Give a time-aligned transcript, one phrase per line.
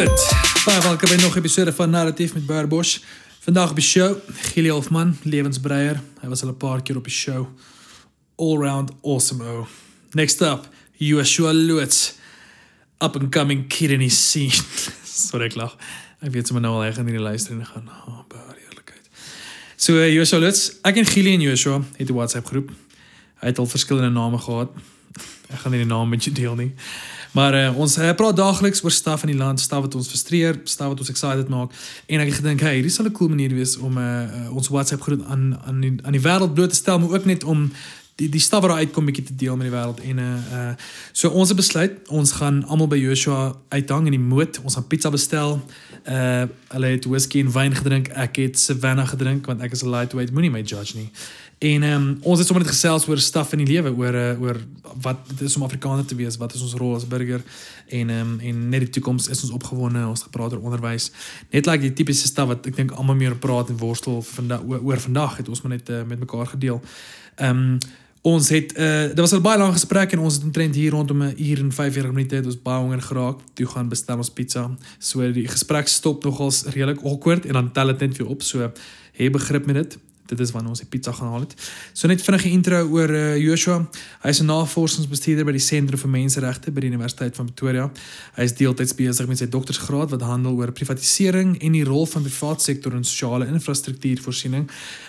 [0.00, 0.36] dit.
[0.64, 2.98] Baie welkom by nog 'n episode van Narratief met Baer Bosch.
[3.40, 6.00] Vandag op die show, Gili Hofman, lewensbreier.
[6.20, 7.46] Hy was al 'n paar keer op die show.
[8.36, 9.44] All round awesome.
[9.44, 9.66] -o.
[10.10, 12.12] Next up, Joshua Lutz.
[12.98, 14.52] Up and coming kid in die scene.
[15.28, 15.76] Sorry ek lag.
[16.20, 19.08] Ek weet sommer nou al hy gaan hierdie luister en gaan, "Oh, Baer, eerlikheid."
[19.76, 22.70] So uh, Joshua Lutz, ek en Gili en Joshua het 'n WhatsApp groep.
[23.40, 24.70] Hy het al verskillende name gehad.
[25.50, 26.74] Ek gaan nie die naam met jou deel nie.
[27.32, 30.60] Maar uh, ons uh, praat daagliks oor staf in die land, staf wat ons frustreer,
[30.64, 31.74] staf wat ons excited maak.
[32.10, 34.68] En ek het gedink, hey, hierdie sal 'n cool manier wees om uh, uh, ons
[34.68, 37.70] WhatsApp groep aan aan die, aan die wêreld bloot te stel, maar ook net om
[38.20, 40.72] die die staf wat daar uitkom bietjie te deel met die wêreld en uh, uh
[41.12, 44.60] so ons het besluit ons gaan almal by Joshua uithang in die moot.
[44.64, 45.60] Ons gaan pizza bestel.
[46.04, 46.44] Uh
[46.74, 48.08] hulle het whisky en wyn gedrink.
[48.08, 51.10] Ek het Savannah gedrink want ek is 'n lightweight moenie my judge nie
[51.60, 54.60] en um, ons het sommer net gesels oor staf in die lewe oor uh, oor
[55.04, 57.44] wat dit is om Afrikaner te wees wat is ons rol as burger
[58.00, 61.10] en um, en net die toekoms is ons opgewonde ons gepraat oor onderwys
[61.52, 64.80] net like die tipiese staf wat ek dink almal meer praat en worstel vandag oor,
[64.88, 66.80] oor vandag het ons maar net uh, met mekaar gedeel
[67.44, 67.76] um,
[68.22, 71.22] ons het uh dit was 'n baie lang gesprek en ons het omtrent hier rondom
[71.22, 73.38] 'n uur en 45 minute het ons baie honger geraak.
[73.54, 74.70] Toe gaan bestel ons pizza.
[74.98, 78.42] So die gesprek stop nogals redelik awkward en dan tel dit net weer op.
[78.42, 78.72] So
[79.12, 79.98] hê begrip met dit.
[80.30, 81.54] Dit is wanneer ons die pizza gaan haal het.
[81.92, 83.80] So net vinnige intro oor uh, Joshua.
[84.22, 87.90] Hy is 'n navorsingsbestuurder by die Sentrum vir Menseregte by die Universiteit van Pretoria.
[88.36, 92.22] Hy is deeltyds besig met sy doktorsgraad wat handel oor privatisering en die rol van
[92.22, 94.68] die private sektor in sosiale infrastruktuurvoorsiening.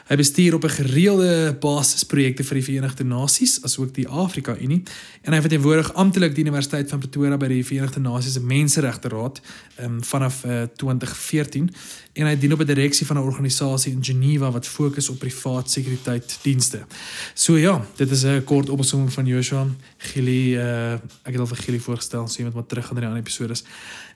[0.10, 4.84] Hy bestuur op 'n gereelde basis projekte vir die Verenigde Nasies asook die Afrika Unie
[5.24, 9.42] en hy verteenwoordig amptelik die Universiteit van Pretoria by die Verenigde Nasies se Menseregte Raad
[9.84, 11.70] um, vanaf uh, 2014
[12.14, 15.72] en hy dien op 'n direksie van 'n organisasie in Geneva wat fokus op privaat
[15.72, 16.86] sekuriteitsdienste.
[17.34, 21.58] So ja, dit is 'n kort opsomming van Joshua Gili uh, ek het al vir
[21.58, 23.64] Gili voorgestel, sien met wat terug gaan in die ander episodes.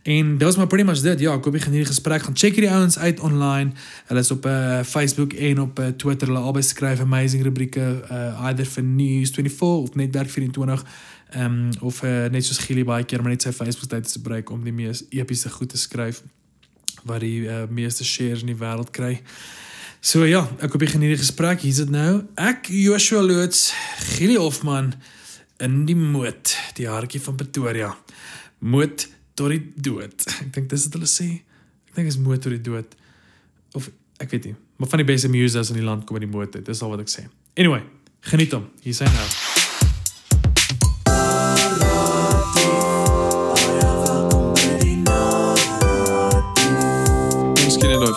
[0.05, 1.19] En dit was maar pretty much dit.
[1.19, 2.21] Ja, ek hoop jy geniet die gesprek.
[2.21, 3.71] Gaan check hierdie ouens uit online.
[4.05, 6.27] Hulle is op uh, Facebook en op uh, Twitter.
[6.27, 10.85] Hulle albei skryf amazing rubrieke uh, either vir News 24 of Netwerk 24
[11.33, 14.17] ehm um, of uh, net soos Gili baie keer maar net sy Facebook tyd te
[14.19, 16.21] gebruik om die mees epiese goed te skryf
[17.03, 19.19] wat die uh, meeste shares in die wêreld kry.
[20.05, 21.63] So ja, ek hoop jy geniet die gesprek.
[21.65, 22.23] Hier's dit nou.
[22.37, 23.71] Ek Joshua Loots,
[24.15, 24.93] Gili Hofman
[25.65, 27.89] in die moot, die hartjie van Pretoria.
[28.59, 30.27] Moot tot die dood.
[30.43, 31.29] Ek dink dis wat hulle sê.
[31.89, 32.93] Ek dink is moot tot die dood.
[33.73, 33.89] Of
[34.21, 36.53] ek weet nie, maar van die beste muses in die land kom in die moot
[36.55, 36.63] uit.
[36.65, 37.27] Dis al wat ek sê.
[37.57, 37.83] Anyway,
[38.31, 38.69] geniet hom.
[38.85, 39.44] Hier is hy nou.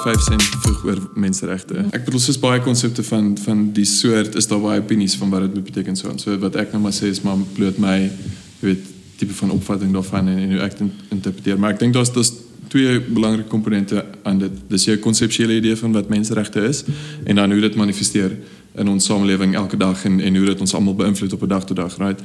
[0.03, 1.85] 5 sent voeg oor menseregte.
[1.93, 5.47] Ek bedoel soos baie konsepte van van die soort is daar baie opinies van wat
[5.47, 6.13] dit moet beteken so.
[6.17, 8.85] So wat ek nou maar sê is maar bloot my jy weet
[9.19, 11.59] tipe van opvatting daarvan en, en hoe ek dit interpreteer.
[11.59, 12.33] Maar ek dink daar's daar's
[12.69, 14.53] twee belangrike komponente aan dit.
[14.69, 16.85] Dis jou konseptuele idee van wat menseregte is
[17.25, 18.37] en dan hoe dit manifesteer
[18.79, 21.65] in ons samelewing elke dag en en hoe dit ons almal beïnvloed op 'n dag
[21.65, 22.21] tot dag, right?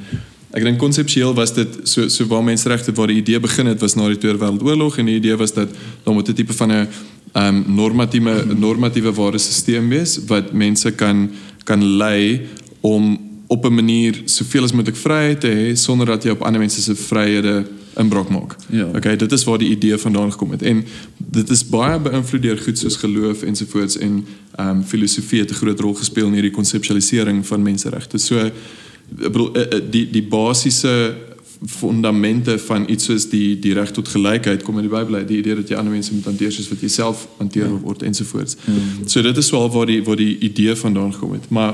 [0.53, 3.95] Ek dink konseptueel was dit so so waar menseregte waar die idee begin het was
[3.95, 5.69] na die Tweede Wêreldoorlog en die idee was dat
[6.03, 6.87] daar moet 'n tipe van 'n
[7.33, 11.29] um normatiewe normatiewe waardesisteem wees wat mense kan
[11.63, 12.41] kan lei
[12.81, 13.17] om
[13.47, 16.81] op 'n manier soveel as moontlik vryheid te hê sonder dat jy op ander mense
[16.81, 17.65] se vryhede
[17.97, 18.55] inbraak maak.
[18.69, 18.85] Ja.
[18.95, 20.61] Okay, dit is waar die idee vandaan gekom het.
[20.61, 20.85] En
[21.17, 25.53] dit is baie beïnvloed deur goed soos geloof ensovoorts en ehm um, filosofie het 'n
[25.53, 28.17] groot rol gespeel in hierdie konseptualisering van menseregte.
[28.17, 28.53] So ek
[29.31, 31.15] bedoel eh, eh, die die basiese
[31.65, 35.37] fundamente van iets soos die die reg tot gelykheid kom in die Bybel uit die
[35.37, 37.79] idee dat jy ander mense moet hanteer soos wat jy self hanteer ja.
[37.85, 38.57] word ensovoorts.
[38.65, 38.83] Ja.
[39.05, 41.49] So dit is wel waar die waar die idee vandaan gekom het.
[41.49, 41.73] Maar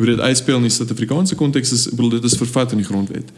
[0.00, 3.32] hoe dit uitspeel in die Suid-Afrikaanse konteks is bedoel dit is vervat in die grondwet.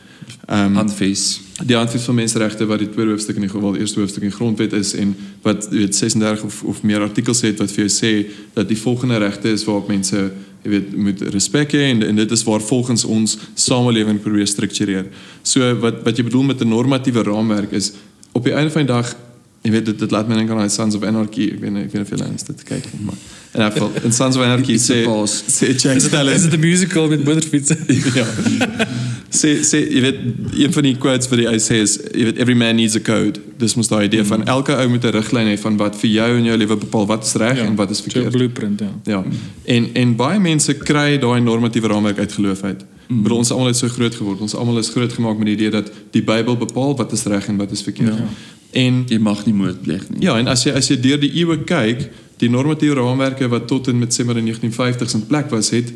[0.46, 1.40] Ehm um, handves.
[1.64, 4.36] die handves van menseregte wat die tweede hoofstuk in die geval eerste hoofstuk in die
[4.36, 7.92] grondwet is en wat jy weet 36 of of meer artikels het wat vir jou
[7.96, 8.12] sê
[8.54, 10.30] dat die volgende regte is waarop mense
[10.62, 15.10] jy weet moet respek hê en, en dit is waar volgens ons samelewing probeer struktureer.
[15.42, 17.92] So wat wat jy bedoel met 'n normatiewe raamwerk is
[18.32, 19.16] op die einde van die dag
[19.62, 21.52] jy weet dit dit laat my dink aan Sons of Anarchy.
[21.54, 23.18] Ek weet nie, ek weet nie of jy langs dit kyk nie, maar
[23.52, 25.42] in elk geval in Sons of Anarchy sê boss.
[25.46, 27.78] sê Jack Is dit 'n musical met motorfietsse?
[28.18, 28.26] ja.
[29.32, 30.18] Sê sê jy weet
[30.60, 33.40] een van die quotes wat hy sê is jy weet every man needs a code.
[33.58, 36.36] Dis mos daai idee van elke ou moet 'n riglyn hê van wat vir jou
[36.38, 38.32] in jou lewe bepaal wat is reg ja, en wat is So 'n verkeerd.
[38.32, 38.92] blueprint, ja.
[39.04, 39.24] Ja.
[39.64, 42.84] En en baie mense kry daai normatiewe raamwerk uit geloof uit.
[43.08, 43.22] Mm.
[43.22, 44.40] Bedoel ons almal het so groot geword.
[44.40, 47.48] Ons almal is groot gemaak met die idee dat die Bybel bepaal wat is reg
[47.48, 48.18] en wat is verkeerd.
[48.18, 48.28] Ja.
[48.72, 50.22] En Jy mag nie moord pleeg nie.
[50.22, 53.88] ja, en as jy as jy deur die eeue kyk, die normatiewe raamwerke wat tot
[53.88, 55.92] en met sê maar in 1950s in plek was, het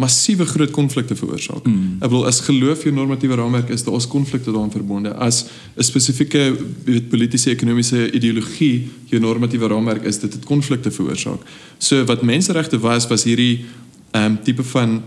[0.00, 1.66] massiewe groot konflikte veroorsaak.
[1.66, 1.98] Mm.
[2.00, 5.12] Ek bedoel as geloof jou normatiewe raamwerk is, daar is konflikte daaraan verbonde.
[5.14, 5.44] As
[5.76, 6.56] 'n spesifieke
[7.10, 11.40] politieke ekonomiese ideologie jou normatiewe raamwerk is, dit het konflikte veroorsaak.
[11.78, 13.64] So wat menseregte was was hierdie
[14.12, 15.02] ehm um, tipe van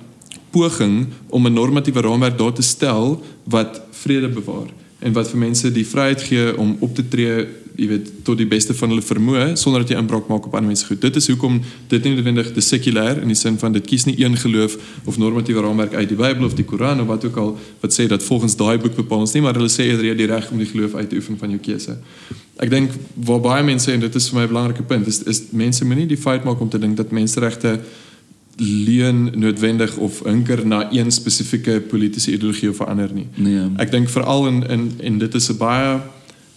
[0.52, 4.70] poging om 'n normatiewe raamwerk daar te stel wat vrede bewaar
[5.00, 8.48] en wat vir mense die vryheid gee om op te tree, jy weet, tot die
[8.50, 11.02] beste van hulle vermoë sonder dat jy inbraak maak op ander mense goed.
[11.02, 11.60] Dit is hoekom
[11.90, 14.78] dit nie noodwendig te sekulêr in die sin van dit kies nie een geloof
[15.10, 18.06] of normatiewe raamwerk uit die Bybel of die Koran of wat ook al wat sê
[18.12, 20.52] dat volgens daai boek bepaal ons nie, maar hulle sê eerder jy het die reg
[20.52, 21.98] om die geloof uit te oefen van jou keuse.
[22.62, 22.94] Ek dink
[23.26, 26.08] waar baie mense en dit is vir my 'n belangrike punt is is mense moenie
[26.08, 27.80] die fout maak om te dink dat menseregte
[28.58, 33.28] leun noodwendig of hinker na een spesifieke politieke ideologie of verander nie.
[33.36, 33.70] Nee.
[33.78, 36.02] Ek dink veral in in en dit is 'n baie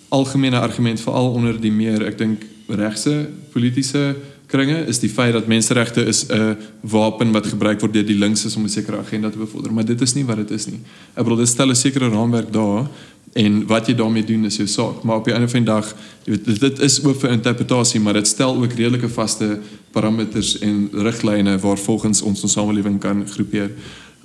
[0.08, 4.14] algemene argument veral onder die meer ek dink regse politieke
[4.46, 8.56] kringe is die feit dat menseregte is 'n wapen wat gebruik word deur die linkses
[8.56, 10.80] om 'n sekere agenda te bevorder, maar dit is nie wat dit is nie.
[11.14, 12.86] Ek bedoel dit stel 'n sekere raamwerk daar
[13.34, 15.94] en wat jy daarmee doen is jou saak, maar op die einde van die dag,
[16.24, 19.58] jy weet dit, dit is oop vir interpretasie, maar dit stel ook redelike vaste
[19.90, 23.70] parameters en riglyne waarvolgens ons ons samelewing kan groepeer.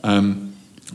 [0.04, 0.50] Ehm um,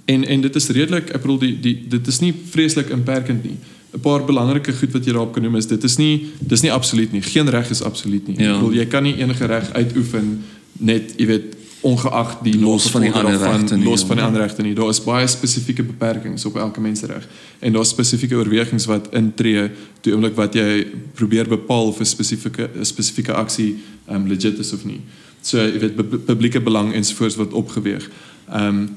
[0.04, 3.56] en en dit is redelik, ek bedoel die die dit is nie vreeslik inperkend nie.
[3.96, 6.72] 'n paar belangrike goed wat jy daarop kan noem is dit is nie dis nie
[6.72, 7.22] absoluut nie.
[7.22, 8.36] Geen reg is absoluut nie.
[8.38, 8.54] Ja.
[8.54, 10.42] Ek bedoel jy kan nie enige reg uitoefen
[10.78, 11.56] net, jy weet,
[11.86, 14.06] ongeag die Los van die ander regte nie, los ja.
[14.06, 14.74] van die ander regte nie.
[14.74, 17.26] Daar is baie spesifieke beperkings op elke mensereg
[17.60, 19.70] en daar is spesifieke oorwegings wat intree
[20.00, 23.76] toe oomblik wat jy probeer bepaal of 'n spesifieke spesifieke aksie
[24.10, 25.00] um legit is of nie.
[25.42, 28.10] So jy weet pu- publieke belang ensovoorts wat opgeweeg.
[28.52, 28.88] Um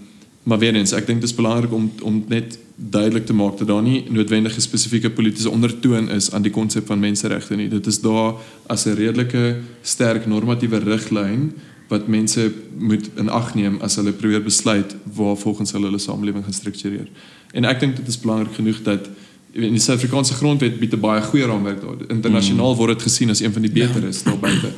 [0.43, 3.67] maar weer eens, ek dink dit is belangrik om om net duidelik te maak dat
[3.67, 7.69] daar nie noodwendig 'n spesifieke politieke ondertoon is aan die konsep van menseregte nie.
[7.69, 8.33] Dit is daar
[8.67, 11.53] as 'n redelike sterk normatiewe riglyn
[11.87, 16.43] wat mense moet in ag neem as hulle probeer besluit waar volgens hulle hulle samelewing
[16.43, 17.07] gaan struktureer.
[17.51, 19.09] En ek dink dit is belangrik genoeg dat
[19.51, 21.97] in die Suid-Afrikaanse grondwet bied 'n baie goeie raamwerk daar.
[22.07, 24.71] Internasionaal word dit gesien as een van die beteres daar buite.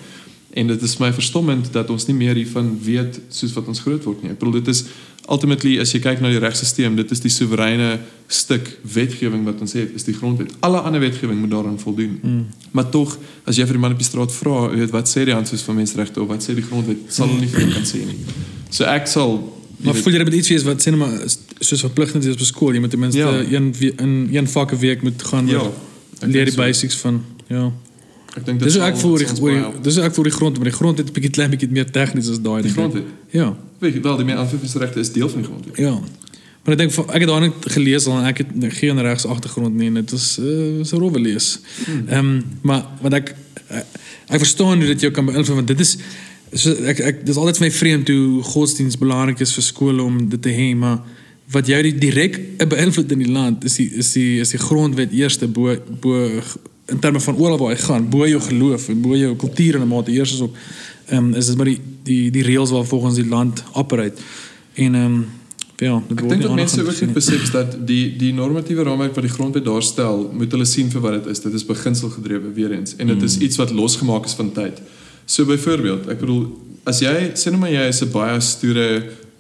[0.54, 4.04] En dit is my verstommend dat ons nie meer hiervan weet soos wat ons groot
[4.04, 4.32] word nie.
[4.32, 4.84] Ek bedoel dit is
[5.30, 9.74] ultimately as jy kyk na die regstelsel, dit is die soewereine stuk wetgewing wat ons
[9.74, 10.52] het, is die grondwet.
[10.60, 12.20] Alle ander wetgewing moet daaraan voldoen.
[12.22, 12.46] Mm.
[12.72, 15.34] Maar tog, as jy vir die man op die straat vra, weet wat sê die
[15.34, 18.04] handves van menseregte of wat sê die grondwet, sal hulle nie vir jou kan sê
[18.06, 18.18] nie.
[18.70, 19.40] So ek sal
[19.82, 22.74] Maar voel jy met iets wees wat sê maar is- soos verpligtend is op skool,
[22.74, 23.32] jy moet ten minste Ja.
[23.32, 25.72] een in een vak 'n week moet gaan Ja,
[26.22, 26.58] leer die so.
[26.62, 27.72] basics van ja.
[28.38, 30.78] Ek dink dit sal- ook vir die oor dis ook vir die grond, maar die
[30.80, 32.62] grond het 'n bietjie klein bietjie meer tegnies as daai.
[32.62, 32.78] die ek.
[32.78, 33.04] grondwet.
[33.32, 33.56] Ja.
[33.80, 35.78] Weet jy wel, die menseregte is deel van die grondwet.
[35.78, 36.00] Ja.
[36.64, 38.48] Maar ek dink ek het daar net gelees al en ek het
[38.78, 41.60] geen regs agtergrond nie en dit is uh, is 'n rowwe lees.
[42.08, 43.36] Ehm maar wat ek
[43.70, 43.86] ek,
[44.28, 45.98] ek verstaan hoe dit jou kan beïnvloed want dit is
[46.54, 50.30] so ek ek dis altyd vir my vreemd hoe godsdienst belangrik is vir skole om
[50.30, 51.00] dit te hê maar
[51.52, 55.12] wat jou die direk beïnvloed in die land is die is die is die grondwet
[55.12, 56.42] eerste bo bo
[56.92, 59.82] in terme van oral waar jy gaan bo jou geloof en bo jou kultuur en
[59.82, 60.56] 'n mate eers is ook
[61.08, 64.22] ehm um, is dit maar die die die reëls waar volgens die land operate
[64.74, 65.26] en ehm um,
[65.78, 68.84] ja dit Ek word dink nie dat mense ook net besef dat die die normatiewe
[68.84, 71.42] raamwerk wat die grondwet daarstel, moet hulle sien vir wat dit is.
[71.42, 74.82] Dit is beginselgedrewe weer eens en dit is iets wat losgemaak is van tyd.
[75.26, 76.46] So byvoorbeeld, ek bedoel
[76.84, 78.88] as jy sê nou maar jy is 'n baie stoere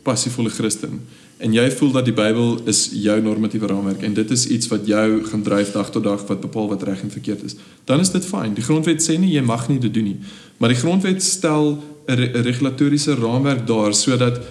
[0.04, 1.02] passievolle Christen
[1.42, 4.86] en jy voel dat die Bybel is jou normatiewe raamwerk en dit is iets wat
[4.86, 7.56] jou gaan dryf dag tot dag wat bepaal wat reg en verkeerd is,
[7.86, 8.54] dan is dit fyn.
[8.54, 10.20] Die grondwet sê nie jy mag nie dit doen nie,
[10.58, 14.42] maar die grondwet stel 'n re regulatoriese raamwerk daar sodat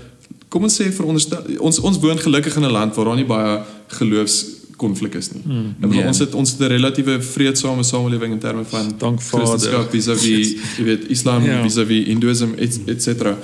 [0.48, 3.60] kom ons sê veronderstel ons ons woon gelukkig in 'n land waar daar nie baie
[3.88, 5.42] geloofskonflik is nie.
[5.46, 6.06] Mm, bedoel ja.
[6.06, 8.94] ons het ons het 'n relatiewe vredesame samelewing in terme van.
[9.18, 11.62] Christendom vis-à-vis jy weet Islam Ja.
[11.62, 13.38] vis-à-vis Hindoeïsme et, et cetera.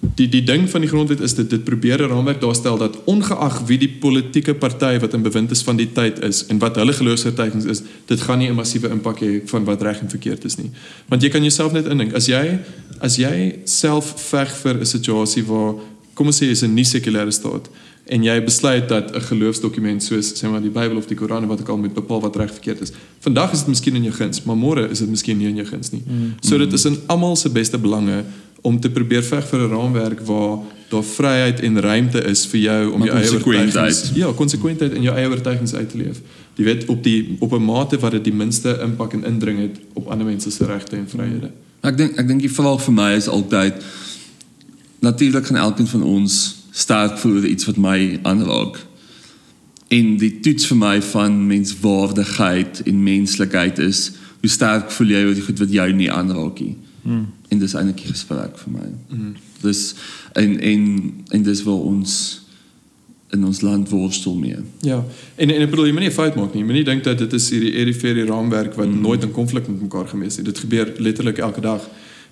[0.00, 3.66] Die die ding van die grondwet is dit dit probeer 'n raamwerk daarstel dat ongeag
[3.66, 6.92] wie die politieke party wat in bewind is van die tyd is en wat hulle
[6.92, 10.56] geloofsvertuigings is, dit gaan nie 'n massiewe impak hê van wat reg en verkeerd is
[10.56, 10.70] nie.
[11.08, 12.58] Want jy kan jouself net indink as jy
[13.00, 15.74] as jy self veg vir 'n situasie waar
[16.14, 17.68] kom ons sê is 'n nie sekulêre staat
[18.06, 21.60] en jy besluit dat 'n geloofsdokument soos sê maar die Bybel of die Koran wat
[21.60, 22.92] ook al moet bepaal wat reg verkeerd is.
[23.20, 25.66] Vandag is dit miskien in jou guns, maar môre is dit miskien nie in jou
[25.66, 26.02] guns nie.
[26.06, 26.34] Mm.
[26.40, 28.24] So dit is in almal se beste belange
[28.66, 30.58] om te probeer veg vir 'n raamwerk waar
[30.88, 35.02] daar vryheid en ruimte is vir jou om Maar jou eie oortuigings ja, konsekwentheid in
[35.02, 36.20] jou eie oortuigings uit te leef.
[36.54, 39.80] Jy weet op die op 'n mate wat dit die minste impak en indring het
[39.92, 41.50] op ander mense se regte en vryhede.
[41.80, 43.74] Ek dink ek dink die vraag vir my is altyd
[44.98, 48.78] natuurlik gaan elkeen van ons sterk voel oor iets wat my aanraak.
[49.88, 55.34] En die toets vir my van menswaardigheid en menslikheid is hoe sterk voel jy oor
[55.34, 56.76] die goed wat jou nie aanraak nie.
[57.48, 58.86] En dis eintlik die gesprek vir my.
[59.62, 59.94] Dis
[60.34, 60.82] en en
[61.30, 62.42] en dis waar ons
[63.34, 64.56] in ons land worstel mee.
[64.80, 65.04] Ja.
[65.36, 66.60] En en ek bedoel jy moet nie 'n fout maak nie.
[66.62, 69.00] Jy moet nie dink dat dit is hierdie eriferie raamwerk wat mm.
[69.00, 70.44] nooit in konflik met mekaar gewees het.
[70.44, 71.80] Dit gebeur letterlik elke dag.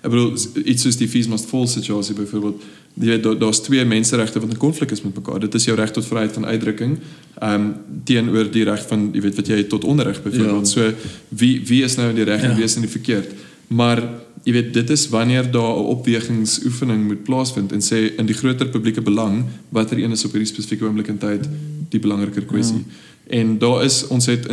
[0.01, 0.33] Ek bedoel
[0.65, 2.61] iets soos die fees must fall situasie byvoorbeeld.
[2.93, 5.39] Jy weet daar- daar's twee menseregte wat in konflik is met mekaar.
[5.39, 6.97] Dit is jou reg tot vryheid van uitdrukking
[7.41, 10.73] ehm um, teenoor die reg van jy weet wat jy tot onderrig byvoorbeeld.
[10.73, 10.89] Ja.
[10.89, 10.93] So
[11.29, 12.55] wie wie is nou in die reg en Ja.
[12.55, 13.31] wie is in die verkeerd?
[13.67, 14.03] Maar
[14.45, 18.67] jy weet dit is wanneer daar 'n opwegingsoefening moet plaasvind en sê in die groter
[18.69, 21.49] publieke belang watter een is op hierdie spesifieke oomblik in tyd
[21.89, 22.83] die belangriker kwessie.
[22.85, 23.39] Ja.
[23.39, 24.47] En daar is ons het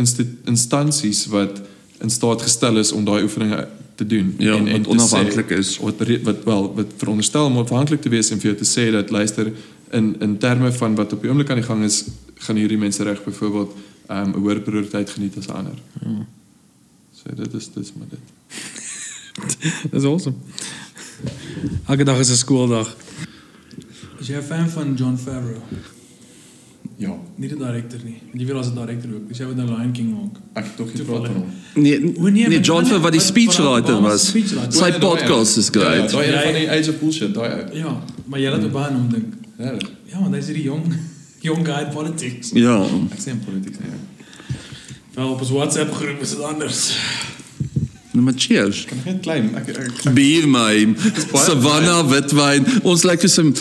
[0.45, 1.61] instansies wat
[2.01, 5.77] in staat gestel is om daai oefeninge te doen Ja, en wat te onafhanklik is.
[5.77, 9.09] wat wat wel wat veronderstel om afhanklik te wees en vir jou te sê dat
[9.09, 9.51] luister
[9.91, 13.03] in in terme van wat op die oomblik aan die gang is gaan hierdie mense
[13.03, 13.71] reg byvoorbeeld
[14.07, 15.77] ehm, 'n um, hoër prioriteit geniet as ander.
[16.01, 16.25] Ja.
[17.13, 18.19] So dit is dis maar dit.
[19.91, 20.35] Dis awesome.
[21.87, 22.95] Elke dag is 'n skooldag.
[24.19, 25.61] Is jy 'n fan van John Favreau?
[26.97, 28.21] Ja, Nie die direkteur nie.
[28.29, 29.27] Want jy weet as 'n direkteur ook.
[29.27, 30.35] Dis jy wat nou Lion King maak.
[30.53, 31.21] ek het tog nie Toevallig.
[31.31, 31.41] praat van
[31.73, 31.83] hom.
[31.83, 34.27] Nee, O, nee, nee John die wat die speechwriter wat- wat- was.
[34.27, 34.71] speechwriter.
[34.73, 36.11] Sy podcast is Ja, ja, great.
[36.11, 37.73] daai van die Age of Bullshit, daai uit.
[37.75, 39.33] Ja, maar jy laat op baie hom dink.
[39.59, 39.71] Ja,
[40.11, 40.83] Ja, want hy's hierdie jong
[41.47, 42.51] jong guy in politics.
[42.53, 42.83] Ja.
[43.11, 43.89] ek sê in politiek nie.
[45.15, 46.95] Wel op ons WhatsApp groep is dit anders.
[48.13, 48.83] Nou maar cheers.
[48.85, 49.45] Kan ek net claim?
[49.57, 50.73] Ek ek, ek Bier my.
[50.93, 52.67] baie Savannah witwyn.
[52.85, 53.53] Ons lyk soos 'n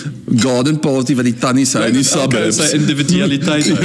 [0.43, 2.59] garden party wat die tannies hou in die suburbs.
[2.61, 3.65] sy individualiteit.
[3.65, 3.77] ja.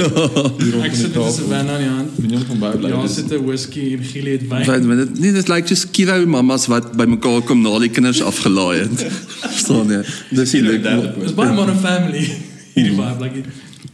[0.84, 2.10] Ek sit met 'n Savannah in die hand.
[2.18, 2.90] Wie van bly.
[2.90, 4.66] Ja, sit 'n whisky en Gili het wyn.
[4.68, 8.22] Wat wat dit nee dit lyk soos kiro mamas wat bymekaar kom na die kinders
[8.22, 9.06] afgelaai het.
[9.54, 10.04] Verstaan jy?
[10.36, 11.16] Dis derde leuk.
[11.24, 12.28] Dis baie man 'n family.
[12.76, 13.44] Hierdie vibe like die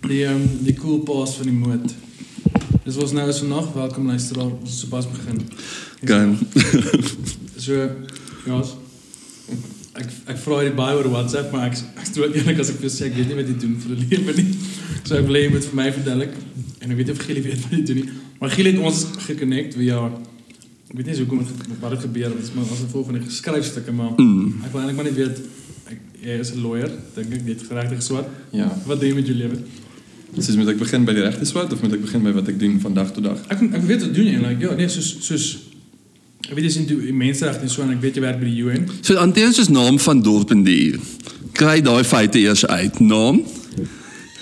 [0.08, 1.94] die, um, die cool pass van die moed.
[2.84, 3.74] Dis was nou is vandag.
[3.74, 4.46] Welkom luisteraar.
[4.46, 5.42] Ons het sopas begin.
[6.04, 6.38] Gaan.
[7.58, 7.74] So
[8.46, 8.62] ja.
[8.64, 8.76] s-
[9.94, 12.88] Ek ek vra dit baie oor WhatsApp, maar ek ek stroot eerlik as ek vir
[12.88, 14.56] jou sê ek weet nie wat jy doen vir 'n lewe nie.
[15.06, 16.34] So ek wil hê jy moet vir my verduidelik
[16.82, 18.10] en ek weet nie of Gili weet wat jy doen nie.
[18.40, 22.02] Maar Gili het ons gekonnekt via ek weet nie so hoekom dit ge- wat het
[22.08, 24.64] gebeur, dit is maar as gevolg van die skryfstukke maar Mm.
[24.66, 25.38] ek wil eintlik maar net weet
[25.94, 28.28] ek jy is 'n lawyer, dink ek, jy het geregtig geswat.
[28.52, 28.74] Ja.
[28.88, 29.58] Wat doen jy met jou lewe?
[30.40, 32.58] Soos moet ek begin by die regte swat of moet ek begin by wat ek
[32.60, 33.42] doen van dag tot dag?
[33.54, 35.46] Ek ek weet wat doen jy en like ja, nee, soos soos
[36.48, 38.64] ek weet jy sien toe menseregte en so en ek weet jy werk by die
[38.66, 38.88] UN.
[39.02, 40.98] So hanteer ons naam van dorp en dier.
[41.54, 43.00] Kry daai feite eers uit.
[43.00, 43.44] Naam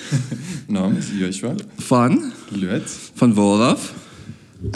[0.75, 1.55] Naam is Joshua
[1.88, 2.95] van Loot.
[3.19, 3.91] van waar af?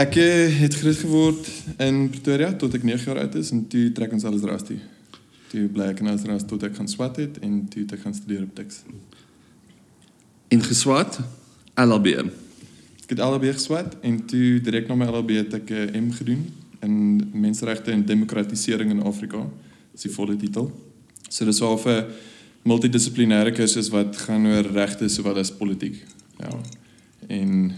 [0.01, 3.91] Ek eh, het groot geword in Pretoria tot ek 9 jaar oud is en toe
[3.95, 4.79] trek ons alles ras toe.
[5.51, 8.15] Toe bly ek in Asras tot ek gaan swat het en toe het ek gaan
[8.17, 8.81] studeer op Tuks.
[10.47, 11.19] En geswat
[11.73, 12.07] LLB.
[13.05, 16.45] Ek het LLB geswat en toe direk na my LLB het ek 'n M gedoen
[16.81, 19.47] in menseregte en demokratisering in Afrika.
[19.91, 20.71] Dis die volle titel.
[21.29, 22.05] So dis wel 'n
[22.63, 26.03] multidissiplinêre kursus wat gaan oor regte sowel as politiek.
[26.37, 26.49] Ja.
[27.27, 27.71] En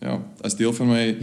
[0.00, 1.16] ja, as deel van my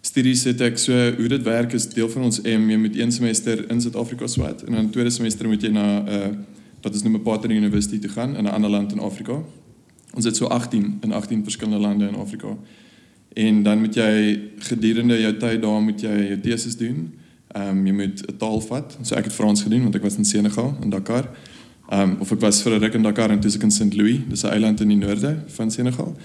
[0.00, 3.12] studies het ek so hoe dit werk is deel van ons M jy moet een
[3.12, 6.28] semester in Suid-Afrika swat en dan tweede semester moet jy na 'n uh,
[6.82, 9.42] wat ons noem 'n partner university toe gaan in 'n ander land in Afrika.
[10.14, 12.56] Ons het so 18 in 18 verskillende lande in Afrika.
[13.32, 17.12] En dan moet jy gedurende jou tyd daar moet jy jou teses doen.
[17.50, 18.98] Ehm um, jy moet 'n taal vat.
[19.02, 21.30] So ek het Frans gedoen want ek was in Senegal in Dakar.
[21.88, 23.94] Ehm um, of ek was vir 'n ruk in Dakar en toe ek in St.
[23.94, 26.16] Louis, dis 'n eiland in die noorde van Senegal.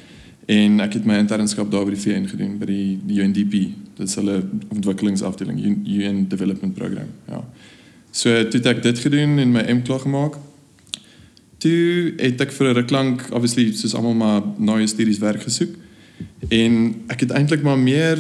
[0.45, 3.51] En ek het my internskap daar by die VN gedoen by die, die UNDP.
[3.97, 7.07] Dit is hulle ontwikkelingsafdeling, UN Development Program.
[7.27, 7.41] Ja.
[8.11, 10.37] So toe het ek dit gedoen en my M klaar gemaak.
[11.57, 15.41] Toe het ek vir 'n ruk lank obviously soos almal maar na jou studies werk
[15.41, 15.75] gesoek.
[16.49, 18.19] En ek het eintlik maar meer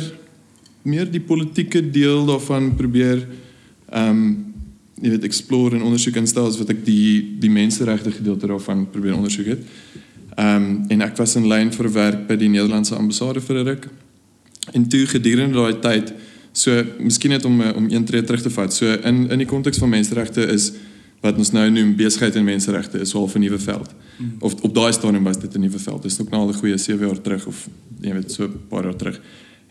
[0.83, 3.27] meer die politieke deel daarvan probeer
[3.89, 4.53] ehm um,
[5.01, 9.15] jy weet explore en ondersoek instel as wat ek die die menseregte gedeelte daarvan probeer
[9.15, 9.61] ondersoek het.
[10.35, 13.67] Ehm um, en ek was in lyn vir werk by die Nederlandse ambassade vir 'n
[13.67, 13.89] ruk.
[14.73, 16.13] En toe gedurende daai tyd
[16.51, 18.73] so miskien net om om een tree terug te vat.
[18.73, 20.71] So in in die konteks van menseregte is
[21.25, 23.95] wat ons nou noem besigheid en menseregte is al 'n nuwe veld.
[24.17, 24.35] Mm.
[24.39, 26.01] Of op daai stadium was dit 'n nuwe veld.
[26.01, 27.67] Dit is ook nou al 'n goeie 7 jaar terug of
[28.01, 29.21] jy weet so 'n paar jaar terug.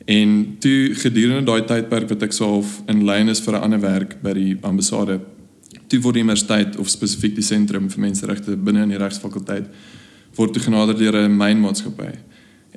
[0.05, 4.23] En toe gedurende daai tydperk wat ek self in lyn is vir 'n ander werk
[4.23, 5.21] by die ambassade,
[5.89, 9.67] toe word die universiteit of spesifiek die sentrum vir menseregte binne in die regsfakulteit
[10.35, 12.13] word toe genader deur 'n mynmaatskappy.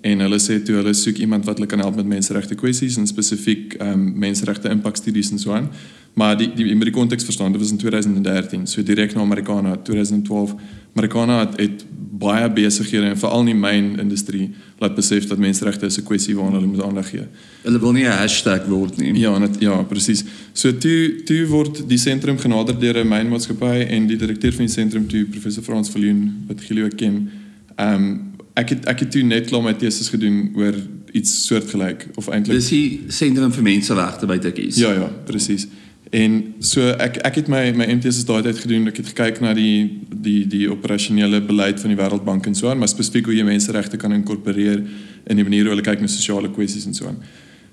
[0.02, 3.08] En hulle sê toe hulle soek iemand wat hulle kan help met menseregte kwessies en
[3.08, 5.70] spesifiek ehm um, menseregte impakstudies en so aan.
[6.18, 9.22] Maar die die jy moet die konteks verstaan, dit was in 2013, so direk na
[9.22, 10.56] Amerikaana 2012.
[10.98, 11.84] Amerikaana het, het
[12.18, 14.48] baie besighede en veral in die myn industrie
[14.82, 17.28] laat besef dat menseregte is 'n kwessie waarna hulle moet aandag gee.
[17.62, 19.14] Hulle wil nie 'n hashtag word nie.
[19.20, 20.24] Ja, net ja, presies.
[20.54, 24.74] So toe toe word die sentrum genader deur 'n mynmaatskappy en die direkteur van die
[24.74, 27.30] sentrum toe professor Frans Viljoen wat Gilio ken.
[27.76, 30.74] Ehm um, ek het ek het toe net klaar my teses gedoen oor
[31.12, 34.76] iets soortgelyk of eintlik Dis die sentrum vir menseregte by Tikkies.
[34.76, 35.68] Ja ja, presies.
[36.12, 38.88] En so ek ek het my my MTS daai tyd gedoen.
[38.88, 42.80] Ek het gekyk na die die die operasionele beleid van die Wêreldbank en so aan,
[42.80, 44.86] maar spesifiek hoe jy menseregte kan inkorporeer
[45.28, 47.20] in die manier hoe hulle kyk na sosiale kwessies en so aan.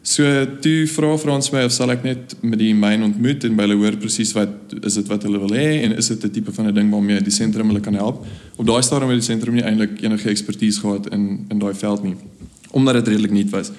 [0.05, 0.25] So
[0.61, 3.79] toe vra Frans my of sal ek net met die myn ontmoet en by hulle
[3.81, 6.67] hoor presies wat is dit wat hulle wil hê en is dit 'n tipe van
[6.69, 8.27] 'n ding waarmee die sentrum hulle kan help.
[8.57, 12.03] Op daai stadium het die sentrum nie eintlik enige ekspertise gehad in in daai veld
[12.03, 12.17] nie
[12.75, 13.71] omdat dit redelik nuut was.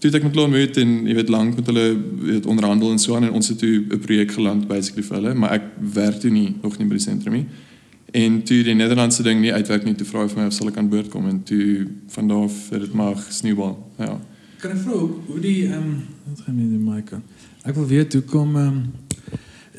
[0.00, 1.86] Toe het ek met hulle ontmoet en jy weet lank met hulle
[2.24, 5.34] weet onderhandel en so aan en ons het toe 'n projek geland basically vir hulle,
[5.34, 7.46] maar ek werk toe nie nog nie by die sentrum nie.
[8.12, 10.68] En toe die Nederlandse ding nie uitwerk nie, toe vra hy vir my of sal
[10.68, 13.76] ek aan boord kom en toe van daar af het dit maar sneeubal.
[13.98, 14.20] Ja.
[14.60, 17.22] Kan ek vra hoe die ehm um, wat gaan met die mic aan?
[17.62, 18.82] Ek wil weet hoe kom ehm um,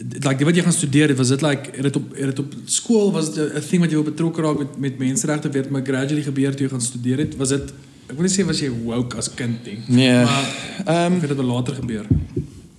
[0.01, 3.11] like wat jy gaan studeer, was dit like het dit op het dit op skool
[3.11, 6.23] was dit 'n ding wat jy wil betrokke raak met met menseregte weet maar gradually
[6.23, 7.35] gebeur toe jy gaan studeer het?
[7.35, 7.73] Was dit
[8.11, 9.79] ek wil nie sê was jy woke as kind nie.
[9.87, 10.23] Nee.
[10.27, 10.47] Maar
[10.85, 12.05] Ehm het dit later gebeur?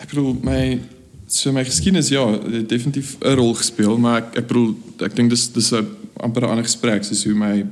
[0.02, 0.80] ek bedoel my
[1.32, 2.24] so my geskiedenis ja,
[2.68, 5.86] definitief 'n rol gespeel, maar ek ek bedoel ek dink dis dis 'n
[6.20, 7.64] amper 'n ander gesprek soos hoe my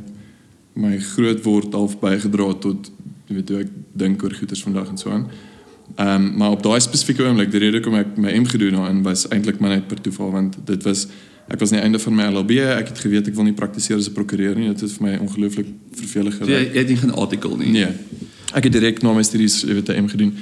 [0.75, 2.91] my groot word half bygedra tot
[3.29, 5.29] jy weet hoe ek dink oor goeters vandag en so aan.
[5.97, 9.03] Ehm um, maar op daai spesifieke oomblik, die rede hoekom ek my M gedoen daarin
[9.03, 11.07] was eintlik maar net per toeval want dit was
[11.51, 13.99] ek was aan die einde van my LLB, ek het geweet ek wil nie praktiseer
[13.99, 14.69] as 'n prokureur nie.
[14.69, 16.61] Dit het vir my ongelooflik vervelig So, geraak.
[16.61, 17.71] jy, jy het nie geen artikel nie.
[17.71, 17.89] Nee.
[18.55, 20.33] Ek het direk na my studies weet 'n M gedoen.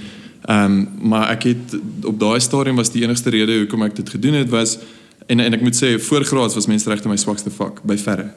[0.49, 4.09] Ehm um, maar ek het op daai stadium was die enigste rede hoekom ek dit
[4.09, 4.79] gedoen het was
[5.27, 8.33] en en ek moet sê voorgraads was menseregte my swakste vak by verre.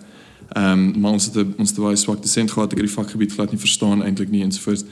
[0.55, 3.31] Ehm um, maar ons het ons het baie swak dosent gehad ek het die vakgebied
[3.33, 4.83] glad nie verstaan eintlik nie ensovoorts.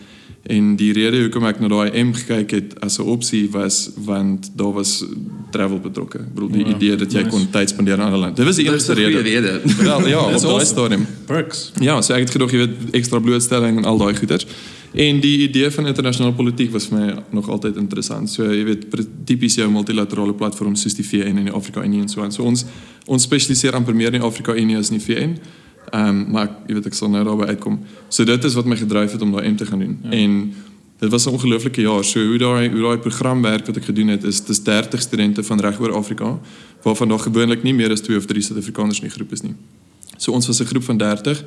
[0.43, 4.51] En die rede hoekom ek na daai M gekyk het as 'n opsie was want
[4.55, 5.03] daar was
[5.51, 6.17] travel betrokke.
[6.19, 7.29] Ek bedoel die Ja, idee dat jy nice.
[7.29, 8.36] kon tyd spandeer in 'n ander land.
[8.36, 9.22] Dit was die enigste goeie rede.
[9.22, 9.62] rede.
[9.84, 11.05] Wel ja, op daai stadium.
[11.25, 11.72] Perks.
[11.79, 14.45] Ja, so ek het gedog jy weet ekstra blootstelling en al daai goeders.
[14.93, 18.30] En die idee van internasionale politiek was vir my nog altyd interessant.
[18.30, 18.86] So jy weet
[19.25, 22.32] tipies jou multilaterale platform soos die VN en die Afrika Unie en so aan.
[22.32, 22.65] So ons
[23.06, 25.38] ons spesialiseer amper meer in die Afrika Unie as in die VN.
[25.89, 27.80] Ehm um, maar ek, jy weet ek sal nou daarby uitkom.
[28.08, 29.99] So dit is wat my gedryf het om daai M te gaan doen.
[30.04, 30.10] Ja.
[30.10, 30.54] En
[30.99, 32.04] dit was 'n ongelooflike jaar.
[32.04, 35.43] So hoe daai hoe daai program werk wat ek gedoen het is dis 30 studente
[35.43, 36.39] van reg oor Afrika
[36.84, 39.56] waarvan daar gewoonlik nie meer as 2 of 3 Suid-Afrikaners in die groep is nie.
[40.17, 41.43] So ons was 'n groep van 30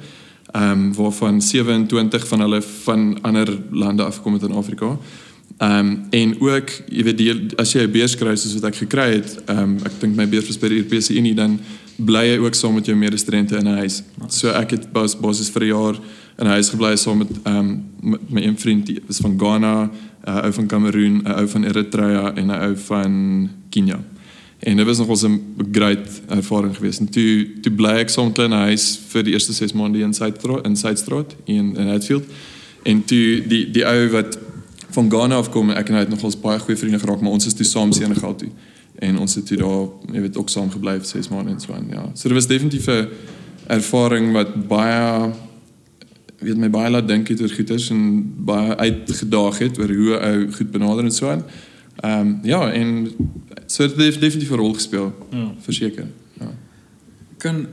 [0.51, 4.99] ehm um, waarvan 27 van hulle van ander lande afgekom het in Afrika.
[5.57, 8.77] Ehm um, en ook jy weet die, as jy 'n beurs kry soos wat ek
[8.77, 11.61] gekry het, ehm um, ek dink my beurs was by die Europese Unie dan
[11.97, 14.03] bly jy ook saam met jou medestudente in 'n huis.
[14.29, 15.95] So ek het bas basis vir 'n jaar
[16.39, 19.91] in 'n huis gebly saam met ehm um, my een vriend die is van Ghana,
[20.27, 24.01] 'n ou van Kameroen, 'n ou van Eritrea en 'n ou van Kenia.
[24.59, 25.41] En dit was nog 'n
[25.73, 27.01] great ervaring geweest.
[27.01, 29.73] En toe toe bly ek saam met hulle in 'n huis vir die eerste 6
[29.73, 32.25] maande in Suidstraat in Suidstraat in in Hatfield.
[32.83, 34.39] En toe die die ou wat
[34.91, 37.47] van Ghana afkom, ek en hy het nog ons baie goeie vriende geraak, maar ons
[37.47, 38.49] is toe saam Senegal toe.
[39.03, 41.75] En ons het toe daar, jy weet, ook saam gebly vir 6 maande en so
[41.75, 42.05] aan, ja.
[42.15, 43.09] So dit was definitief 'n
[43.67, 45.33] ervaring wat baie
[46.43, 48.01] weet my baie laat dink het oor goeters en
[48.45, 51.45] baie uitgedaag het oor hoe ou goed benader en so aan.
[52.01, 53.11] Ehm um, ja, en
[53.67, 55.15] so dit het definitief 'n rol gespeel.
[55.31, 55.53] Ja.
[55.61, 56.07] Verseker.
[56.41, 56.51] Ja.
[57.37, 57.67] kan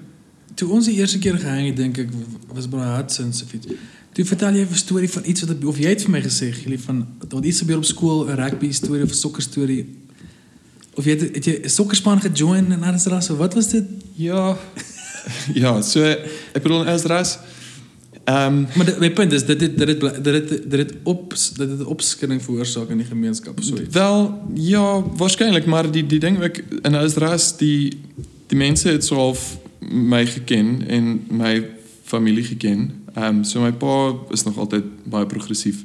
[0.53, 2.09] toe ons die eerste keer gehang het dink ek
[2.53, 3.67] was Hudson's of iets.
[4.11, 6.77] Toe vertel jy 'n storie van iets wat of jy het vir my gesê Gili
[6.77, 9.85] van dat iets gebeur op skool, 'n rugby storie of 'n sokker storie.
[10.99, 13.85] Of jy het, het jy 'n sokkerspan gejoin en alles ras of wat was dit?
[14.19, 14.57] Ja.
[15.61, 17.37] ja, so ek bedoel as ras
[18.29, 20.93] ehm um, Maar dit- my punt is dit dit dit dit bly- dit dit dit
[21.03, 23.93] op dit het 'n opskudding veroorsaak in die gemeenskap of so iets.
[23.93, 27.97] Wel, ja, waarskynlik, maar die die ding ek in Israel die
[28.47, 29.57] die mense het so half
[29.91, 31.65] my geken en my
[32.03, 32.91] familie geken.
[33.15, 35.83] Ehm um, so my pa is nog altyd baie progressief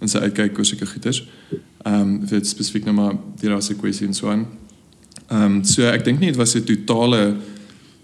[0.00, 1.28] in sy uitkyk oor sulke goeters.
[1.82, 4.46] Ehm um, vir spesifiek nou maar die rasse kwessie en so aan.
[5.28, 7.36] Ehm um, so ek dink nie dit was 'n totale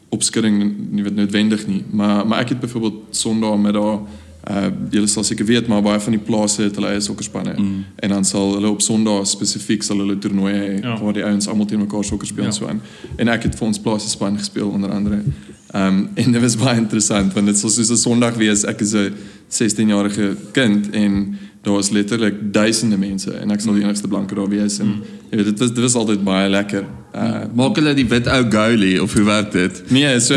[0.09, 3.99] opskudding nie wat noodwendig nie, maar maar ek het byvoorbeeld Sondag met daar
[4.51, 7.85] uh julle sal seker weet maar baie van die plase het hulle eie sokkerspanne mm.
[7.97, 10.95] en dan sal hulle op Sondag spesifiek sal hulle toernooie hê Ja.
[11.03, 12.51] waar die ouens almal teen mekaar sokker speel Ja.
[12.51, 12.81] en so aan.
[13.17, 15.23] En ek het vir ons plase span gespeel onder andere.
[15.75, 18.65] Ehm um, en dit was baie interessant want dit sou soos 'n Sondag wees.
[18.65, 19.13] Ek is 'n
[19.49, 24.49] 16-jarige kind en daar was letterlik duisende mense en ek sal die enigste blanke daar
[24.49, 26.87] wees en jy weet dit was dit was altyd baie lekker.
[27.15, 29.83] Uh Maak hulle die wit ou goalie of hoe werk dit?
[29.91, 30.35] nee, so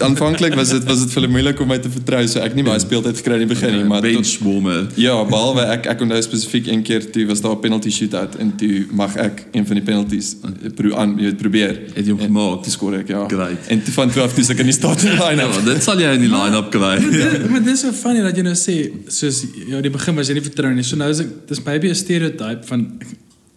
[0.00, 2.22] aanvanklik was dit was dit vir hulle moeilik om my te vertrou.
[2.26, 4.86] So ek het nie baie speeltyd gekry in die begin nie, maar tot, bench warmer.
[4.96, 8.54] Ja, behalwe ek ek onthou spesifiek een keer toe was daar 'n penalty shootout en
[8.56, 11.74] toe mag ek een van die penalties eh, pro aan jy weet probeer.
[11.94, 12.62] Het jy hom gemaak?
[12.64, 13.26] Toe skoor ek ja.
[13.28, 13.68] Great.
[13.68, 15.46] En toe van toe af toe is ek in die starting Ja, line.
[15.48, 16.98] maar dit sal jy in die line-up kry.
[16.98, 20.28] Dit- maar dit is so funny dat jy nou sê soos ja, die begin was
[20.28, 20.82] jy nie vertrou nie.
[20.82, 22.98] So nou is ek dis maybe 'n stereotype van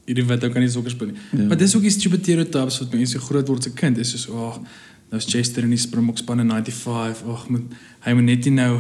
[0.07, 1.25] hierdie wit ou kan nie sokker speel nie.
[1.35, 1.47] Ja.
[1.49, 4.61] Maar dis ook die stupid stereotypes wat mense groot word se kind is soos ag,
[5.11, 7.27] nou is Chester in die Springbok span in 95.
[7.33, 7.75] Ag, moet
[8.07, 8.71] hy moet net nie nou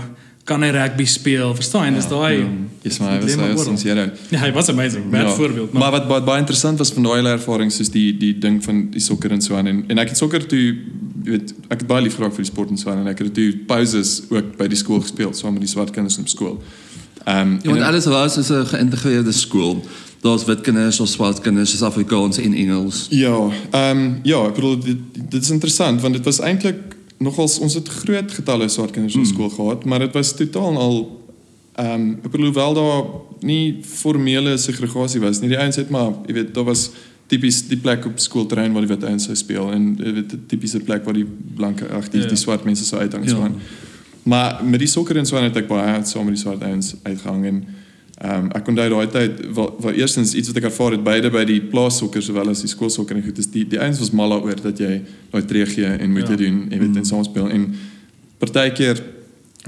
[0.47, 1.51] kan hy rugby speel.
[1.57, 1.97] Verstaan?
[1.97, 2.45] Dis daai
[2.83, 4.05] Dis maar hy was hy was sincere.
[4.33, 5.09] Ja, hy was amazing.
[5.11, 8.33] Bad voorbeeld, Maar wat wat baie interessant was van daai hele ervaring soos die die
[8.39, 11.53] ding van die sokker en so aan en en ek het sokker toe jy weet
[11.67, 13.49] ek het baie lief geraak vir die sport en so aan en ek het toe
[13.67, 16.59] pauses ook by die skool gespeel saam met die swart kinders op skool.
[17.27, 19.83] Ehm um, Ja, want alles was is 'n geïntegreerde skool.
[20.21, 23.07] Daar's wit kinders, daar's swart kinders, daar's Afrikaans en Engels.
[23.09, 24.97] Ja, ehm um, ja, ek bedoel dit,
[25.29, 29.25] dit is interessant want dit was eintlik nogals ons het groot getalle swart kinders op
[29.25, 30.97] skool gehad, maar dit was totaal al
[31.77, 33.03] ehm um, ek bedoel wel daar
[33.45, 35.49] nie formele segregasie was nie.
[35.49, 36.89] Die ouens het maar, jy weet, daar was
[37.27, 40.43] tipies die plek op skoolterrein waar die wit ouens sou speel en jy weet 'n
[40.47, 42.27] tipiese plek waar die blanke ag die, Ja.
[42.27, 43.29] die swart mense sou uithang Ja.
[43.29, 43.55] so aan.
[44.23, 46.95] Maar met die sokker en so aan het ek baie saam met die swart ouens
[47.03, 47.65] uitgehang en
[48.21, 51.29] ehm um, ek onthou daai tyd waar, waar eerstens iets wat ek ervaar het beide
[51.29, 54.29] by die plaassokker sowel as die skoolsokker en goed is die die ouens was mal
[54.29, 55.01] daaroor dat jy
[55.31, 56.33] daai tree gee en moet Ja.
[56.33, 57.67] jy doen jy weet en saam speel en
[58.39, 59.03] partykeer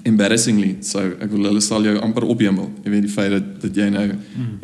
[0.05, 3.75] embarrassingly so ek wil hulle sal jou amper opjemmel jy weet die feit dat dat
[3.75, 4.05] jy nou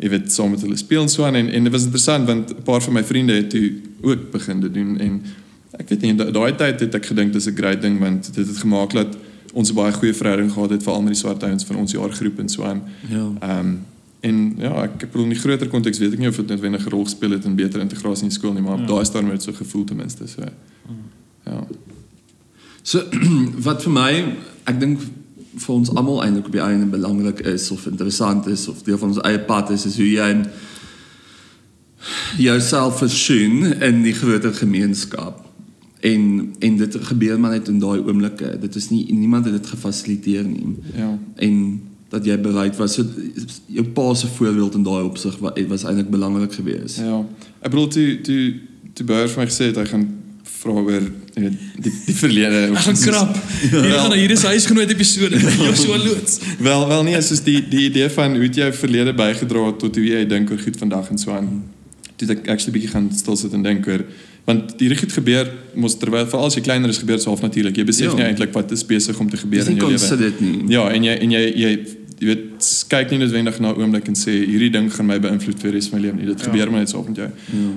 [0.00, 1.34] jy weet saam met hulle speel en so aan.
[1.36, 3.72] En en dit was interessant want 'n paar van my vriende het toe
[4.02, 4.98] ook begin dit doen.
[4.98, 5.22] En
[5.78, 8.46] ek weet nie da- daai tyd het ek gedink dis 'n great ding want dit
[8.46, 9.16] het gemaak dat
[9.56, 12.38] ons 'n baie goeie verhouding gehad het veral met die swart ouens van ons jaargroep
[12.38, 13.32] en so aan Ja.
[13.40, 13.84] Ehm um,
[14.20, 16.90] en ja, ek bedoel in die groter konteks weet ek nie of dit noodwendig 'n
[16.90, 18.86] rol gespeel het in beter integrasie in die skool nie, maar ja.
[18.86, 20.42] daai stadium het dit so gevoel ten minste so.
[21.44, 21.66] Ja.
[22.82, 23.02] So
[23.66, 25.00] wat vir my, ek dink
[25.56, 29.08] vir ons almal eintlik op die einde belangrik is of interessant is of deel van
[29.08, 30.44] ons eie pad is is hoe jy
[32.36, 35.45] jouself versoen in die groter gemeenskap.
[36.06, 36.22] En
[36.58, 38.54] en dit gebeur maar net in daai oomblikke.
[38.60, 40.76] Dit is nie niemand het dit gefasiliteer nie.
[40.94, 41.18] Ja.
[41.34, 41.56] En
[42.08, 43.04] dat jy bereid was so
[43.66, 47.02] jou pa se voorbeeld in daai opsig was, was eintlik belangrik geweest.
[47.02, 47.24] Ja.
[47.60, 48.42] Ek bedoel toe toe
[48.96, 50.06] toe Beurs vir my gesê het hy gaan
[50.56, 51.50] vra oor jy
[51.84, 52.60] die die verlede.
[52.70, 53.40] Ek gaan krap.
[53.60, 55.40] Hier gaan hier is huisgenoot episode.
[55.66, 56.38] Joshua loods.
[56.62, 60.06] Wel wel nie, soos die die idee van hoe het jy verlede bygedra tot hoe
[60.06, 61.50] jy dink oor goed vandag en so aan.
[62.16, 64.06] Toe het ek actually bietjie gaan stil sit en dink oor
[64.46, 67.76] want hierdie goed gebeur mos terwyl veral as jy kleiner is gebeur dit half natuurlik.
[67.76, 68.14] Jy besef Ja.
[68.16, 70.70] nie eintlik wat is besig om te gebeur in jou lewe.
[70.70, 71.70] Ja, en jy en jy jy
[72.18, 75.58] jy weet kyk nie noodwendig na 'n oomblik en sê hierdie ding gaan my beïnvloed
[75.60, 76.26] vir die res van my lewe nie.
[76.26, 76.44] Dit Ja.
[76.50, 77.28] gebeur maar net so op met jou.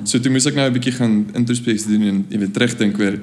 [0.05, 3.19] So toe moes ek nou 'n bietjie gaan introspeksie doen en jy weet terugdink oor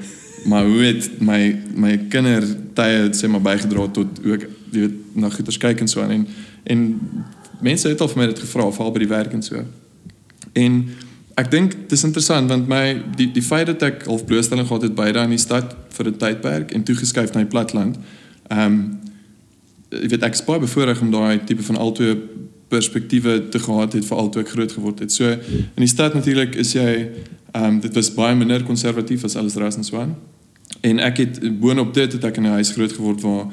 [0.46, 5.28] maar hoe het my my kindertye sê maar bygedra tot hoe ek jy weet na
[5.30, 6.26] goeters kyk en so aan en
[6.66, 7.00] en
[7.62, 9.56] mense het al vir my dit gevra veral by die werk en so.
[10.54, 10.88] En
[11.36, 14.94] ek dink dis interessant want my die die feit dat ek half blootstelling gehad het
[14.96, 17.98] beide aan die stad vir 'n tydperk en toe geskuif na die platteland.
[18.48, 18.78] Ehm um,
[19.90, 22.16] jy weet ek is baie bevoorreg om daai tipe van albei
[22.68, 25.12] perspektiewe te gehad het veral toe ek groot geword het.
[25.12, 27.10] So in die stad natuurlik is jy
[27.52, 30.16] ehm um, dit was baie minder konservatief as alles ras en so aan.
[30.80, 33.46] En ek het boonop dit het ek in 'n huis groot geword waar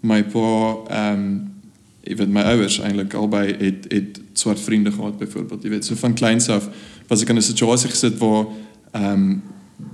[0.00, 1.48] my pa ehm um,
[2.08, 5.94] jy weet my ouers eintlik albei het het swart vriende gehad byvoorbeeld jy weet so
[5.94, 6.68] van kleins af
[7.08, 8.46] was ek in 'n situasie gesit waar
[8.92, 9.42] ehm um,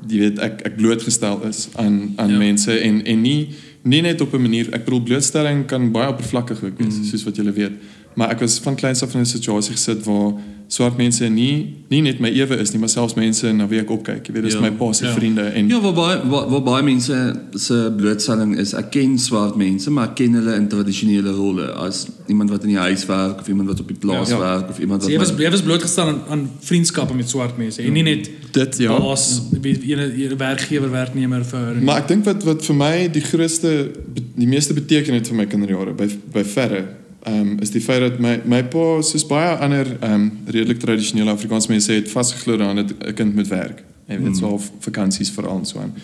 [0.08, 2.38] jy weet ek ek blootgestel is aan aan Ja.
[2.38, 3.48] mense en en nie
[3.82, 7.04] nie net op 'n manier ek bedoel blootstelling kan baie oppervlakkig ook wees mm.
[7.04, 7.72] soos wat julle weet
[8.16, 10.32] maar ek was van kleins af in 'n situasie gesit waar
[10.68, 13.90] swart mense nie nie net my ewe is nie maar selfs mense na wie ek
[13.90, 14.60] opkyk jy weet dis Ja.
[14.60, 15.12] my pa se Ja.
[15.12, 19.56] vriende en Ja, waar baie waar, waar baie mense se blootstelling is, ek ken swart
[19.56, 23.40] mense, maar ek ken hulle in tradisionele rolle as iemand wat in die huis werk
[23.40, 24.38] of iemand wat op die plaas Ja.
[24.38, 27.58] werk of iemand wat jy was my- jy was blootgestel aan, aan vriendskappe met swart
[27.58, 31.84] mense en nie net dit ja baas wie ene werkgewer werknemer verhouding.
[31.84, 33.90] Maar ek dink wat wat vir my die grootste
[34.36, 36.84] die meeste beteken het vir my kinderjare by by verre
[37.24, 40.78] ehm um, is die feit dat my my pa soos baie ander ehm um, redelik
[40.78, 43.84] tradisionele Afrikaanse mense het vasgeglo daaraan dat 'n kind moet werk.
[44.06, 44.34] Jy weet mm.
[44.34, 45.94] so op vakansies veral en so aan.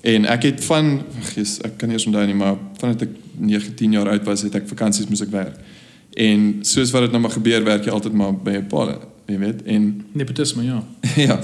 [0.00, 1.02] En ek het van
[1.34, 4.42] gees ek kan nie eens onthou nie maar vandat ek 9 10 jaar oud was
[4.42, 5.56] het ek vakansies moes ek werk.
[6.14, 9.38] En soos wat dit nou maar gebeur werk jy altyd maar by 'n pa, jy
[9.38, 9.62] weet.
[9.62, 10.84] En Nepotisme, ja.
[11.28, 11.40] ja.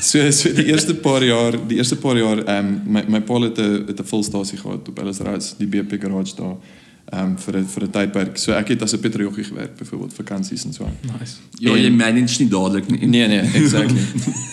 [0.00, 3.40] So so die eerste paar jaar, die eerste paar jaar ehm um, my my pa
[3.40, 6.56] het 'n het 'n volstasie gehad op Ellis Rise, die BP garage daar.
[7.12, 8.36] Ehm um, vir 'n vir 'n tydperk.
[8.38, 10.96] So ek het as 'n petrojoggie gewerk byvoorbeeld vakansies en so aan.
[11.18, 11.34] Nice.
[11.58, 13.06] Ja, jy manage nie dadelik nie.
[13.06, 14.00] Nee nee, exactly.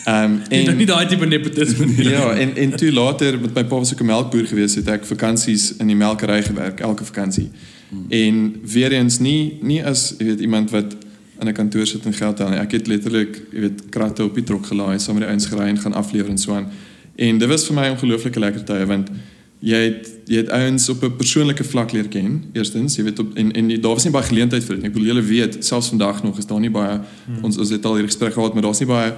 [0.05, 2.09] Ehm um, En nie daai tipe nepotisme nie.
[2.09, 5.05] Ja, en en toe later met my pa was ook 'n melkboer gewees, het ek
[5.05, 7.49] vakansies in die melkery gewerk elke vakansie.
[7.89, 8.05] Hmm.
[8.09, 10.95] En weer eens nie nie as jy weet iemand wat
[11.39, 12.59] in 'n kantoor sit en geld tel nie.
[12.59, 15.67] Ek het letterlik, jy weet, kratte op die trok gelaai, saam met die ouens gery
[15.67, 16.67] en gaan aflewer en so aan.
[17.15, 19.09] En dit was vir my 'n ongelooflike lekker tye want
[19.59, 22.43] jy het jy het ouens op 'n persoonlike vlak leer ken.
[22.53, 24.85] Eerstens, jy weet op en en die, daar was nie baie geleentheid vir dit.
[24.85, 27.43] Ek bedoel julle weet, selfs vandag nog is daar nie baie hmm.
[27.43, 29.13] ons ons het al hierdie gesprek gehad, maar daar's nie baie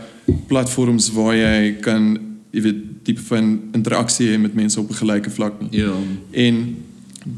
[0.47, 2.19] platforms waar jy kan
[2.51, 5.79] jy weet tipe van interaksie hê met mense op 'n gelyke vlak nie.
[5.79, 5.93] Ja.
[6.31, 6.77] En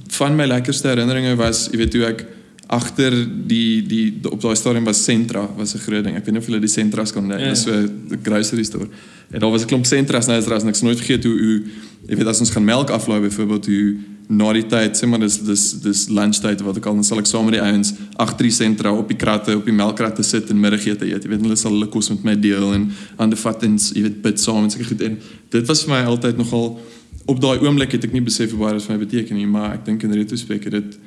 [0.08, 2.26] van my lekkerste herinneringe was, jy weet hoe ek
[2.74, 3.14] agter
[3.48, 6.16] die die op daai stadium was Sentra was 'n groot ding.
[6.16, 7.40] Ek weet nie of julle die Sentras kan onthou.
[7.40, 7.50] Ja.
[7.50, 8.88] Dis so 'n grocery store.
[9.32, 11.62] En daar was 'n klomp Sentras nou is daar niks nooit vergeet hoe hoe
[12.08, 13.96] jy weet as ons gaan melk aflaai byvoorbeeld hoe
[14.28, 17.26] na die tyd sê maar dis dis dis lunchtyd wat ek al dan sal ek
[17.26, 20.60] saam met die ouens agter die sentra op die kratte op die melkkratte sit en
[20.60, 21.24] middagete eet.
[21.24, 24.40] Jy weet hulle sal hulle kos met my deel en ander vatens, jy weet bid
[24.40, 25.18] saam en seker goed en
[25.50, 26.80] dit was vir my altyd nogal
[27.26, 29.74] op daai oomblik het ek nie besef hoe baie dit vir my beteken nie, maar
[29.74, 31.00] ek dink in retrospek het dit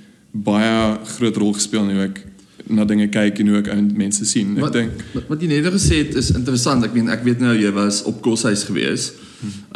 [0.44, 2.24] baie groot rol gespeel in hoe ek
[2.68, 4.56] na dinge kyk en hoe ek ouens mense sien.
[4.58, 6.84] Ek dink wat jy net gesê het is interessant.
[6.84, 9.12] Ek meen ek weet nou jy was op koshuis gewees.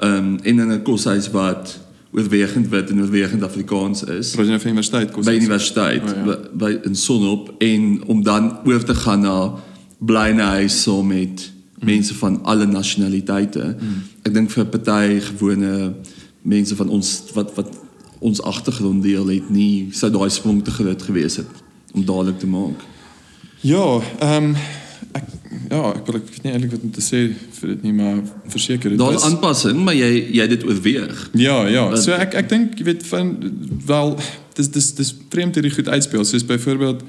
[0.03, 1.79] Ehm um, in 'n koshuis wat
[2.13, 4.35] oorwegend wit en oorwegend Afrikaans is.
[4.35, 5.25] Roger van universiteit kos.
[5.27, 6.25] by universiteit Oh, ja.
[6.25, 9.55] by, by in Sonop en om dan oor te gaan na
[9.99, 11.87] blynehuis so met Mm.
[11.87, 13.77] mense van alle nasionaliteite.
[14.23, 15.95] Ek dink vir party gewone
[16.43, 17.71] mense van ons wat wat
[18.21, 21.49] ons agtergrond deel het nie sou daai sprong te groot gewees het
[21.95, 22.81] om dadelik te maak.
[23.61, 24.57] Ja, ehm um,
[25.13, 25.25] ek
[25.71, 27.21] ja, ek wil ek weet nie eintlik wat om te sê
[27.59, 28.21] vir dit nie, maar
[28.53, 31.31] verseker dit Daar's was- aanpassing, maar jy jy dit oorweeg.
[31.35, 31.89] Ja, ja.
[31.91, 33.33] Wat- So ek ek dink jy weet van
[33.87, 34.17] wel
[34.55, 36.25] dis dis dis vreemd hierdie goed uitspeel.
[36.25, 37.03] Soos byvoorbeeld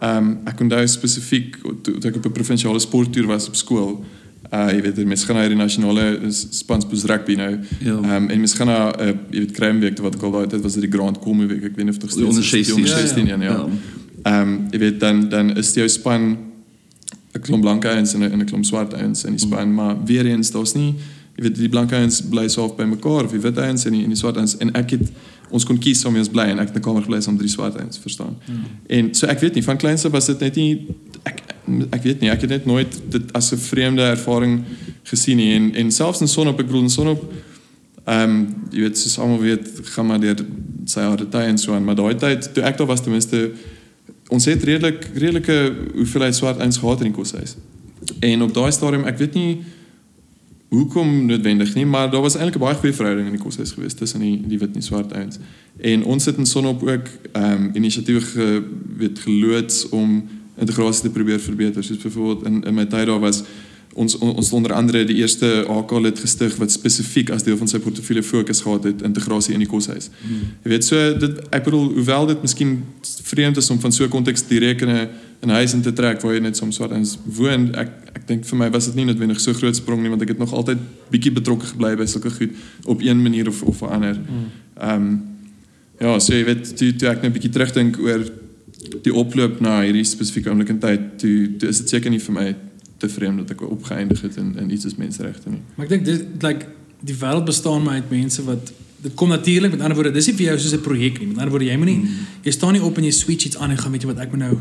[0.00, 4.04] ehm um, ek onthou spesifiek toe toe ek op 'n provinsiale sporttoer was op skool.
[4.52, 7.52] Uh jy weet mense gaan na die nasionale spansbus rugby nou.
[7.80, 7.94] Ja.
[7.96, 10.62] Ehm um, en mense gaan na uh, jy weet Kruimweek wat ek al daai tyd
[10.66, 11.64] was dit die Grand Como week.
[11.70, 12.50] Ek weet nie of dit onder is.
[12.50, 12.74] Die 16.
[12.74, 13.06] onder Ja, ja.
[13.06, 13.40] 16 ja.
[13.42, 13.58] ja.
[14.22, 16.36] Ehm um, jy weet dan dan is jou span
[17.32, 19.74] 'n klomp blanke ouens en 'n klomp swart ouens in die span, mm.
[19.74, 20.94] maar weer eens daar's nie
[21.36, 23.96] jy weet die blanke ouens bly so half by mekaar of die wit ouens en
[23.96, 25.06] die en die swart ouens en ek het
[25.52, 27.76] ons kon kies om ons bly en ek het 'n kamer gebly saam drie swart
[27.76, 28.36] ouens, verstaan.
[28.46, 28.64] Mm.
[28.86, 30.86] En so ek weet nie van kleinste was dit net nie
[31.24, 31.40] ek
[31.90, 34.64] ek weet nie, ek het net nooit dit as 'n vreemde ervaring
[35.02, 37.32] gesien nie en en selfs in sonop, ek bedoel in sonop
[38.04, 40.40] Ehm um, jy weet soos almal weet gaan maar deur
[40.90, 43.52] sy harde tye en so aan, maar daai tyd toe ek daar was ten minste
[44.32, 45.58] ons het redelik redelike
[45.94, 47.54] hoeveelheid swart ouens gehad in die koshuis.
[48.18, 49.52] En op daai stadium, ek weet nie
[50.72, 54.02] hoekom noodwendig nie, maar daar was eintlik 'n baie goeie verhouding in die koshuis geweest
[54.02, 55.38] tussen die die wit en die swart ouens.
[55.78, 58.62] En ons het in Sonop ook ehm um, inisiatiewe ge,
[58.96, 61.84] weet geloods om integrasie te probeer verbeter.
[61.84, 63.42] Soos byvoorbeeld in in my tyd daar was
[63.94, 67.68] ons on- ons onder andere die eerste AK lid gestig wat spesifiek as deel van
[67.68, 70.08] sy portefeulje fokus gehad het integrasie in die koshuis.
[70.22, 70.40] Hmm.
[70.64, 72.84] Jy weet so dit ek bedoel hoewel dit miskien
[73.22, 75.08] vreemd is om van so 'n konteks direk in 'n
[75.42, 78.44] 'n huis in te trek waar jy net soms swart ouens woon, ek ek dink
[78.44, 80.78] vir my was dit nie noodwendig so groot sprong nie want ek het nog altyd
[81.10, 82.50] bietjie betrokke gebly by sulke goed
[82.84, 84.16] op een manier of of 'n ander.
[84.80, 85.22] Ehm um,
[86.00, 88.24] ja, so jy weet toe, toe ek nou 'n bietjie terugdink oor
[89.02, 92.34] die oploop na hierdie spesifieke oomblik in tyd, toe, toe is dit seker nie vir
[92.34, 92.46] my
[92.98, 95.60] te vreemd dat ek opgeëindig het in in iets as menseregte nie.
[95.76, 96.66] Maar ek dink dit like
[97.02, 100.34] die wêreld bestaan maar uit mense wat dit kom natuurlik met ander woorde dis nie
[100.38, 102.26] vir jou soos 'n projek nie met ander woorde jy moet nie Mm.
[102.44, 104.30] jy staan nie op en jy switch iets aan en gaan weet jy wat ek
[104.30, 104.58] moet nou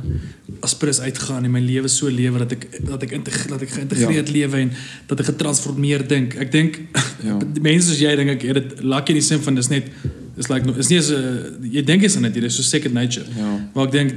[0.63, 3.69] as prins uitgaan en my lewe so lewe dat ek dat ek integ, dat ek
[3.69, 4.33] geïntegreerd ja.
[4.33, 4.71] lewe en
[5.07, 6.79] dat ek getransformeer dink ek dink
[7.23, 7.37] Ja.
[7.61, 9.83] mense soos jy dink ek het dit lucky in die sin van dis net
[10.37, 13.69] is like is nie 'n jy dink is dit is so second nature Ja.
[13.73, 14.13] maar ek dink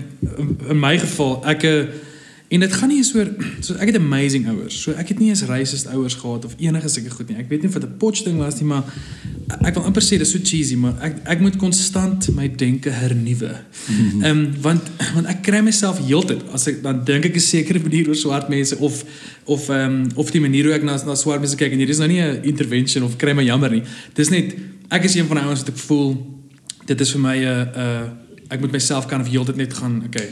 [0.69, 1.87] in, my geval ek eh,
[2.55, 3.29] en dit gaan nie eens oor
[3.65, 4.77] so ek het amazing ouers.
[4.83, 7.39] So ek het nie eens racist ouers gehad of enige sulke goed nie.
[7.41, 8.85] Ek weet nie of dit 'n potch ding was nie, maar
[9.65, 13.51] ek wil amper sê dis so cheesy, maar ek ek moet konstant my denke hernuwe.
[14.23, 14.83] Ehm um, want
[15.15, 18.49] want ek kry myself heeltyd as ek dan dink ek 'n sekere manier oor swart
[18.49, 19.05] mense of
[19.45, 21.89] of ehm um, of die manier hoe ek na na swart mense kyk en hier
[21.91, 23.83] is nou nie 'n intervention of kry my jammer nie.
[24.15, 24.55] Dis net
[24.89, 26.17] ek is een van die ouens wat ek voel
[26.87, 28.09] dit is vir my 'n uh, uh,
[28.49, 30.29] ek moet myself kan of heeltyd net gaan okay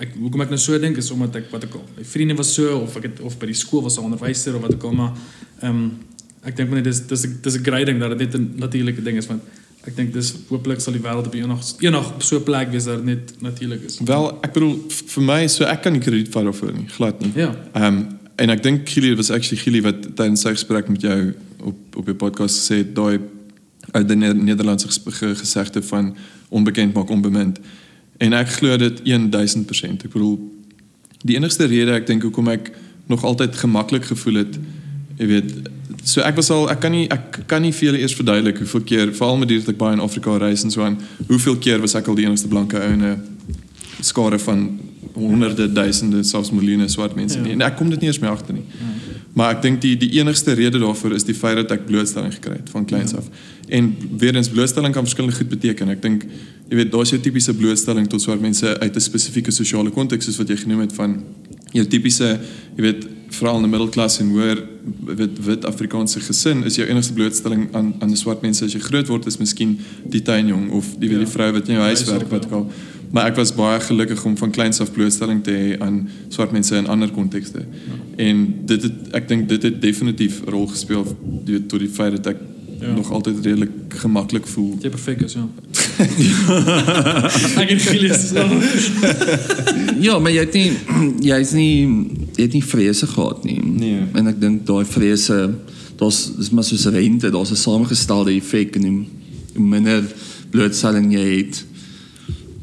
[0.00, 2.54] ek hoekom ek nou so dink is omdat ek wat ek al my vriende was
[2.54, 4.92] so of ek het of by die skool was 'n onderwyser of wat ook al
[4.92, 5.12] maar
[5.60, 5.98] ehm um,
[6.42, 9.02] ek dink maar net dis dis dis 'n great ding dat dit net 'n natuurlike
[9.02, 9.42] ding is want
[9.86, 12.84] ek dink dis hooplik sal die wêreld op eendag eendag op so 'n plek wees
[12.84, 13.98] dat dit net natuurlik is.
[14.04, 17.32] Wel, ek bedoel vir my so ek kan nie krediet vat daarvoor nie, glad nie.
[17.34, 17.54] Ja.
[17.74, 21.34] Ehm um, en ek dink Gili was actually Gili wat tydens sy gesprek met jou
[21.60, 23.20] op op jou podcast gesê het daai
[23.92, 26.16] uit die Ne- Nederlandse ges- ge- gesegde van
[26.48, 27.58] onbekend maak onbemind.
[28.18, 30.04] En ek glo dit 1000%.
[30.04, 30.38] Ek bedoel
[31.24, 32.70] die enigste rede ek dink hoekom ek
[33.06, 34.58] nog altyd gemaklik gevoel het,
[35.18, 35.52] jy weet,
[36.04, 38.80] so ek was al ek kan nie ek kan nie vir julle eers verduidelik hoeveel
[38.80, 40.98] keer veral met dit dat ek baie in Afrika reis en so aan,
[41.28, 43.20] hoeveel keer was ek al die enigste blanke ou in 'n
[44.00, 44.78] skare van
[45.14, 47.42] honderde duisende selfs miljoene swart mense Ja.
[47.44, 47.52] nie.
[47.52, 48.62] En ek kom dit nie eens meer agter nie.
[49.32, 52.56] Maar ek dink die die enigste rede daarvoor is die feit dat ek blootstelling gekry
[52.56, 53.28] het van kleins af.
[53.68, 55.88] En weer eens blootstelling kan verskillende goed beteken.
[55.88, 56.24] Ek dink
[56.68, 60.36] jy weet daar's jou tipiese blootstelling tot swart mense uit 'n spesifieke sosiale konteks soos
[60.36, 61.22] wat jy genoem het van
[61.72, 62.38] jou tipiese
[62.76, 64.58] jy weet veral in die middelklas en hoër
[65.06, 68.80] wit wit Afrikaanse gesin is jou enigste blootstelling aan aan die swart mense as jy
[68.80, 71.24] groot word is miskien die tuinjong of die weet Ja.
[71.24, 72.48] die vrou wat in jou huis werk wat ja.
[72.48, 72.70] ook al
[73.10, 76.76] maar ek was baie gelukkig om van kleins af blootstelling te hê aan swart mense
[76.76, 77.58] in ander kontekste.
[77.58, 78.24] Ja.
[78.24, 82.12] En dit het ek dink dit het definitief 'n rol gespeel die, tot die feit
[82.16, 82.36] dat ek
[82.80, 82.94] Ja.
[82.94, 84.78] nog altyd redelik gemaklik voel.
[84.80, 85.48] Jy perfek is, ja.
[87.60, 88.44] ek het gelees so.
[90.06, 90.70] Ja, maar jy het nie
[91.32, 91.74] jy's nie
[92.36, 93.60] jy het nie vrese gehad nie.
[93.60, 94.00] Nee.
[94.16, 95.50] En ek dink daai vrese
[96.00, 99.04] daar's dis maar soos 'n rente, daar's 'n samengestelde effek en hoe
[99.60, 100.02] minder
[100.50, 101.64] blootstelling jy het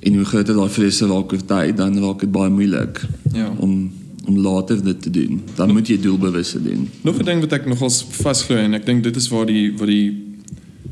[0.08, 3.02] en hoe groter daai vrese raak oor tyd, dan raak dit baie moeilik
[3.34, 3.52] Ja.
[3.60, 3.92] om
[4.28, 5.42] om later dit te doen.
[5.56, 6.90] Dan moet jy doelbewus dit doen.
[7.04, 9.88] Nog 'n ding wat ek nogals vasglo en ek dink dit is waar die waar
[9.88, 10.12] die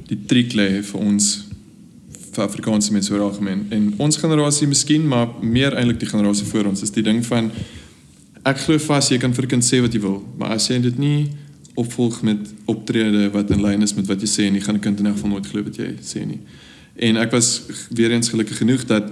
[0.08, 1.47] die triek lê vir ons
[2.32, 6.65] vir Afrikaanse mense oor algemeen en ons generasie miskien maar meer eintlik die generasie voor
[6.65, 7.51] ons is die ding van
[8.45, 10.97] ek glo vas jy kan vir kind sê wat jy wil maar as jy dit
[10.97, 11.28] nie
[11.75, 14.99] opvolg met optrede wat in lyn is met wat jy sê nie gaan 'n kind
[14.99, 16.39] in elk geval nooit glo wat jy sê nie
[16.95, 19.12] en ek was weer eens gelukkig genoeg dat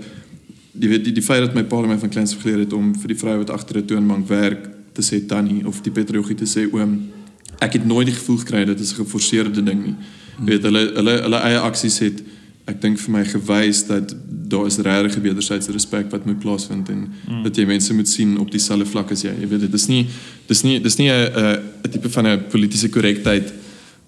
[0.71, 2.93] die weet die, die feit dat my pa my van kleins af geleer het om
[2.95, 6.45] vir die vrou wat agter 'n toonbank werk te sê tannie of die petrogie te
[6.45, 7.11] sê oom
[7.59, 10.45] ek het nooit die gevoel gekry dit is 'n geforseerde ding nie hmm.
[10.45, 12.23] weet hulle hulle hulle eie aksies het
[12.65, 14.13] ek dink vir my gewys dat
[14.53, 17.41] daar is regtig wederwysige respek wat moet plaasvind en mm.
[17.43, 20.05] dat jy mense moet sien op dieselfde vlak as jy jy weet dit is nie
[20.47, 23.51] dis nie dis nie 'n 'n 'n tipe van 'n politieke korrektheid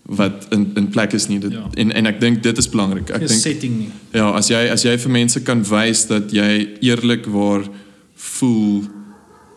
[0.06, 1.66] wat in in plek is nie dit Ja.
[1.74, 3.90] en en ek dink dit is belangrik ek dink setting nie.
[4.14, 7.66] Ja, as jy as jy vir mense kan wys dat jy eerlikwaar
[8.16, 8.84] voel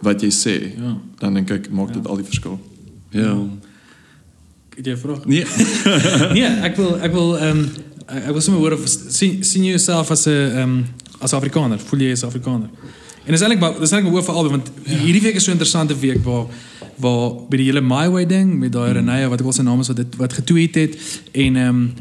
[0.02, 0.96] wat jy sê, Ja.
[1.18, 2.60] dan dink ek maak dit al die verskil.
[3.10, 3.36] Ja.
[4.76, 5.24] Het jy 'n vraag?
[5.26, 5.44] Nee.
[6.38, 7.68] nee, ek wil ek wil ehm um,
[8.08, 10.86] ek wil sommer hoor of sien sien jy jouself as 'n ehm um,
[11.20, 11.78] as Afrikaner?
[11.78, 12.70] Voel jy as Afrikaner?
[13.26, 14.96] En dis eintlik dis eintlik maar oor vir albei want ja.
[14.96, 16.46] hierdie week is so 'n interessante week waar
[17.00, 19.80] waar by die hele My Way ding met daai Renée wat ek al sy naam
[19.80, 20.96] is wat dit wat getweet het
[21.32, 21.92] en ehm um,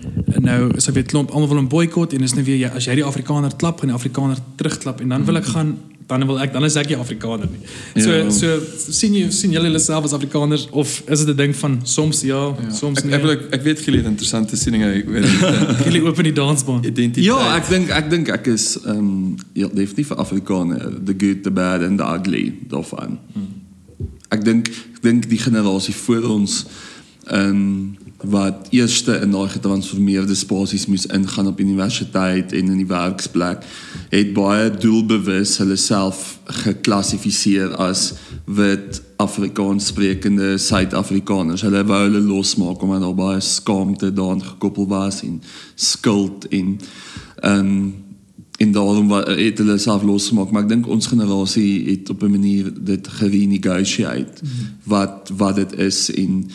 [0.43, 2.85] nou is daar weer klomp almal wil 'n boikot en is nou weer ja, as
[2.85, 6.39] jy die Afrikaner klap gaan die Afrikaner terugklap en dan wil ek gaan dan wil
[6.39, 8.01] ek dan is ek nie Afrikaner nie.
[8.03, 8.29] So Ja.
[8.31, 8.59] so
[8.91, 12.55] sien jy sien julle julleself as Afrikaners of is dit 'n ding van soms ja,
[12.55, 12.69] ja.
[12.71, 13.13] soms Ek nie?
[13.13, 16.79] ek, wil- ek, ek weet geleer interessante sieninge oor die Jullie open die dansbaan.
[16.85, 17.25] identiteit.
[17.25, 21.43] Ja, ek dink ek dink ek is ehm um, ja, definitief 'n Afrikaner, the good,
[21.43, 23.19] the bad and the ugly daarvan.
[24.33, 26.65] Ek dink ek dink die generasie voor ons
[27.27, 32.87] ehm um, wat eerste in daai getransformeerde spasies moes ingaan op universiteit en in die
[32.89, 33.61] werksplek
[34.09, 41.61] het baie doelbewus hulle self geklassifiseer as wit Afrikaans sprekende Suid-Afrikaners.
[41.61, 45.41] Hulle wou hulle losmaak omdat daar baie skaamte daaraan gekoppel was en
[45.75, 46.75] skuld en
[47.43, 48.06] ehm um,
[48.57, 50.51] en daarom wa- het hulle self losgemaak.
[50.51, 54.67] Maar ek dink ons generasie het op 'n manier dit gerenegotiate mm -hmm.
[54.83, 56.13] wat wat dit is.
[56.13, 56.45] En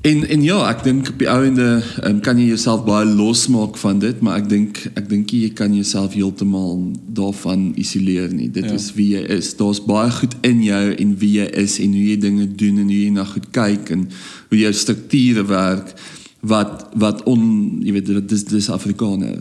[0.00, 3.98] en en ja ek dink op die einde um, kan jy jouself baie losmaak van
[3.98, 8.50] dit maar ek dink ek dink jy kan jouself heeltemal daarvan isoleer nie.
[8.50, 8.72] Dit ja.
[8.72, 9.56] is wie jy is.
[9.56, 12.88] Daar's baie goed in jou en wie jy is en hoe jy dinge doen en
[12.88, 14.08] hoe jy na goed kyk en
[14.48, 15.94] hoe jou strukture werk
[16.40, 17.42] wat wat on
[17.82, 19.38] jy weet dit is dis Afrikaner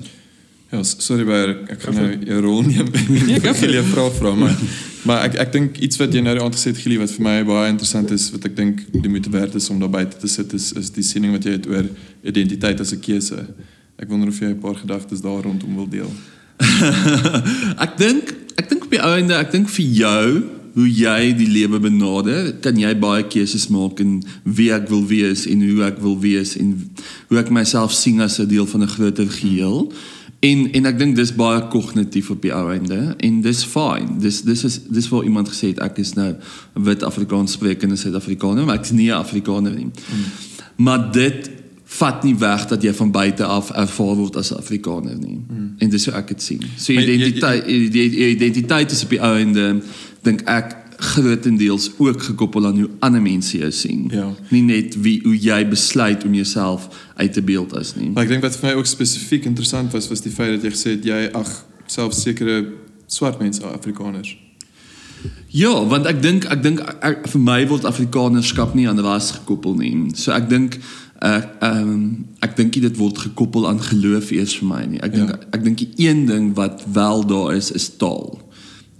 [0.73, 2.87] Ja, sorry baie, ek gaan nou jou rol neem.
[3.13, 4.55] Nee, ek wil jou vra vra maar
[5.03, 7.33] maar ek ek dink iets wat jy nou aand gesê het Gili wat vir my
[7.45, 10.55] baie interessant is wat ek dink die moeite werd is om daar buite te sit
[10.57, 11.85] is is die siening wat jy het oor
[12.23, 13.43] identiteit as 'n keuse.
[14.01, 16.09] Ek wonder of jy 'n paar gedagtes daar rondom wil deel.
[17.85, 20.25] ek dink ek dink op die ou einde ek dink vir jou
[20.73, 25.45] hoe jy die lewe benader kan jy baie keuses maak in wie ek wil wees
[25.45, 26.73] en hoe ek wil wees en
[27.29, 29.93] hoe ek myself sien as 'n deel van 'n groter geheel
[30.43, 34.41] en en ek dink dis baie kognitief op die ou einde en dis fine dis
[34.43, 36.33] dis is dis waar iemand gesê het ek is nou
[36.89, 40.31] wit Afrikaans sprekende Suid-Afrikaner maar ek is nie 'n Afrikaner nie mm.
[40.83, 41.51] maar dit
[41.93, 45.39] vat nie weg dat jy van buite af ervaar word as 'n Afrikaner nie.
[45.49, 45.73] Mm.
[45.77, 46.63] En dis hoe ek dit sien.
[46.77, 49.81] So identiteit die identiteit is op die ou einde
[50.21, 54.05] dink ek grootendeels ook gekoppel aan hoe ander mense jou sien.
[54.13, 54.29] Ja.
[54.49, 58.09] Nie net wie hoe jy besluit om jouself uit te beeld as nie.
[58.13, 60.71] Maar ek dink wat vir my ook spesifiek interessant was was die feit dat jy
[60.77, 61.51] gesê het jy ag
[61.91, 62.61] selfs sekere
[63.11, 64.35] swart mense Afrikaners.
[65.53, 66.81] Ja, want ek dink ek dink
[67.31, 69.93] vir my word Afrikanerskap nie aan ras gekoppel nie.
[70.17, 70.79] So ek dink
[71.23, 72.07] ek ehm um,
[72.43, 74.99] ek dink dit word gekoppel aan geloof eers vir my nie.
[75.05, 75.37] Ek dink Ja.
[75.55, 78.41] ek dink die een ding wat wel daar is is taal.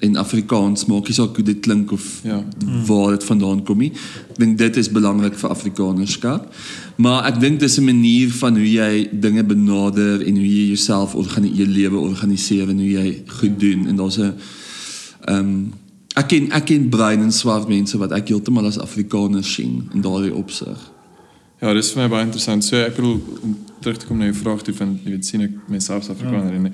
[0.03, 2.43] En Afrikaans maak nie saak hoe dit klink of Ja.
[2.85, 3.91] waar dit vandaan kom nie.
[4.29, 6.49] Ek dink dit is belangrik vir Afrikanerskap.
[6.95, 11.15] Maar ek dink dis 'n manier van hoe jy dinge benader en hoe jy jouself
[11.15, 14.33] organiseer, jou lewe organiseer en hoe jy goed doen en daar's 'n
[15.25, 15.73] ehm um,
[16.15, 20.01] ek ken ek ken bruin en swart mense wat ek heeltemal as Afrikaners sien in
[20.01, 20.91] daardie opsig.
[21.61, 22.63] Ja, dis vir my baie interessant.
[22.63, 25.41] So ek bedoel om terug te kom na jou vraag toe van jy weet sien
[25.41, 26.59] ek myself as Afrikaner ja.
[26.59, 26.73] en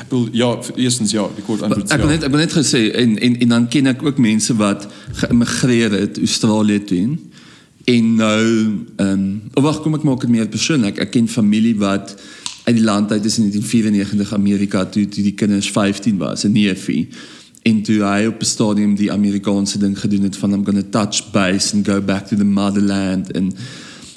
[0.00, 2.04] ek bedoel ja, eerstens ja, die kort antwoord Ek ja.
[2.04, 4.86] wil net ek wil net gesê en en en dan ken ek ook mense wat
[5.22, 7.04] geïmmigreer het Australië toe
[7.84, 8.44] en nou
[8.96, 11.00] ehm um, oh, wag kom ek maak dit meer persoonlik.
[11.00, 12.14] Ek ken familie wat
[12.66, 16.52] uit die land uit is in 1994 Amerika toe toe die kinders 15 was, 'n
[16.52, 17.08] neefie.
[17.62, 20.88] En toe hy op 'n stadium die Amerikaanse ding gedoen het van I'm going to
[20.90, 23.52] touch base and go back to the motherland en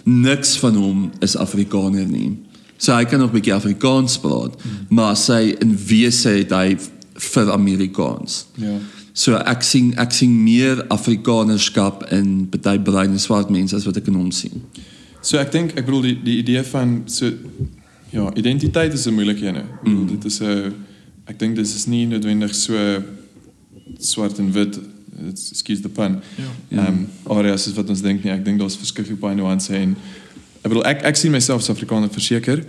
[0.03, 2.39] niks van hom is Afrikaner nie.
[2.77, 4.55] So hy kan nog 'n bietjie Afrikaans praat,
[4.89, 6.77] maar sy in wese het hy
[7.13, 8.45] vir Amerikaans.
[8.55, 8.77] Ja.
[9.13, 13.97] So ek sien ek sien meer Afrikanerskap in party bruin en swart mense as wat
[13.97, 14.63] ek in hom sien.
[15.21, 17.29] So ek dink ek bedoel die die idee van so
[18.13, 19.61] ja, identiteit is 'n moeilike een.
[19.61, 20.73] Ek bedoel dit is 'n
[21.25, 23.03] ek dink dit is nie noodwendig so
[23.99, 24.79] swart en wit.
[25.29, 26.21] Excuse the pun.
[26.35, 26.49] Ja.
[26.77, 28.33] Ehm um, areas is wat ons dink nie.
[28.33, 29.95] Ek dink daar's verskriklik baie nuance en
[30.63, 32.63] ek bedoel ek ek sien myself as Afrikaner verseker.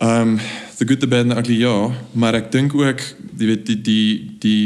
[0.00, 0.40] Ehm um,
[0.78, 3.02] the good the bad and the ugly ja, maar ek dink ook
[3.38, 4.62] jy weet die die die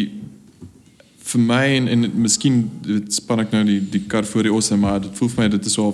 [1.26, 4.76] vir my en en miskien dit span ek nou die die kar voor die osse
[4.76, 5.92] maar dit voel vir my dit is al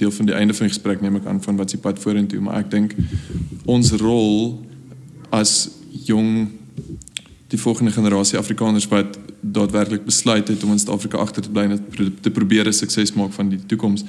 [0.00, 2.40] deel van die einde van die gesprek neem ek aan van wat se pad vorentoe
[2.40, 2.94] maar ek dink
[3.66, 4.62] ons rol
[5.32, 5.68] as
[6.06, 6.48] jong
[7.52, 11.82] die volgende generasie Afrikaners wat daadwerklik besluit het om in Suid-Afrika agter te bly en
[12.24, 14.04] te probeer 'n sukses maak van die toekoms.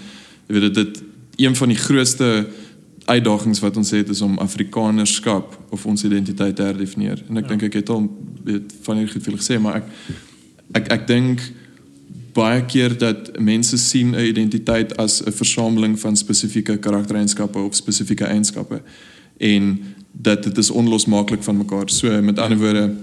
[0.47, 1.03] Jy weet dit
[1.35, 2.47] een van die grootste
[3.05, 7.23] uitdagings wat ons het is om Afrikanerskap of ons identiteit te herdefinieer.
[7.29, 7.49] En ek ja.
[7.49, 8.07] dink ek het al
[8.43, 9.89] weet van hier goed veel gesê, maar ek
[10.73, 11.43] ek ek dink
[12.33, 18.25] baie keer dat mense sien 'n identiteit as 'n versameling van spesifieke karaktereienskappe of spesifieke
[18.25, 18.81] eienskappe
[19.37, 19.79] en
[20.11, 21.89] dat dit is onlosmaaklik van mekaar.
[21.89, 22.93] So met ander woorde,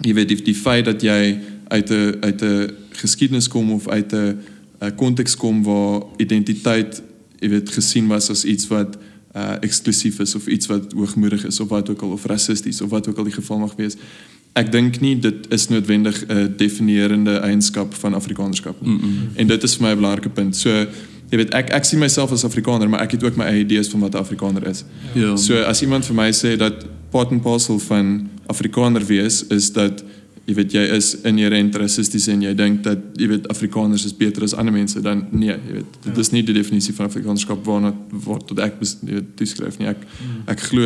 [0.00, 4.12] jy weet die, die feit dat jy uit 'n uit 'n geskiedenis kom of uit
[4.12, 4.38] 'n
[4.80, 7.02] 'n konteks kom waar identiteit
[7.40, 8.96] jy weet gesien was as iets wat
[9.36, 12.90] uh eksklusief is of iets wat hoogmoedig is of wat ook al of rassisties of
[12.90, 13.96] wat ook al die geval mag wees.
[14.56, 18.90] Ek dink nie dit is noodwendig 'n definierende eienskap van Afrikanerskap nie.
[18.90, 19.28] Mm -mm.
[19.34, 20.56] En dit is vir my 'n belangrike punt.
[20.56, 20.70] So
[21.30, 23.88] jy weet ek ek sien myself as Afrikaner, maar ek het ook my eie idees
[23.88, 24.84] van wat 'n Afrikaner is.
[25.14, 25.36] Ja.
[25.36, 30.04] So as iemand vir my sê dat part and parcel van Afrikaner wees is dat
[30.46, 34.44] jy weet jy is inherent rassisties en jy dink dat jy weet Afrikaners is beter
[34.46, 36.20] as ander mense dan nee, jy weet dit ja.
[36.20, 37.90] is nie die definisie van Afrikanerskap waarna
[38.26, 39.88] wat tot ek bes- jy weet toeskryf nie.
[39.88, 40.06] Ek
[40.46, 40.82] ek glo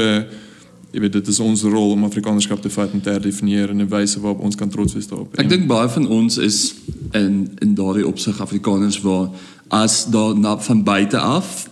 [0.93, 3.89] jy weet dit is ons rol om Afrikanerskap te vat en te herdefinieer in 'n
[3.89, 5.39] wyse waarop ons kan trots wees daarop.
[5.39, 6.75] Ek dink baie van ons is
[7.15, 9.29] in in daardie opsig Afrikaners waar
[9.69, 11.69] as daar na van buite af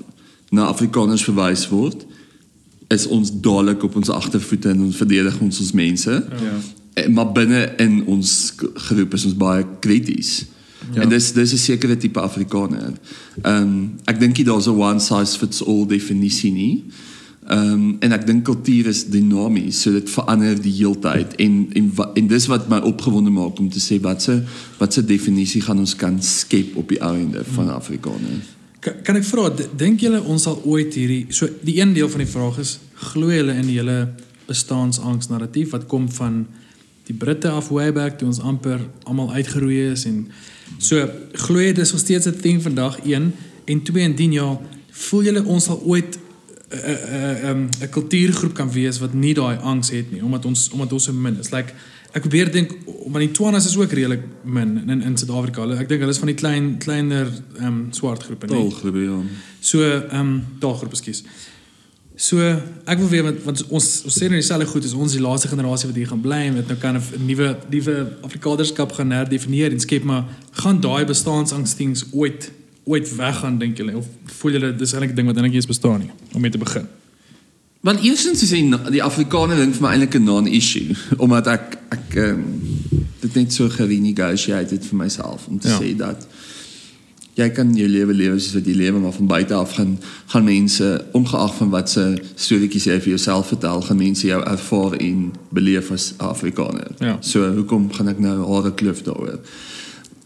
[0.50, 2.06] na Afrikaners verwys word,
[2.88, 6.10] is ons dadelik op ons agtervoete en ons verdedig ons ons mense.
[6.10, 6.76] ja.
[6.98, 10.46] Eh, Maar binne in ons groep is ons baie krities.
[10.92, 11.02] Ja.
[11.02, 12.92] En dis dis 'n sekere tipe Afrikaner.
[13.42, 16.84] Ehm um, ek dink daar's 'n one size fits all definisie nie.
[17.48, 21.92] Ehm um, en ek dink kultuur is dinamies, so dit verander die heeltyd en en
[22.14, 24.42] en dis wat my opgewonde maak om te sê wat se
[24.78, 28.44] wat se definisie gaan ons kan skep op die einde van Afrikaner.
[28.80, 32.18] Kan, kan ek vra dink julle ons sal ooit hierdie so die een deel van
[32.18, 34.14] die vraag is glo julle in die hele
[34.46, 36.46] bestaansangs narratief wat kom van
[37.08, 40.26] die Britte af way back toe ons amper almal uitgeroei is en
[40.78, 41.08] so
[41.46, 43.34] glo jy dis nog steeds 'n ding vandag 1
[43.64, 44.48] en 2 indien ja
[44.90, 46.18] voel julle ons sal ooit
[46.70, 50.68] 'n 'n 'n 'n kultuurgroep kan wees wat nie daai angs het nie omdat ons
[50.70, 51.72] omdat ons so min is like
[52.12, 55.66] ek probeer dink want die Tswanas is ook redelik min in in Suid-Afrika.
[55.76, 57.28] Ek dink hulle is van die klein kleiner
[57.58, 58.56] ehm um, swart groepe, nee.
[58.56, 59.18] Taalgroepe ja.
[59.60, 61.24] So ehm um, taalgroep ekskuus.
[62.18, 65.22] So ek wil weet want, want ons ons sê nou dieselfde goed as ons die
[65.22, 67.94] laaste generasie wat hier gaan bly en wat nou kan 'n nuwe nuwe
[68.26, 70.24] Afrikanerskap gaan herdefinieer en skep maar
[70.62, 72.50] gaan daai bestaansangsdings ooit
[72.84, 74.06] ooit weggaan dink julle of
[74.40, 76.58] voel julle dis eintlik 'n ding wat eintlik nie eens bestaan nie om mee te
[76.58, 76.86] begin.
[77.80, 82.14] Want eerstens is die, die Afrikaner ding vir my eintlik 'n non-issue omdat ek ek
[82.16, 82.44] um,
[83.20, 85.78] dit net so gerenegotiated vir myself om te Ja.
[85.78, 86.26] sê dat
[87.38, 89.94] jy kan jou lewe lewe soos wat jy lewe maar van buite af gaan
[90.32, 94.96] gaan mense ongeag van wat se storieetjies jy vir jouself vertel gaan mense jou ervaar
[94.98, 96.90] en beleef as Afrikaner.
[96.98, 97.16] Ja.
[97.20, 99.38] So hoekom gaan ek nou hare kloof daaroor?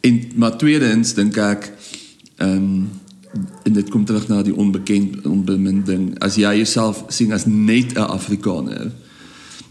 [0.01, 1.71] En maar tweedens dink ek
[2.39, 2.91] ehm um,
[3.65, 6.11] en dit kom terug na die onbekend onbemind ding.
[6.21, 8.91] As jy jouself sien as net 'n Afrikaner,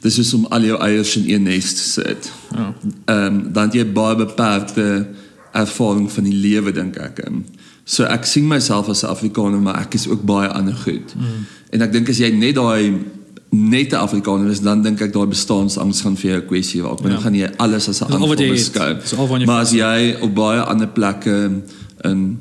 [0.01, 2.31] dis soos om al jou eiers in een nes te sit.
[2.55, 2.73] Ja.
[3.05, 5.07] Ehm um, dan jy baie beperkte
[5.53, 7.23] ervaring van die lewe dink ek.
[7.27, 7.45] Um.
[7.83, 11.15] So ek sien myself as 'n Afrikaner, maar ek is ook baie ander goed.
[11.15, 11.45] Mm.
[11.69, 12.93] En ek dink as jy net daai
[13.49, 16.99] net 'n Afrikaner is, dan dink ek daai bestaansangs gaan vir jou 'n kwessie raak.
[16.99, 17.09] Want Ja.
[17.09, 18.05] dan gaan jy alles as 'n
[18.47, 18.51] het.
[18.51, 18.95] beskou.
[19.45, 21.51] Maar as jy op baie ander plekke
[22.03, 22.37] in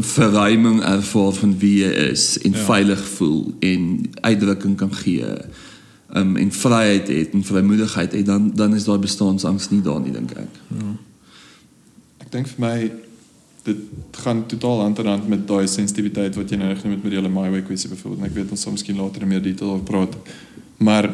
[0.00, 2.58] verruiming ervaar van wie jy is en Ja.
[2.58, 2.64] ja.
[2.64, 5.24] veilig voel en uitdrukking kan gee
[6.14, 10.12] um, en vryheid het en vrymoedigheid het dan dan is daai bestaansangs nie daar nie
[10.12, 10.48] dink ek.
[12.28, 12.78] Ek dink vir my
[13.64, 13.78] dit
[14.20, 17.16] gaan totaal hand in hand met daai sensitiwiteit wat jy nou genoem het met die
[17.16, 18.20] hele My Way kwessie byvoorbeeld.
[18.20, 20.18] En ek weet ons sal miskien later in meer detail oor praat.
[20.84, 21.08] Maar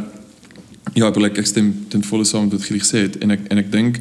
[0.96, 3.46] ja, ek wil ek stem ten volle saam met wat Gielie gesê het en ek
[3.46, 4.00] en ek dink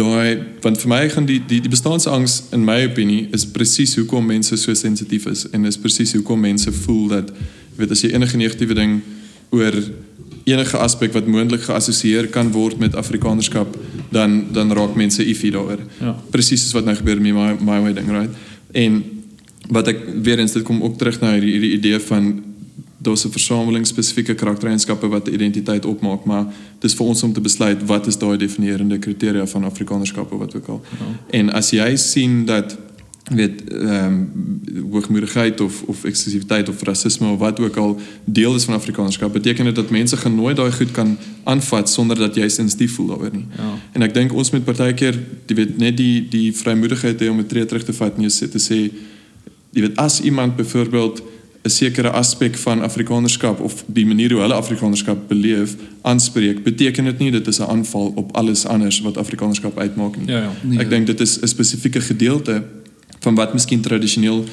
[0.00, 4.24] daai want vir my gaan die die die bestaansangs in my opinie is presies hoekom
[4.32, 7.34] mense so sensitief is en is presies hoekom mense voel dat
[7.76, 9.02] weet as jy enige negatiewe ding
[9.52, 9.76] oor
[10.48, 13.76] enige aspek wat moontlik geassosieer kan word met Afrikanerskap
[14.10, 15.80] dan dan raak mense iffy daaroor.
[16.00, 16.16] Ja.
[16.30, 18.30] Presies soos wat nou gebeur met my my way ding, right?
[18.72, 19.02] En
[19.68, 22.42] wat ek weer eens dit kom ook terug na hierdie hierdie idee van
[23.04, 26.46] daar's 'n versameling spesifieke karaktereienskappe wat 'n identiteit opmaak, maar
[26.78, 30.54] dis vir ons om te besluit wat is daai definierende kriteria van Afrikanerskap of wat
[30.54, 30.82] ook al.
[30.90, 31.38] Ja.
[31.38, 32.76] En as jy sien dat
[33.32, 38.64] weet ehm um, hoogmoedigheid of of eksklusiwiteit of rasisme of wat ook al deel is
[38.64, 42.48] van Afrikanerskap, beteken dit dat mense gaan nooit daai goed kan aanvat sonder dat jy
[42.48, 43.46] sensitief voel daaroor nie.
[43.56, 43.72] Ja.
[43.92, 47.46] En ek dink ons moet partykeer jy weet net die die vrymoedigheid hê om 'n
[47.46, 48.90] tree terug te vat en jy sê te sê
[49.72, 51.22] jy weet as iemand byvoorbeeld
[51.64, 57.18] 'n sekere aspek van Afrikanerskap of die manier hoe hulle Afrikanerskap beleef aanspreek, beteken dit
[57.18, 60.28] nie dit is 'n aanval op alles anders wat Afrikanerskap uitmaak nie.
[60.28, 60.52] Ja, ja.
[60.62, 60.78] Nee.
[60.78, 62.62] Ek dink dit is 'n spesifieke gedeelte
[63.24, 64.44] van wat miskien tradisioneel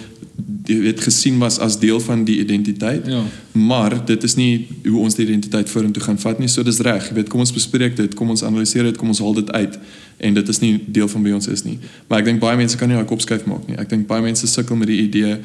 [0.65, 3.07] weet gesien was as deel van die identiteit.
[3.07, 3.21] Ja.
[3.51, 6.47] Maar dit is nie hoe ons die identiteit vorentoe gaan vat nie.
[6.47, 7.09] So dis reg.
[7.09, 9.79] Jy weet, kom ons bespreek dit, kom ons analiseer dit, kom ons haal dit uit
[10.21, 11.79] en dit is nie deel van wie ons is nie.
[12.07, 13.75] Maar ek dink baie mense kan nie daai kop skuif maak nie.
[13.81, 15.39] Ek dink baie mense sukkel met die idee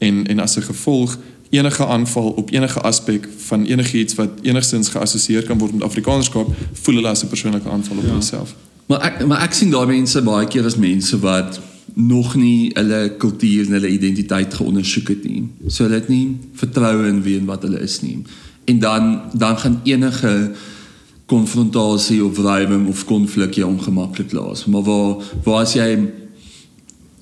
[0.00, 1.18] en en as 'n gevolg
[1.54, 6.48] enige aanval op enige aspek van enigiets wat enigstens geassosieer kan word met Afrikanerskap,
[6.82, 8.08] voel hulle as 'n persoonlike aanval op Ja.
[8.08, 8.54] hulle self.
[8.86, 11.60] Maar ek maar ek sien daai mense baie keer as mense wat
[11.94, 15.44] nog nie hulle kultuur en hulle identiteit geondersoek het nie.
[15.66, 18.18] So hulle het nie vertroue in wie en wat hulle is nie.
[18.64, 20.52] En dan dan gaan enige
[21.26, 24.66] konfrontasie of wrywing of konflik jou ongemaklik laat.
[24.66, 25.14] Maar waar
[25.44, 26.10] waar as jy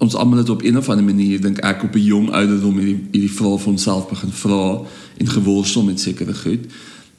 [0.03, 3.01] ons almal het op een of ander manier dink ek op 'n jong ouderdom hierdie
[3.13, 4.81] hierdie vrae vir onsself begin vra
[5.17, 6.65] en geworstel met sekere goed.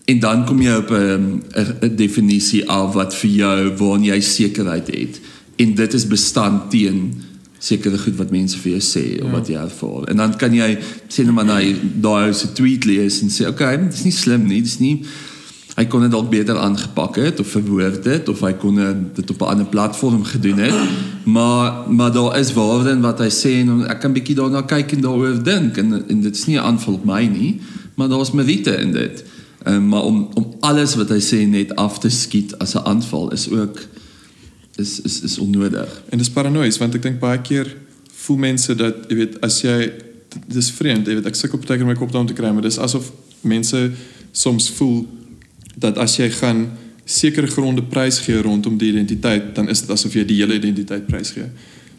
[0.06, 4.20] En dan kom jy op 'n 'n 'n definisie af wat vir jou waarin jy
[4.20, 5.22] sekerheid het.
[5.56, 7.14] En dit is bestand teen
[7.64, 9.36] sekere goed wat mense vir jou sê of Ja.
[9.38, 10.07] wat jy ervaar.
[10.11, 11.59] En dan kan jy sê net maar na
[12.01, 14.72] daai ou se tweet lees en sê, "Oké, okay, dit is nie slim nie, dit
[14.72, 15.05] is nie
[15.74, 18.78] hy kon dit dalk beter aangepak het of verwoord het of hy kon
[19.16, 20.76] dit op 'n ander platform gedoen het.
[21.26, 24.91] Maar maar daar is waarde in wat hy sê en ek kan bietjie daarna kyk
[24.91, 27.61] en daaroor dink en en dit is nie 'n aanval op my nie,
[27.95, 29.24] maar daar's meriete in dit.
[29.68, 33.32] Um, maar om om alles wat hy sê net af te skiet as 'n aanval
[33.32, 33.80] is ook
[34.76, 36.03] is is is onnodig.
[36.09, 37.69] En dis paranoïes want ek dink baie keer
[38.24, 39.78] voel mense dat jy weet as jy
[40.49, 42.80] dis vreemd, jy weet ek sukkel baie keer my kop daarom te kry, maar dis
[42.82, 43.11] asof
[43.41, 43.91] mense
[44.32, 45.03] soms voel
[45.76, 46.65] dat as jy gaan
[47.05, 51.05] sekere gronde prys gee rondom die identiteit, dan is dit asof jy die hele identiteit
[51.09, 51.49] prys gee.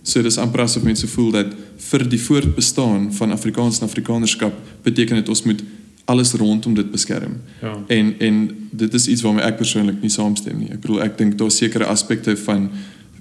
[0.04, 1.52] So dis amper asof mense voel dat
[1.90, 5.62] vir die voortbestaan van Afrikaans en Afrikanerskap beteken dit ons moet
[6.04, 7.40] alles rondom dit beskerm.
[7.62, 7.84] Ja.
[7.86, 10.70] En en dit is iets waarmee ek persoonlik nie saamstem nie.
[10.72, 12.68] Ek bedoel ek dink daar's sekere aspekte van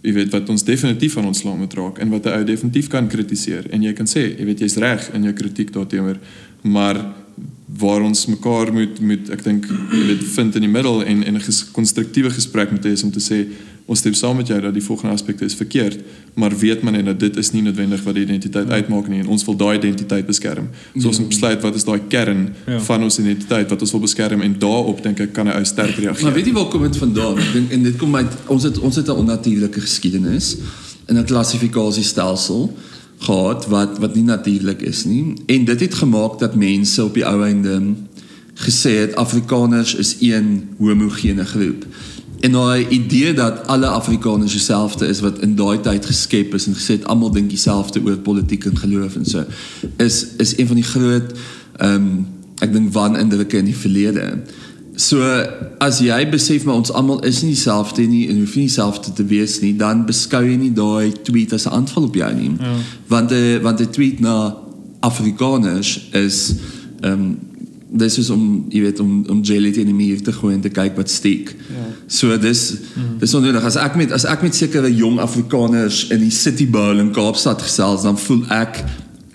[0.04, 2.88] jy weet wat ons definitief aan ons land moet raak en wat 'n ou definitief
[2.88, 6.18] kan kritiseer en jy kan sê jy weet jy's reg in jou kritiek daarteenoor
[6.62, 7.00] maar
[7.78, 11.36] waar ons mekaar moet moet ek dink jy weet vind in die middel en en
[11.36, 13.46] 'n ges, konstruktiewe gesprek moet hê is om te sê
[13.86, 16.00] ons stem saam met jou dat die volgende aspekte is verkeerd
[16.36, 19.28] maar weet man net dat dit is nie noodwendig wat die identiteit uitmaak nie en
[19.28, 20.70] ons wil daai identiteit beskerm.
[21.00, 22.80] So ons moet besluit wat is daai kern Ja.
[22.80, 25.96] van ons identiteit wat ons wil beskerm en daarop dink ek kan 'n ou sterk
[25.98, 26.24] reageer.
[26.24, 27.38] Maar weet jy waar kom dit vandaan?
[27.40, 30.58] Ek dink en dit kom uit ons het ons het 'n onnatuurlike geskiedenis
[31.08, 32.72] in 'n klassifikasiestelsel
[33.24, 37.26] gehad wat wat nie natuurlik is nie en dit het gemaak dat mense op die
[37.26, 37.80] ou einde
[38.54, 41.86] gesê het Afrikaners is een homogene groep
[42.44, 46.76] En daai idee dat alle Afrikaners dieselfde is wat in daai tyd geskep is en
[46.76, 49.46] gesê het almal dink dieselfde oor politiek en geloof en so
[49.98, 51.32] is is een van die groot
[51.78, 52.26] ehm um,
[52.60, 54.26] ek dink wanindrukke in die verlede.
[54.96, 55.22] So
[55.82, 59.26] as jy besef maar ons almal is nie dieselfde nie en hoef nie dieselfde te
[59.26, 62.52] wees nie, dan beskou jy nie daai tweet as 'n aanval op jou nie.
[62.60, 62.76] Ja.
[63.08, 64.56] Want 'n want 'n tweet na
[65.00, 66.54] Afrikaners is
[67.02, 67.40] ehm um,
[67.94, 70.70] dis is om jy weet om om jelly teen die muur te gooi en te
[70.70, 71.56] kyk wat steek.
[71.70, 71.86] Ja.
[72.08, 73.20] So dis mm.
[73.20, 77.00] dis onnodig as ek met as ek met sekere jong Afrikaners in die City Bowl
[77.00, 78.84] in Kaapstad gesels dan voel ek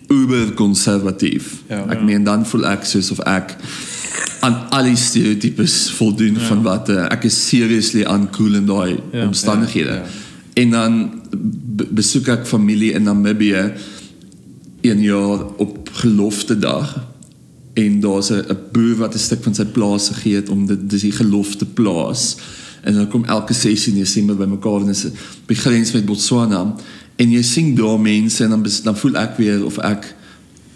[0.08, 1.62] uber konservatief.
[1.68, 2.04] Ja, ek ja.
[2.04, 3.54] meen dan voel ek soos of ek
[4.40, 6.46] aan al die stereotypes voldoen ja.
[6.50, 9.90] van wat uh, ek is seriously uncool in daai ja, omstandighede.
[9.90, 10.26] Ja, ja.
[10.58, 10.94] En dan
[11.94, 13.72] besoek ek familie in Namibië
[14.82, 16.96] een jaar op gelofte dag
[17.78, 21.00] en daar's 'n boer wat 'n stuk van sy plaas gegee het om dit dis
[21.00, 22.36] die gelofte plaas.
[22.82, 25.06] En dan kom elke sessie in Desember by mekaar en is
[25.46, 26.74] by grens met Botswana
[27.16, 30.14] en jy sien daar mense en dan dan voel ek weer of ek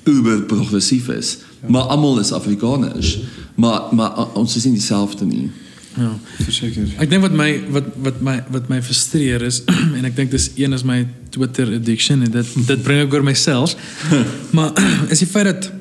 [0.04, 1.38] uber progressief is.
[1.62, 1.68] Ja.
[1.68, 3.18] Maar almal is Afrikaners.
[3.54, 5.50] Maar maar ons is nie dieselfde nie.
[5.96, 6.88] Ja, verseker.
[7.04, 9.60] Ek dink wat my wat wat my wat my frustreer is
[9.96, 11.02] en ek dink dis een is my
[11.34, 13.76] Twitter addiction en dit dit bring ek oor myself.
[14.56, 14.72] maar
[15.12, 15.72] is die feit dat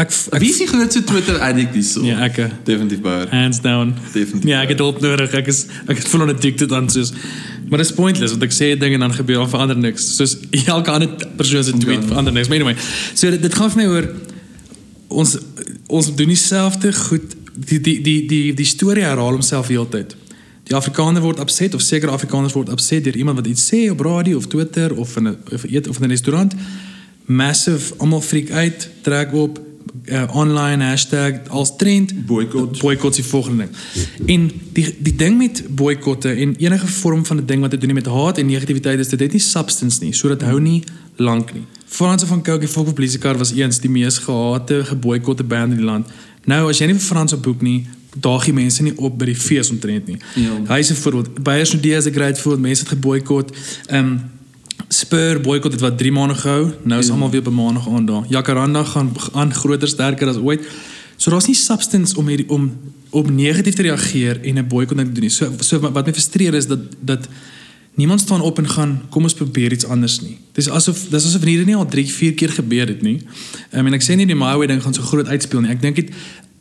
[0.00, 2.00] Ek, ek wie is die grootste Twitter addict hierso?
[2.06, 3.26] Ja, ek definitief baie.
[3.30, 3.92] Hands down.
[4.14, 4.48] Definitief.
[4.48, 5.34] Ja, ek het hulp nodig.
[5.36, 7.12] Ek is ek het voel addicted aan soos
[7.68, 10.06] maar dit is pointless want ek sê dinge en dan gebeur of verander niks.
[10.16, 10.36] Soos
[10.76, 12.48] elke ander persoon se tweet verander niks.
[12.48, 12.76] Maar anyway,
[13.14, 14.08] so dit, dit gaan vir my oor
[15.08, 15.38] ons
[15.86, 17.36] ons doen dieselfde goed.
[17.54, 20.16] Die die die die die storie herhaal homself heeltyd.
[20.64, 24.00] Die Afrikaner word upset of seker Afrikaners word upset deur iemand wat iets sê op
[24.00, 25.38] radio of Twitter of in 'n
[25.68, 26.54] eet of in 'n restaurant.
[27.24, 29.60] Massive almal freak uit, trek op
[30.04, 33.76] uh, online hashtag als trend boycott boycott die volgende ding.
[34.26, 37.94] En die die ding met boykotte en enige vorm van 'n ding wat dit doen
[37.94, 40.82] met haat en negativiteit is dit het nie substance nie, so dit hou nie
[41.16, 41.64] lank nie.
[41.94, 45.84] Franse van Coke Folk of Blizzard was eens die mees gehate geboykotte band in die
[45.84, 46.08] land.
[46.44, 47.84] Nou as jy nie vir Frans op boek nie,
[48.18, 50.18] daag jy mense nie op by die fees omtrent nie.
[50.34, 50.56] Ja.
[50.72, 51.42] Hy is 'n voorbeeld.
[51.46, 52.62] Baie Snodie is 'n great voorbeeld.
[52.66, 53.54] Mense het geboykot.
[53.86, 54.20] Ehm um,
[54.88, 56.72] Spur boykot het wat 3 maande gehou.
[56.82, 57.12] Nou is ja.
[57.12, 58.24] almal weer by maandag aan daar.
[58.28, 60.66] Jacaranda gaan aan groter sterker as ooit.
[61.16, 62.72] So daar's nie substance om hierdie om
[63.10, 65.30] op negatief te reageer en 'n boykot te doen nie.
[65.30, 67.28] So so wat my frustreer is dat dat
[67.94, 70.38] niemand staan op en gaan kom ons probeer iets anders nie.
[70.52, 73.20] Dis asof dis asof hierdie nie al 3, 4 keer gebeur het nie.
[73.72, 75.70] I mean ek sê nie die Maui ding gaan so groot uitspeel nie.
[75.74, 76.10] Ek dink dit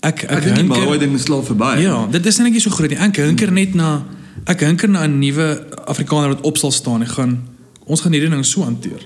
[0.04, 1.72] ek ek, ek dink die Maui ding is slaap verby.
[1.82, 3.00] Ja, dit is net nie so groot nie.
[3.02, 4.04] Ek hinker net na
[4.50, 5.48] ek hinker na 'n nuwe
[5.90, 7.34] Afrikaner wat op sal staan en gaan
[7.86, 9.02] ons gaan hierdie ding so hanteer.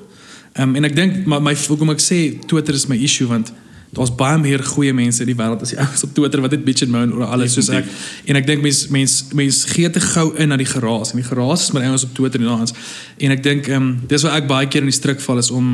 [0.53, 3.53] Ehm um, en ek dink maar my hoekom ek sê Twitter is my issue want
[3.95, 6.63] daar's baie meer goeie mense in die wêreld as die ouens op Twitter wat dit
[6.65, 7.87] bitch and moan oor alles soos ek.
[8.27, 11.13] En ek dink mense mense mense gee te gou in na die geraas.
[11.13, 12.75] En die geraas is met ouens op Twitter en daans
[13.17, 15.51] en ek dink ehm um, dis wat ek baie keer in die struik val is
[15.51, 15.71] om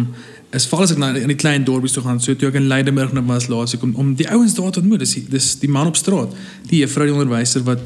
[0.54, 2.22] is val as ek na in die klein dorpies toe gaan.
[2.22, 4.84] So toe ek in Leidenburg nou was laas ek om om die ouens daar te
[4.84, 5.02] ontmoet.
[5.02, 6.36] Dis dis die man op straat.
[6.70, 7.82] Die juffrou die onderwyser wat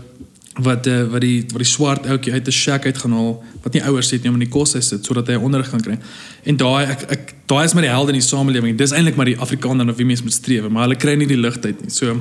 [0.57, 3.73] wat uh, wat die wat die swart ouetjie uit 'n shack uit gaan haal wat
[3.73, 5.97] nie ouers het nie om in die kos te sit sodat hy onderrig kan kry.
[6.43, 8.77] En daai ek ek daai is maar die helde in die samelewing.
[8.77, 11.37] Dis eintlik maar die Afrikaner na wie mens moet streef, maar hulle kry nie die
[11.37, 11.89] ligtheid nie.
[11.89, 12.15] So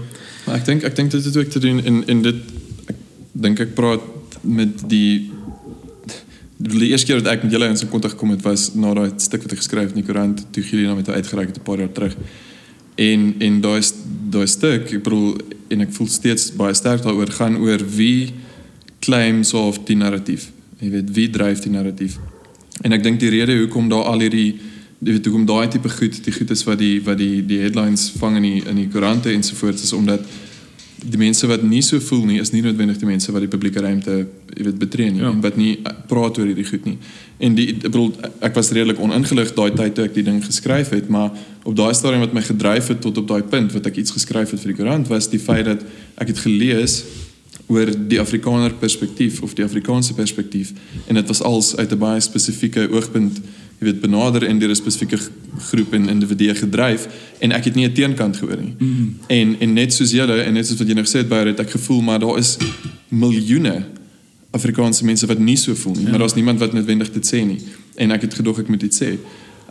[0.47, 2.37] maar ek dink ek dink dit het ook te doen in in dit
[2.89, 2.97] ek
[3.33, 4.03] dink ek praat
[4.43, 5.31] met die
[6.57, 9.43] die eerste keer wat ek met julle in kontak gekom het was na daai stuk
[9.43, 11.93] wat ek geskryf het in die koerant toe Gideon met uitgereik het 'n paar jaar
[11.93, 12.17] terug.
[12.95, 13.81] En en daai
[14.31, 15.37] daai stuk, ek bedoel
[15.69, 18.33] en ek voel steeds baie sterk daaroor gaan oor wie
[19.05, 20.51] claims of die narratief.
[20.81, 22.19] Jy weet wie dryf die narratief.
[22.85, 24.57] En ek dink die rede hoekom daar al hierdie
[24.97, 28.09] jy weet hoekom daai tipe goed, die goed is wat die wat die die headlines
[28.21, 30.25] vang in die in die koerante ensovoorts is omdat
[31.05, 33.83] die mense wat nie so voel nie is nie noodwendig die mense wat die publieke
[33.85, 34.15] ruimte
[34.57, 35.29] jy weet betree nie ja.
[35.29, 35.75] en wat nie
[36.09, 36.97] praat oor hierdie goed nie.
[37.39, 38.15] En die ek bedoel
[38.49, 41.35] ek was redelik oningelig daai tyd toe ek die ding geskryf het, maar
[41.67, 44.55] op daai stadium wat my gedryf het tot op daai punt wat ek iets geskryf
[44.55, 45.85] het vir die koerant was die feit dat
[46.17, 47.03] ek het gelees
[47.67, 50.73] oor die Afrikaner perspektief of die Afrikaanse perspektief
[51.07, 53.41] en dit was als uit 'n baie spesifieke oogpunt
[53.79, 55.19] jy weet benader en deur 'n spesifieke
[55.69, 57.09] groep en individue gedryf
[57.39, 58.75] en ek het nie 'n teenkant gehoor nie.
[58.79, 59.15] Mm -hmm.
[59.27, 61.61] En en net soos julle en net soos wat jy nou gesê het baie het
[61.61, 62.57] ek gevoel maar daar is
[63.09, 63.85] miljoene
[64.51, 66.11] Afrikaanse mense wat nie so voel nie, ja.
[66.11, 67.61] maar daar's niemand wat noodwendig dit sê nie.
[67.95, 69.19] En ek het gedog ek moet dit sê.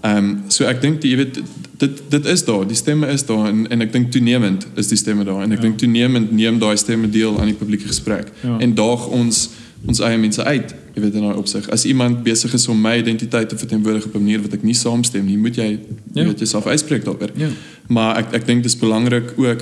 [0.02, 1.40] Ehm um, so ek dink jy weet
[1.78, 4.98] dit dit is daar, die stemme is daar en en ek dink toenemend is die
[4.98, 5.66] stemme daar en ek ja.
[5.68, 8.58] dink toenemend neem daai stemme deel aan die publieke gesprek ja.
[8.60, 9.50] en daag ons
[9.86, 11.68] ons eie mense uit jy weet in daai opsig.
[11.70, 14.74] As iemand besig is om my identiteit te verteenwoordig op 'n manier wat ek nie
[14.74, 15.80] saamstem nie, moet jy jy
[16.14, 16.24] ja.
[16.24, 17.32] weet jouself uitspreek daaroor.
[17.36, 17.50] Ja.
[17.88, 19.62] Maar ek ek dink dit is belangrik ook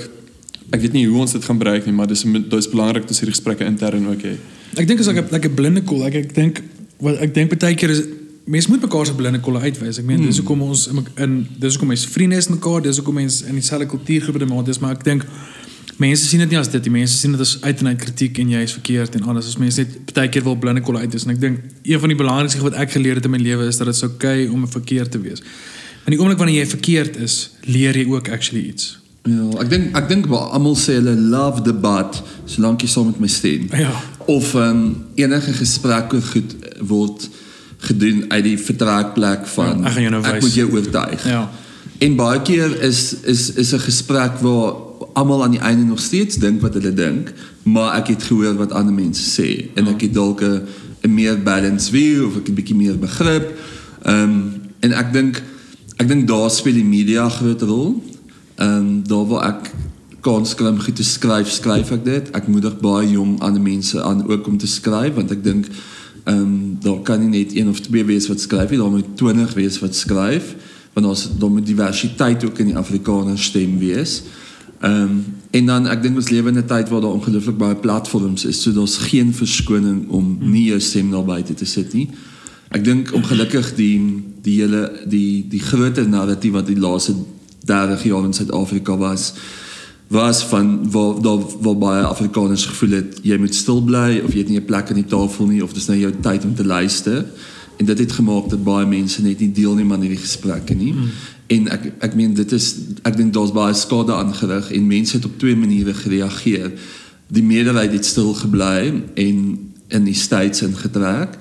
[0.70, 3.34] ek weet nie hoe ons dit gaan bereik nie, maar dis dis belangrik dat hierdie
[3.34, 4.36] gesprekke intern ook hê.
[4.76, 6.04] Ek dink is like 'n like 'n blinde kol.
[6.04, 6.62] Ek ek dink
[7.00, 8.02] wat ek dink baie keer is
[8.44, 9.98] mense moet mekaar se blinde kolle uitwys.
[9.98, 10.26] Ek meen Hmm.
[10.26, 13.86] dis hoekom ons in, dis hoekom mense vriende is mekaar, dis hoekom mense in dieselfde
[13.86, 15.24] kultuurgroep te maak is, maar ek dink
[16.02, 16.92] mense sien dit nie as dit nie.
[17.00, 19.52] Mense sien dit as uit en uit kritiek en jy is verkeerd en alles.
[19.52, 22.18] As mense net baie keer wil blinde kolle uitwys en ek dink een van die
[22.18, 24.68] belangrikste wat ek geleer het in my lewe is dat dit is oukei okay om
[24.68, 25.44] verkeerd te wees.
[26.04, 28.98] In die oomblik wanneer jy verkeerd is, leer jy ook actually iets.
[29.24, 33.30] Ja, ek dink ek dink almal sê hulle love debat solank jy saam met my
[33.32, 33.70] stem.
[33.72, 33.94] Ja.
[34.28, 34.84] Of ehm um,
[35.16, 36.52] enige gesprek oor goed
[36.84, 37.28] word
[37.84, 41.24] gedoen uit die vertrekplek van Ja, ek nou ek moet jou oortuig.
[41.28, 41.46] Ja.
[41.98, 44.74] En baie keer is is is 'n gesprek waar
[45.12, 47.32] almal aan die einde nog steeds dink wat hulle dink,
[47.62, 50.62] maar ek het gehoor wat ander mense sê en ek het dalk 'n
[51.02, 53.58] 'n meer balanced view of ek 'n bietjie meer begrip.
[54.02, 55.42] Ehm um, en ek dink
[55.96, 58.02] ek dink daar speel die media groot rol.
[58.56, 59.70] Ehm um, daar waar ek
[60.20, 62.30] kans kry om goed te skryf, skryf ek dit.
[62.30, 65.66] Ek moedig baie jong ander mense aan ook om te skryf want ek dink
[66.24, 69.16] ehm um, daar kan nie net een of twee wees wat skryf nie, daar moet
[69.16, 70.54] 20 wees wat skryf
[70.94, 74.22] want ons daar moet diversiteit ook in die Afrikaner stem wees.
[74.80, 75.24] Ehm um,
[75.54, 78.62] en dan ek dink ons lewe in 'n tyd waar daar ongelooflik baie platforms is,
[78.62, 82.08] so daar's geen verskoning om nie jou stem daar buite te sit nie.
[82.68, 87.14] Ek dink ongelukkig die die hele die die groter narratief wat die laaste
[87.64, 89.32] 30 jaar in Suid-Afrika was
[90.08, 94.38] was van waar daar waar baie Afrikaners gevoel het jy moet stil bly of jy
[94.38, 96.64] het nie 'n plek aan die tafel nie of dis nou jou tyd om te
[96.64, 97.24] luister
[97.76, 100.92] en dit het gemaak dat baie mense net nie deelneem aan hierdie gesprekke nie.
[100.92, 101.08] Mm.
[101.46, 105.24] En ek ek meen dit is ek dink daar's baie skade aangerig en mense het
[105.24, 106.72] op twee maniere gereageer.
[107.26, 109.38] Die meerderheid het stil gebly en
[109.88, 111.38] in die states ingetrek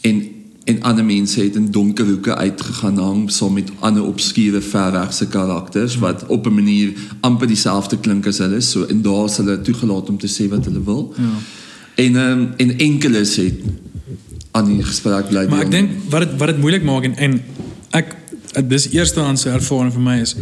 [0.00, 0.22] en
[0.64, 5.96] en ander mense het in donker hoeke uitgegaan hang saam met ander obskure verregse karakters
[5.98, 10.08] wat op 'n manier amper dieselfde klink as hulle so en daar is hulle toegelaat
[10.08, 11.14] om te sê wat hulle wil.
[11.16, 11.32] Ja.
[11.94, 13.54] En ehm en enkeles het
[14.50, 15.46] aan die gesprek bly.
[15.48, 15.80] Maar ek deel.
[15.80, 17.40] dink wat dit wat dit moeilik maak en en
[17.90, 18.16] ek
[18.68, 20.36] dis eerstehandse ervaring vir my is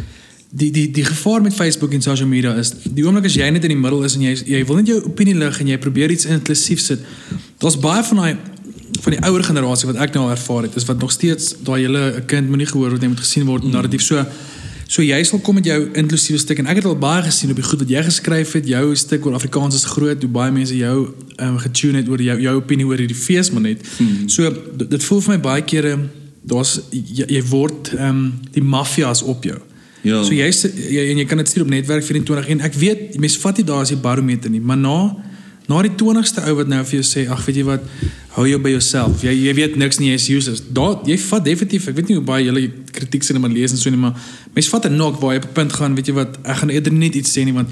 [0.51, 3.67] die die die gevaar met Facebook en social media is die oomblik as jy net
[3.69, 6.15] in die middel is en jy jy wil net jou opinie lig en jy probeer
[6.15, 7.05] iets inklusief sit.
[7.61, 8.37] Daar's baie van daai
[9.03, 12.03] van die ouer generasie wat ek nou ervaar het is wat nog steeds daai hele
[12.17, 13.71] 'n kind moet nie gehoor word nie moet gesien word mm.
[13.71, 14.25] narratief so
[14.89, 17.59] so jy sal kom met jou inklusiewe stuk en ek het al baie gesien op
[17.61, 20.77] die goed wat jy geskryf het jou stuk oor Afrikaans is groot hoe baie mense
[20.77, 20.97] jou
[21.37, 24.31] um, getune het oor jou jou opinie oor hierdie fees maar net mm.
[24.33, 24.49] so
[24.81, 25.95] dit, voel vir my baie kere
[26.49, 28.23] daar's jy, jy word ehm um,
[28.57, 29.61] die maffias op jou
[30.07, 30.23] Ja.
[30.23, 30.47] so jy,
[30.95, 33.65] jy en jy kan dit stuur op netwerk 24 en ek weet mense vat nie
[33.67, 34.99] daar as die barometer nie maar na
[35.69, 37.85] na die 20ste ou wat nou vir jou sê ag weet jy wat
[38.39, 39.23] hou jou by jouself.
[39.27, 40.63] Jy jy weet niks nie jy's useless.
[40.75, 42.65] Daar jy vat definitief ek weet nie hoe baie julle
[42.95, 44.15] kritiek sien en maar lees en so nie maar
[44.55, 46.71] mense vat 'n knock waar jy op 'n punt gaan weet jy wat ek gaan
[46.71, 47.69] eerder net iets sê nie want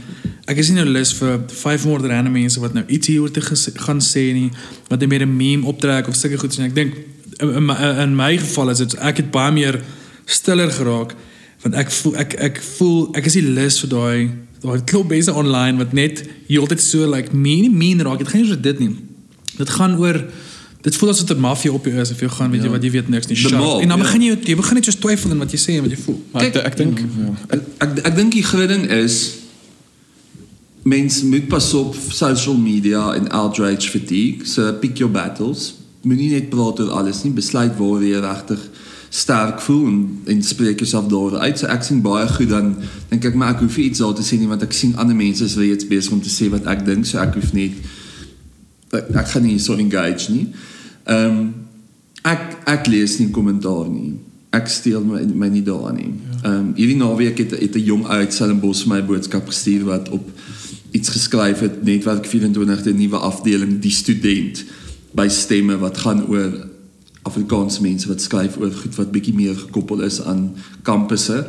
[0.46, 4.00] ek is nie nou lus vir 500 random mense wat nou iets hieroor te gaan
[4.00, 4.50] sê nie
[4.88, 6.94] wat net met 'n meme optrek of sulke goed en ek dink
[7.40, 7.70] in, in,
[8.04, 9.80] in my geval is dit ek het baie meer
[10.26, 11.14] stiller geraak
[11.62, 15.32] want ek voel ek ek voel ek is nie lus vir daai daai klop mense
[15.32, 18.18] online wat net heeltyd so like nie mean raak.
[18.22, 18.92] Dit gaan nie oor dit nie.
[19.56, 20.20] Dit gaan oor
[20.86, 22.72] dit voel asof dit 'n maffia op jou is of jy gaan weet jy Ja.
[22.76, 24.04] wat jy weet niks nie mob, en dan ja.
[24.04, 26.20] begin jy jy begin net so twyfel in wat jy sê en wat jy voel
[26.32, 27.32] Maar ek, Kijk, ek dink ja.
[27.56, 29.16] Ek ek, ek dink die groot ding is
[30.86, 34.46] mense moet pas op social media en outrage fatigue.
[34.46, 35.74] So pick your battles.
[36.02, 38.60] Moenie net praat oor alles nie, besluit waar jy regtig
[39.10, 41.58] sterk voel en en spreek jouself daaroor uit.
[41.58, 42.76] So ek sien baie goed dan
[43.10, 45.44] dink ek maar ek hoef iets daar te sê nie want ek sien ander mense
[45.44, 47.72] is reeds besig om te sê wat ek dink, so ek hoef net
[48.92, 50.46] ek, ek gaan nie so engage nie.
[51.06, 51.54] Ehm um,
[52.26, 54.16] ek ek lees nie kommentaar nie.
[54.50, 56.12] Ek steel my my nie daaraan nie.
[56.42, 60.30] Ehm um, hierdie naweek het het 'n jong uit Stellenbosch my boodskap gestuur wat op
[60.90, 64.64] iets geskryf het netwerk 24 die nuwe afdeling die student
[65.14, 66.68] by stemme wat gaan oor
[67.22, 71.46] Afrikaanse mense wat skryf oor goed wat bietjie meer gekoppel is aan kampusse.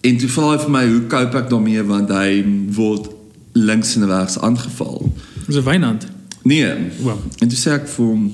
[0.00, 3.08] En toe vra hy vir my hoe cope ek daarmee want hy word
[3.52, 5.12] links en regs aangeval.
[5.46, 6.06] dis 'n wynand
[6.46, 6.74] Nee.
[7.02, 7.18] Wow.
[7.38, 8.26] En toe sê ek vir hom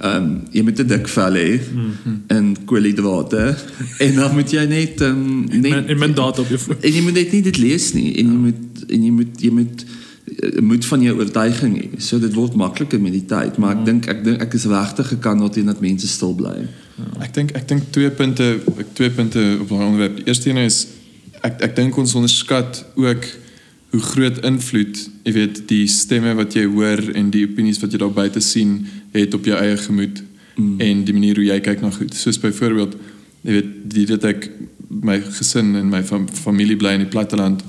[0.00, 2.14] ehm um, jy moet 'n dik vel hê Mhm.
[2.26, 3.54] en koolhidrate
[4.04, 6.92] en dan moet jy net ehm um, en en min data op jou voet en
[6.92, 9.84] jy moet net nie dit lees nie en jy moet en jy moet jy moet
[10.42, 11.88] eh, moet van jou oortuiging hê.
[12.00, 15.06] So dit word makliker met die tyd, maar ek dink ek dink ek is regtig
[15.08, 16.66] gekant daarteen dat mense stil bly.
[17.20, 20.16] Ek dink ek dink twee punte ek twee punte op daai onderwerp.
[20.16, 20.86] Die eerste een is
[21.42, 23.24] ek ek dink ons onderskat ook
[23.94, 28.00] hoe groot invloed, jy weet, die stemme wat jy hoor en die opinies wat jy
[28.02, 28.80] daar buite sien
[29.14, 30.18] het op jou eie gemoed
[30.56, 30.80] mm.
[30.82, 32.16] en die manier hoe jy kyk na goed.
[32.18, 32.96] Soos byvoorbeeld,
[33.46, 34.48] jy weet, die dat ek
[34.88, 37.62] my gesin en my fam, familie bly in die platteland.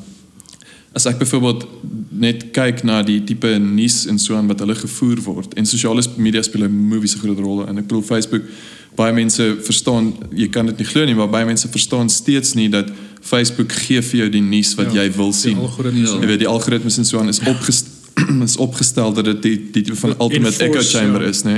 [0.98, 1.68] As ek byvoorbeeld
[2.16, 6.02] net kyk na die tipe nuus en so aan wat hulle gevoer word en sosiale
[6.18, 8.50] media speel 'n movies groot rol en ek bedoel Facebook
[8.96, 12.70] baie mense verstaan jy kan dit nie glo nie maar baie mense verstaan steeds nie
[12.70, 12.90] dat
[13.26, 15.58] Facebook gee vir jou die nuus wat Ja, jy wil sien.
[15.58, 17.94] algoritmes, Jy weet die algoritmes en so aan is opgestel
[18.48, 21.34] is opgestel dat dit die die van ultimate echo chamber ja.
[21.34, 21.58] is, nê.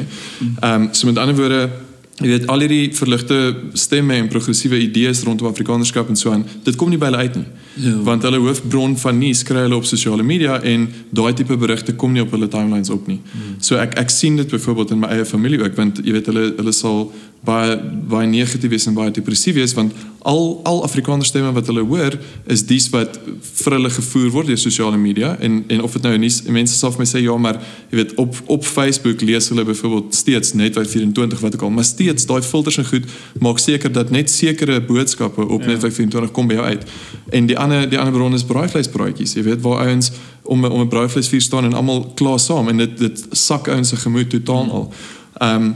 [0.62, 1.70] Ehm um, so met ander woorde
[2.18, 3.36] Jy weet al hierdie verligte
[3.78, 7.36] stemme en progressiewe idees rondom Afrikanerskap en so aan, dit kom nie by hulle uit
[7.38, 7.44] nie.
[7.84, 7.92] Ja.
[8.08, 12.16] Want hulle hoofbron van nuus kry hulle op sosiale media en daai tipe berigte kom
[12.16, 13.20] nie op hulle timelines op nie.
[13.62, 16.48] So ek ek sien dit byvoorbeeld in my eie familie ook want jy weet hulle
[16.58, 17.04] hulle sal
[17.46, 17.78] baie
[18.10, 19.94] baie negatief wees en baie depressief wees want
[20.28, 22.18] al al Afrikaner stemme wat hulle hoor
[22.52, 23.20] is dies wat
[23.62, 25.36] vir hulle gevoer word deur sosiale media.
[25.40, 27.62] En en of dit nou nuus mense sal vir my sê ja maar
[27.92, 31.74] jy weet op op Facebook lees hulle byvoorbeeld steeds net wat 24 wat ek al
[31.78, 33.08] maar steeds daai filters en goed
[33.40, 35.76] maak seker dat net sekere boodskappe op ja.
[35.76, 36.88] net 24 kom by jou uit.
[37.32, 40.12] En die ander die ander bron is braaivleisbraaitjies jy weet waar ouens
[40.44, 43.96] om om 'n braaivleisvuur staan en almal klaar saam en dit dit sak ouens se
[43.96, 44.94] gemoed totaal al.
[45.40, 45.76] Ehm um,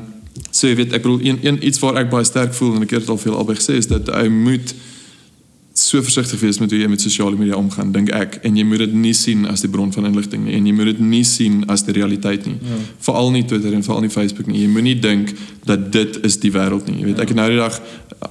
[0.51, 2.95] So jy weet ek bedoel een, een iets waar ek baie sterk voel en ek
[2.95, 4.73] het dit al veel albei gesê is dat hy moet
[5.81, 8.83] so versigtig wees met hoe jy met sosiale media omgaan dink ek en jy moet
[8.83, 11.63] dit nie sien as die bron van inligting nie en jy moet dit nie sien
[11.71, 12.57] as die realiteit nie.
[12.59, 12.79] Ja.
[13.07, 14.61] Veral nie Twitter en veral nie Facebook nie.
[14.61, 15.33] Jy moenie dink
[15.67, 16.99] dat dit is die wêreld nie.
[17.01, 17.25] Jy weet ja.
[17.25, 17.81] ek het nou die dag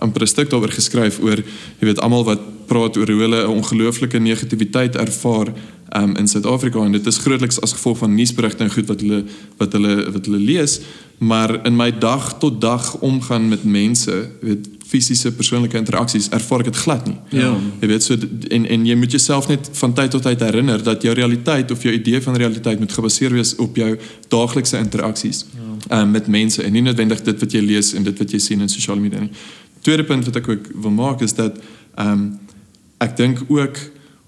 [0.01, 2.41] amper 'n stuk daaroor geskryf oor jy weet almal wat
[2.71, 5.53] praat oor hoe hulle 'n ongelooflike negativiteit ervaar
[5.97, 9.25] um, in Suid-Afrika en dit is grootliks as gevolg van nuusberigte en goed wat hulle
[9.59, 10.81] wat hulle wat hulle lees
[11.21, 16.71] maar in my dag tot dag omgaan met mense weet fisiese persoonlike interaksies ervaar ek
[16.73, 17.17] dit glad nie.
[17.37, 17.53] Ja.
[17.83, 18.17] Jy weet so
[18.57, 21.85] en en jy moet jouself net van tyd tot tyd herinner dat jou realiteit of
[21.87, 23.93] jou idee van realiteit moet gebaseer wees op jou
[24.33, 26.01] daaglikse interaksies ja.
[26.01, 28.65] um, met mense en nie noodwendig dit wat jy lees en dit wat jy sien
[28.67, 29.33] in sosiale media nie.
[29.87, 31.61] Tweede punt wat ek ook wil maak is dat
[31.95, 32.31] ehm um,
[33.01, 33.81] ek dink ook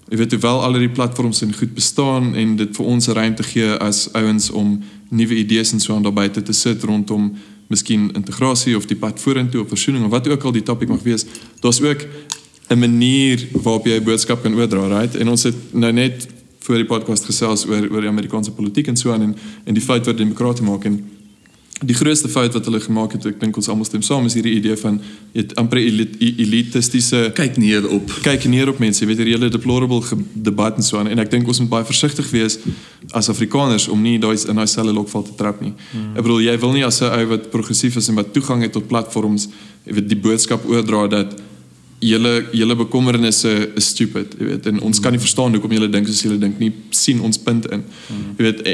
[0.09, 3.43] jy weet hoewel al die platforms en goed bestaan en dit vir ons 'n ruimte
[3.43, 7.33] gee as ouens om nuwe idees en so aan daarbuiten te sit rondom
[7.67, 11.03] miskien integrasie of die pad vorentoe of versoening of wat ook al die topik mag
[11.03, 11.25] wees
[11.61, 12.05] daar's ook
[12.69, 15.15] 'n manier waarop jy 'n boodskap kan oordra right?
[15.15, 16.27] En ons het nou net
[16.59, 19.83] voor die podcast gesels oor oor die Amerikaanse politiek en so aan en en die
[19.83, 21.09] feit wat demokrate maak en
[21.81, 24.53] die grootste fout wat hulle gemaak het ek dink ons almal stem saam is hierdie
[24.59, 24.99] idee van
[25.33, 28.13] het amper elitistiese kyk neer op.
[28.25, 31.09] Kyk neer op mense jy weet hierdie hele deplorable debat en so aan.
[31.11, 32.59] En ek dink ons moet baie versigtig wees
[33.11, 35.73] as Afrikaners om nie daai in daai selfe lokval te trap nie.
[35.91, 36.13] Hmm.
[36.13, 38.71] ek bedoel jy wil nie as 'n ou wat progressief is en wat toegang het
[38.71, 39.49] tot platforms
[39.85, 41.35] jy weet die boodskap oordra dat
[42.03, 44.65] julle julle bekommernisse is stupid jy weet.
[44.71, 46.71] En ons kan nie verstaan hoekom julle dink soos julle dink nie.
[46.95, 47.85] Sien ons punt in.
[48.37, 48.65] Jy weet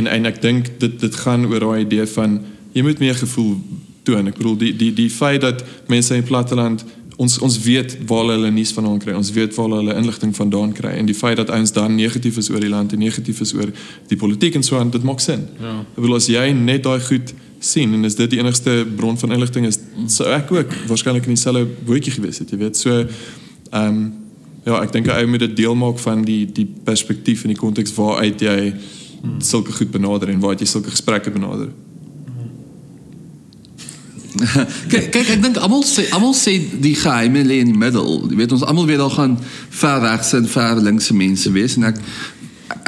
[0.00, 2.40] en en ek dink dit dit gaan oor daai idee van
[2.74, 3.56] jy moet meer gevoel
[4.04, 4.28] toon.
[4.30, 6.84] Ek bedoel die die die feit dat mense in platteland
[7.16, 9.14] ons ons weet waar hulle nuus vandaan kry.
[9.14, 10.96] Ons weet waar hulle inligting vandaan kry.
[10.98, 13.70] En die feit dat ons dan negatief is oor die land en negatief is oor
[14.10, 15.46] die politiek en so aan dit maak sin.
[15.60, 15.80] Ja.
[15.84, 17.34] ek bedoel as jy net daai goed
[17.64, 19.78] sien en is dit die enigste bron van inligting is
[20.12, 22.76] sou ek ook waarskynlik in dieselfde bootjie gewees het jy weet.
[22.80, 24.04] So ehm um,
[24.64, 27.92] ja ek dink hy moet dit deel maak van die die perspektief en die konteks
[27.98, 28.58] waaruit jy
[29.44, 31.72] sulke goed benader en waaruit jy sulke gesprekke benader.
[34.90, 38.24] Kyk kyk ek dink almal sê almal sê die geheime lê in die middel.
[38.30, 39.36] Jy weet ons almal weet al gaan
[39.78, 42.00] ver regse en ver linkse mense wees en ek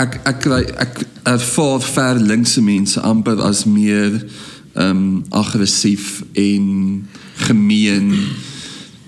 [0.03, 4.19] ek ek kry ek ervaar ver linkse mense amper as meer
[4.83, 8.15] um, aggressief en gemeen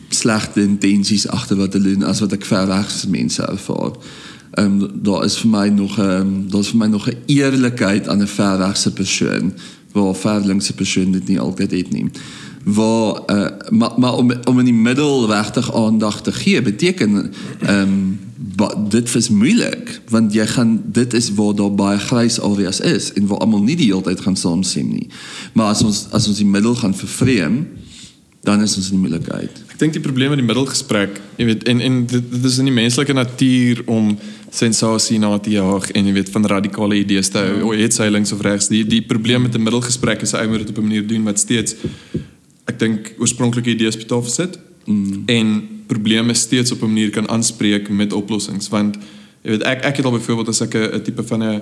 [0.08, 3.92] slegte intensies agter wat hulle doen as wat ek ver regse mense ervaar.
[4.52, 8.08] Ehm um, daar is vir my nog 'n um, daar's vir my nog 'n eerlikheid
[8.08, 9.52] aan 'n ver regse persoon
[9.92, 12.10] waar ver linkse persoon dit nie altyd het nie.
[12.64, 17.80] Waar uh, maar maar om om in die middel regtig aandag te gee beteken ehm
[17.80, 18.18] um,
[18.90, 23.26] dit is moeilik want jy gaan dit is waar daar baie grys areas is en
[23.26, 25.08] waar almal nie die hele tyd gaan saamstem nie.
[25.52, 27.66] Maar as ons as ons die middel gaan vervreem
[28.48, 29.62] dan is ons in die moeilikheid.
[29.68, 32.70] Ek dink die probleem met die middelgesprek, jy weet, en en dit, dit is in
[32.70, 34.12] die menslike natuur om
[34.54, 37.74] sensasie na te jaag en jy weet van radikale idees te hou.
[37.74, 37.82] Ja.
[37.82, 38.70] Het sy links of regs.
[38.72, 41.38] Die die probleem met 'n middelgesprek is hy moet dit op 'n manier doen wat
[41.38, 41.76] steeds
[42.66, 44.58] ek dink oorspronklike idees op tafel sit
[44.88, 45.22] mm.
[45.26, 45.52] en
[45.86, 48.96] probleme steeds op 'n manier kan aanspreek met oplossings want
[49.42, 51.60] jy weet ek ek het al byvoorbeeld as ek 'n tipe van 'n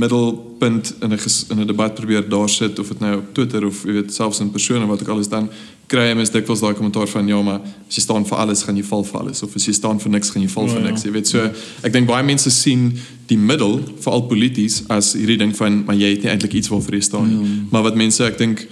[0.00, 1.18] middelpunt in 'n
[1.50, 4.40] in 'n debat probeer daar sit of dit nou op Twitter of jy weet selfs
[4.40, 5.48] in persone wat ek alles dan
[5.86, 8.82] kry mens dikwels daai kommentaar van ja maar as jy staan vir alles gaan jy
[8.84, 10.88] val vir alles of as jy staan vir niks gaan jy val Oh, vir ja.
[10.88, 11.38] niks jy weet so
[11.82, 16.10] ek dink baie mense sien die middel veral polities as hierdie ding van maar jy
[16.10, 17.54] het nie eintlik iets waarvoor jy staan nie Ja.
[17.70, 18.66] maar wat mense ek dink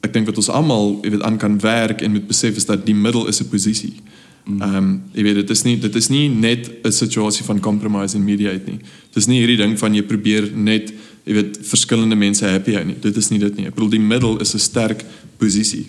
[0.00, 2.86] ek dink wat ons almal jy weet aan kan werk en moet besef is dat
[2.86, 3.94] die middel is 'n posisie
[4.58, 8.16] Ehm um, jy weet dit is nie dit is nie net 'n situasie van compromise
[8.16, 8.78] en mediate nie.
[9.12, 10.92] Dit is nie hierdie ding van jy probeer net
[11.24, 12.96] jy weet verskillende mense happy hou nie.
[13.00, 13.66] Dit is nie dit nie.
[13.66, 15.04] Ek bedoel die middel is 'n sterk
[15.38, 15.86] posisie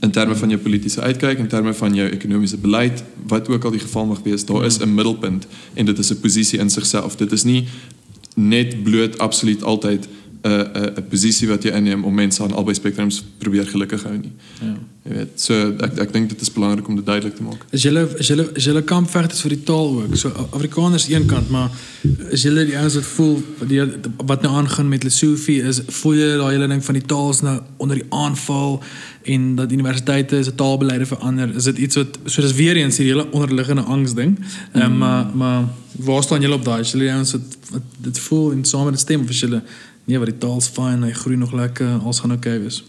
[0.00, 3.64] in terme van jou politieke uitkyk en in terme van jou ekonomiese beleid wat ook
[3.64, 6.70] al die geval mag wees daar is 'n middelpunt en dit is 'n posisie in
[6.70, 7.66] sigself dit is nie
[8.34, 10.08] net bloot absoluut altyd
[10.42, 14.16] 'n 'n 'n posisie wat jy inneem om mense aan albei spektrums probeer gelukkig hou
[14.16, 14.32] nie.
[14.60, 14.74] Ja.
[15.00, 17.64] Jy weet, so ek ek dink dit is belangrik om dit duidelik te maak.
[17.70, 20.16] Is julle is julle is julle kampvegters vir die taal ook.
[20.16, 21.70] So Afrikaners een kant, maar
[22.30, 23.80] is julle die ouens wat voel die
[24.16, 27.40] wat nou aangaan met Lesotho is voel julle daai hele ding van die taal is
[27.40, 28.82] nou onder die aanval
[29.22, 31.56] en dat universiteite 'n taalbeleide verander.
[31.56, 34.38] Is dit iets wat so dis weer eens hierdie hele onderliggende angs ding.
[34.72, 35.64] Ehm um, maar maar
[35.96, 36.80] waar staan julle op daai?
[36.80, 39.40] Is julle die ouens wat, wat dit voel en saam met die stem of is
[39.40, 39.62] julle
[40.10, 42.82] nee, wat die taal's fyn, hy groei nog lekker, alles gaan oukei okay wees.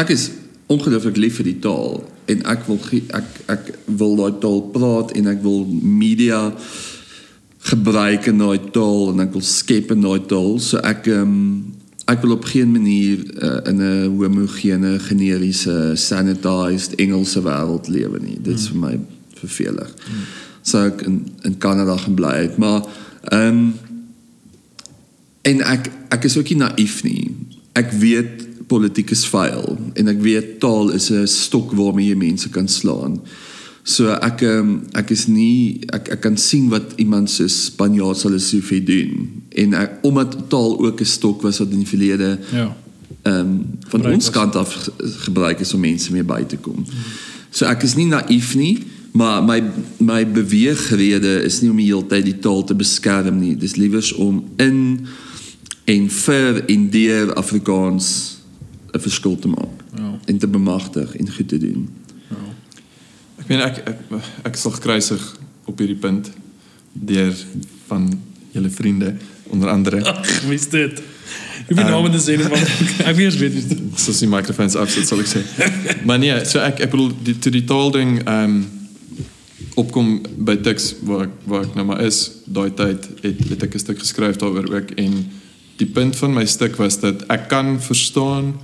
[0.00, 0.30] Ek is
[0.72, 2.02] ongelooflik lief vir die taal
[2.32, 2.80] en ek wil
[3.14, 3.68] ek ek
[4.00, 6.40] wil daai taal praat en ek wil media
[7.70, 10.58] gebruik in daai taal en ek wil skep in daai taal.
[10.62, 11.72] So ek ehm um,
[12.06, 18.38] ek wil op geen manier uh, in 'n homogene generiese sanitized Engelse wêreld lewe nie.
[18.42, 18.80] Dit is hmm.
[18.80, 18.94] vir my
[19.40, 19.90] vervelig.
[20.06, 20.28] Hmm.
[20.62, 22.86] So ek in in Kanada gaan bly, maar
[23.30, 23.74] ehm um,
[25.46, 27.30] en ek ek is ook nie naïef nie.
[27.78, 32.48] Ek weet politiek is vuil en ek weet taal is 'n stok waarmee jy mense
[32.50, 33.20] kan slaan.
[33.86, 38.34] So ek um, ek is nie ek ek kan sien wat iemand so Spanjaard sal
[38.38, 42.76] soveel doen en ek, omdat taal ook 'n stok was wat in die verlede ja.
[43.22, 44.90] Ehm um, van gebruik ons kant af
[45.26, 46.84] gebruik is om mense mee by te kom.
[47.50, 48.78] So ek is nie naïef nie,
[49.12, 49.62] maar my
[49.98, 53.56] my beweegrede is nie om die hele tyd die taal te beskerm nie.
[53.56, 55.06] Dis liewers om in
[55.86, 58.38] en vir in deur Afrikaans
[58.92, 59.78] 'n verskil te maak.
[59.94, 60.18] Ja.
[60.24, 61.88] En te bemagtig en goed te doen.
[62.28, 62.36] Ja.
[63.36, 63.98] Ek meen ek ek,
[64.42, 66.30] ek sal kruisig op hierdie punt
[66.92, 67.34] deur
[67.86, 68.08] van
[68.52, 69.14] julle vriende
[69.46, 70.04] onder andere.
[70.04, 71.02] Ag, wie is dit?
[71.66, 72.52] Ek weet nou net sê wat
[73.10, 73.78] ek weet weet dit.
[73.98, 75.42] So sien microphones afsit sal ek sê.
[76.08, 78.64] Maar nee, so ek ek bedoel die to die taal ding ehm um,
[79.76, 83.82] opkom by Tix waar waar ek nou maar is daai tyd het het ek 'n
[83.82, 85.18] stuk geskryf daaroor ook en
[85.76, 88.54] die punt van my stuk was dat ek kan verstaan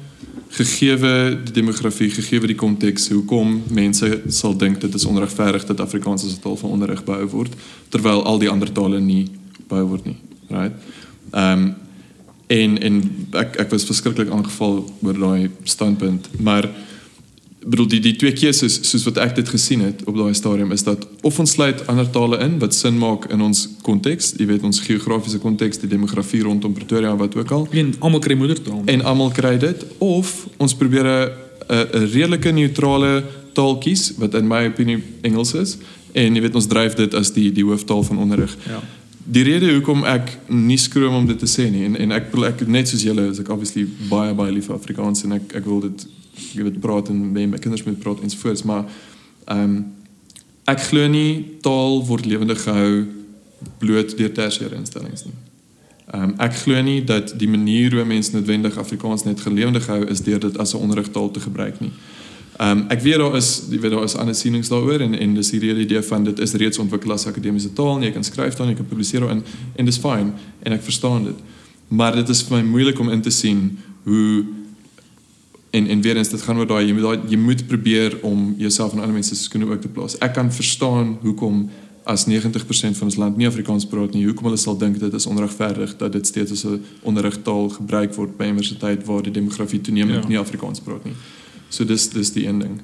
[0.52, 6.24] gegeewe die demografie, gegeewe die konteks hoekom mense sal dink dit is onregverdig dat Afrikaans
[6.24, 7.52] as 'n taal van onderrig behou word
[7.88, 9.28] terwyl al die ander tale nie
[9.68, 10.18] behou word nie.
[10.48, 10.74] Right?
[11.32, 11.74] Ehm um,
[12.52, 12.96] en en
[13.32, 16.68] ek ek was verskriklik aangeval oor daai standpunt, maar
[17.62, 20.82] bedoel die die twee keuses soos wat ek dit gesien het op daai stadium is
[20.82, 24.66] dat of ons sluit ander tale in wat sin maak in ons konteks, jy weet
[24.66, 27.68] ons geografiese konteks, die demografie rondom Pretoria wat ook al.
[27.70, 28.82] En almal kry moedertaal.
[28.90, 31.30] En almal kry dit of ons probeer 'n
[31.68, 35.76] 'n redelike neutrale taal kies wat in my opinie Engels is
[36.12, 38.56] en jy weet ons dryf dit as die die hooftaal van onderrig.
[38.66, 38.82] Ja.
[39.24, 42.66] Die rede hoekom ek nie skroom om dit te sê nie en en ek ek
[42.66, 45.80] net soos julle is ek obviously baie baie lief vir Afrikaans en ek ek wil
[45.80, 46.06] dit
[46.52, 48.84] jy weet praat en met my kinders moet praat ensvoorts maar
[49.44, 49.82] ehm um,
[50.64, 53.06] ek glo nie taal word lewendig gehou
[53.78, 55.34] bloot deur tersiêre instellings nie.
[56.12, 60.04] Ehm um, ek glo nie dat die manier hoe mense noodwendig Afrikaans net gelewendig hou
[60.06, 61.92] is deur dit as 'n onderrigtaal te gebruik nie.
[62.58, 65.34] Ehm um, ek weet daar is jy weet daar is ander sienings daaroor en en
[65.34, 68.54] dis hierdie idee van dit is reeds ontwikkel as akademiese taal en jy kan skryf
[68.54, 69.42] dan jy kan publiseer daarin
[69.76, 71.38] en dis fyn en ek verstaan dit.
[71.88, 74.44] Maar dit is vir my moeilik om in te sien hoe
[75.72, 78.54] en en weer eens dit gaan oor daai jy moet daai jy moet probeer om
[78.58, 80.18] jouself en ander mense se skoene ook te plaas.
[80.20, 81.70] Ek kan verstaan hoekom
[82.04, 85.26] as 90% van ons land nie Afrikaans praat nie, hoekom hulle sal dink dit is
[85.30, 90.22] onregverdig dat dit steeds as 'n onderrigtaal gebruik word by universiteit waar die demografie toenemend
[90.22, 90.28] ja.
[90.28, 91.14] nie Afrikaans praat nie.
[91.68, 92.80] So dis dis die een ding.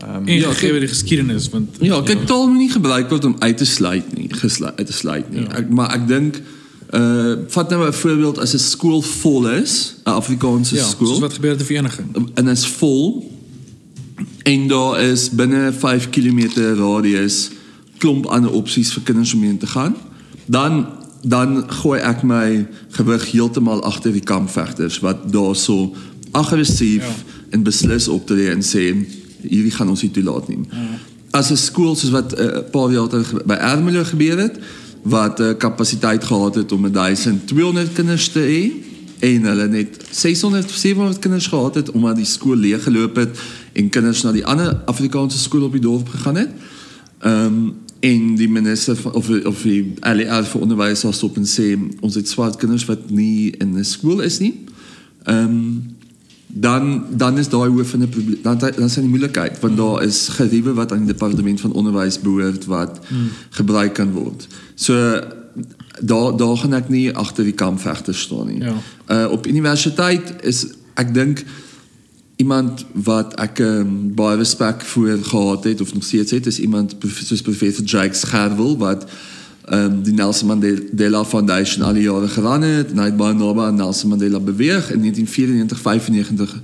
[0.00, 2.24] Ehm um, ja, gee weer die geskiedenis want ja, kyk ja.
[2.24, 5.46] taal moet nie gebruik word om uit te sluit nie, gesluit uit te sluit nie.
[5.46, 5.62] Ja.
[5.62, 6.42] Ek, maar ek dink
[6.90, 11.14] Uh vat nou 'n voorbeeld as 'n skool vol is, 'n Afrikaanse ja, skool.
[11.14, 12.30] Ja, wat gebeur met die vereniging?
[12.34, 13.32] En is vol
[14.42, 17.50] en daar is binne 5 km radius
[17.98, 19.96] klomp ander opsies vir kinders om heen te gaan.
[20.46, 20.86] Dan
[21.22, 25.94] dan gooi ek my gewig heeltemal agter die kampvegters wat daarso
[26.30, 27.14] aggressief ja.
[27.50, 28.92] en beslis optree en sê
[29.42, 30.60] hierdie gaan ons nie toelaat nie.
[30.70, 30.86] Ja.
[31.30, 34.60] As 'n skool soos wat 'n uh, paar jaar terug by Ermelo gebeur het,
[35.06, 38.62] wat 'n uh, kapasiteit gehad het om 1200 kinders te hê
[39.18, 43.38] en hulle net 600 700 kinders gehad het omdat die skool leeg geloop het
[43.72, 46.50] en kinders na die ander Afrikaanse skool op die dorp gegaan het.
[47.18, 51.46] Ehm um, en die minister van, of of die LER vir onderwys was op en
[51.48, 54.64] sê ons het swart kinders wat nie in 'n skool is nie.
[55.22, 55.95] Ehm um,
[56.58, 58.38] dan dan is daai hoof van 'n probleem.
[58.42, 62.20] Dan dan sien die moeilikheid want daar is geriewe wat aan die departement van onderwys
[62.20, 63.28] behoort wat hmm.
[63.50, 64.46] gebruik kan word.
[64.74, 65.20] So
[66.00, 68.60] daar daar gaan ek nie agter die kampvegter staan nie.
[68.60, 68.74] Ja.
[69.08, 71.44] Uh op universiteit is ek dink
[72.36, 76.96] iemand wat ek um, baie respek voor gehad het of nog steeds het is iemand
[77.24, 79.06] soos professor Jake Scherwel wat
[79.72, 83.66] um, die Nelson Mandela Foundation al die jare geran het en hy het baie naby
[83.66, 86.56] aan Nelson Mandela beweeg in 1994 95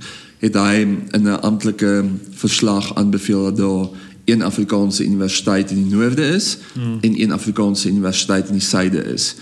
[0.43, 0.75] het hy
[1.11, 3.87] in 'n amptelike verslag aanbeveel dat daar
[4.25, 6.97] een Afrikaanse universiteit in die noorde is hmm.
[7.01, 9.35] en een Afrikaanse universiteit in die suide is.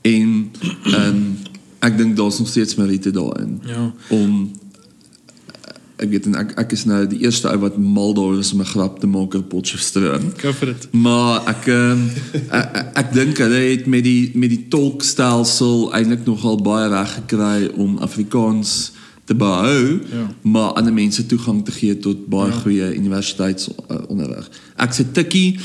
[0.00, 0.50] En
[0.86, 1.38] um,
[1.78, 3.92] ek dink daar's nog steeds meriete daarin Ja.
[4.08, 4.50] om
[6.02, 8.60] ek weet en ek ek is nou die eerste ou wat mal daar is om
[8.60, 10.32] 'n grap te maak op Potchefstroom.
[10.40, 10.88] Go for it.
[10.92, 12.10] Maar ek um,
[12.50, 17.14] ek, ek, ek dink hulle het met die met die tolkstelsel eintlik nogal baie reg
[17.14, 18.92] gekry om Afrikaans
[19.24, 20.26] te behou, Ja.
[20.42, 22.58] maar ander mense toegang te gee tot baie ja.
[22.60, 24.50] goeie universiteitsonderrig.
[24.76, 25.58] Ek sê tikkie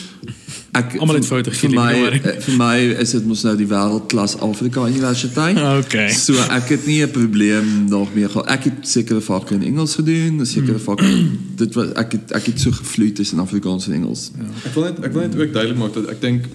[0.77, 3.67] ek Almal het foute vir gegee, my eh, vir my is dit mos nou die
[3.69, 5.57] wêreldklas Afrika Universiteit.
[5.83, 6.09] Okay.
[6.13, 8.47] So ek het nie 'n probleem daarmee gehad.
[8.47, 11.09] Ek het sekere vakke in Engels gedoen, sekere vakke
[11.61, 14.31] dit was ek het ek het so gevloei tussen Afrikaans en Engels.
[14.37, 14.45] Ja.
[14.69, 16.49] Ek wil net ek wil net ook duidelik maak dat ek dink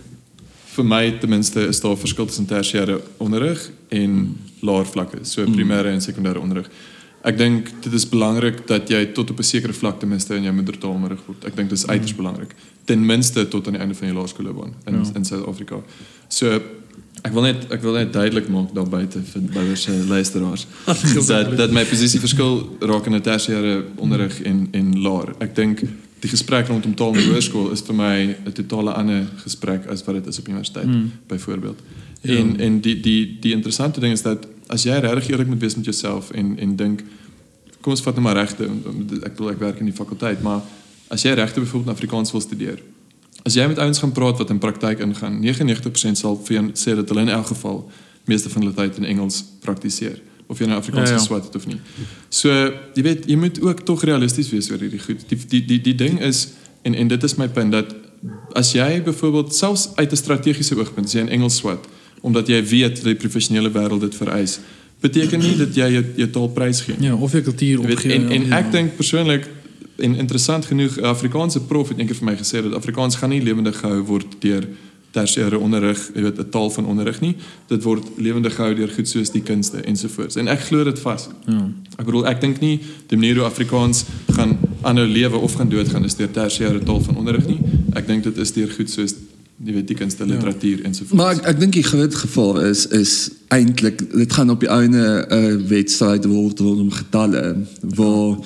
[0.74, 5.92] vir my ten minste is daar verskil tussen tersiêre onderrig en laer vlakke, so primêre
[5.92, 6.70] en sekondêre onderrig.
[7.24, 10.42] Ek dink dit is belangrik dat jy tot op 'n sekere vlak ten minste in
[10.42, 11.44] jou moedertaal onderrig word.
[11.44, 12.54] Ek dink dit is uiters belangrik.
[12.84, 15.10] Ten minste tot aan die einde van jou laerskoolloopbaan in Ja.
[15.14, 15.76] in Suid-Afrika.
[16.28, 16.60] So
[17.22, 20.66] ek wil net ek wil net duidelik maak daar buite vir bouers se luisteraars
[21.26, 25.34] dat dat my posisie verskil raak in 'n tersiêre onderrig en en laer.
[25.40, 25.80] Ek dink
[26.20, 30.04] die gesprek rondom taal in die hoërskool is vir my 'n totale ander gesprek as
[30.04, 31.10] wat dit is op universiteit Mm.
[31.26, 31.78] byvoorbeeld.
[32.22, 32.36] Ja.
[32.36, 35.76] En en die die die interessante ding is dat as jy regtig eerlik moet wees
[35.76, 37.04] met jouself en en dink
[37.80, 40.62] kom ons vat nou maar regte ek bedoel ek werk in die fakulteit maar
[41.08, 42.82] as jy regte byvoorbeeld in Afrikaans wil studeer
[43.44, 46.94] as jy met ouens gaan praat wat in praktyk ingaan 99% sal vir jou sê
[46.96, 47.84] dat hulle in elk geval
[48.24, 51.20] meeste van hulle tyd in Engels praktiseer of jy nou Afrikaans Ja, ja.
[51.20, 51.78] geswat het of nie.
[52.28, 52.52] So
[52.94, 55.24] jy weet jy moet ook tog realisties wees oor hierdie goed.
[55.28, 56.48] Die die die die ding is
[56.84, 57.94] en en dit is my punt dat
[58.56, 61.88] as jy byvoorbeeld selfs uit 'n strategiese oogpunt jy in Engels swat
[62.24, 64.58] omdat jy weet dat die professionele wêreld dit vereis
[65.04, 67.10] beteken nie dat jy jou, jou taal prys gee nie.
[67.10, 68.16] Ja, of kultuur Jy weet, opgee.
[68.16, 68.62] en en ja.
[68.62, 69.48] ek dink persoonlik
[70.02, 73.42] en interessant genoeg 'n Afrikaanse prof het eendag vir my gesê dat Afrikaans gaan nie
[73.42, 74.64] lewendig gehou word deur
[75.14, 77.36] tersiêre onderrig, jy weet 'n taal van onderrig nie.
[77.68, 80.36] Dit word lewendig gehou deur goed soos die kunste ensovoorts.
[80.36, 81.28] En ek glo dit vas.
[81.46, 81.70] Ja.
[81.98, 86.04] Ek bedoel ek dink nie die manier hoe Afrikaans gaan aanhou lewe of gaan doodgaan
[86.04, 87.60] is deur tersiêre taal van onderrig nie.
[87.94, 89.14] Ek dink dit is deur goed soos
[89.62, 91.18] jy weet die kunste, literatuur ensovoorts.
[91.18, 93.14] Maar ek, ek dink die groot gevaar is is
[93.54, 97.56] eintlik dit gaan op die einde 'n uh, wedstryd word rondom getalle
[97.94, 98.38] waar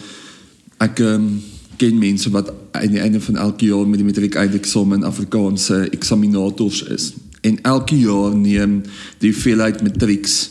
[0.84, 1.40] ek um,
[1.76, 6.82] ken mense wat aan die einde van elke jaar met die matriek eindeksamen Afrikaanse eksaminators
[6.82, 7.12] is.
[7.40, 8.82] En elke jaar neem
[9.18, 10.50] die hoeveelheid matrieks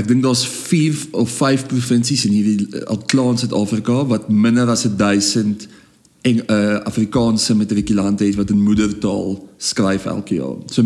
[0.00, 4.30] Ek dink daar's 4 of 5 provinsies in hierdie eh, al klaar in Suid-Afrika wat
[4.32, 5.68] minder as 1000
[6.22, 10.56] en uh, Afrikaanse matrikulante het wat in moedertaal skryf elke jaar.
[10.66, 10.84] So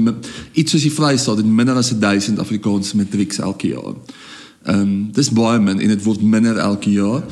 [0.52, 3.94] iets soos die Vrystaat het minder as 1000 Afrikaanse matrieks elke jaar.
[4.62, 7.22] Ehm um, dis baie min en dit word minder elke jaar.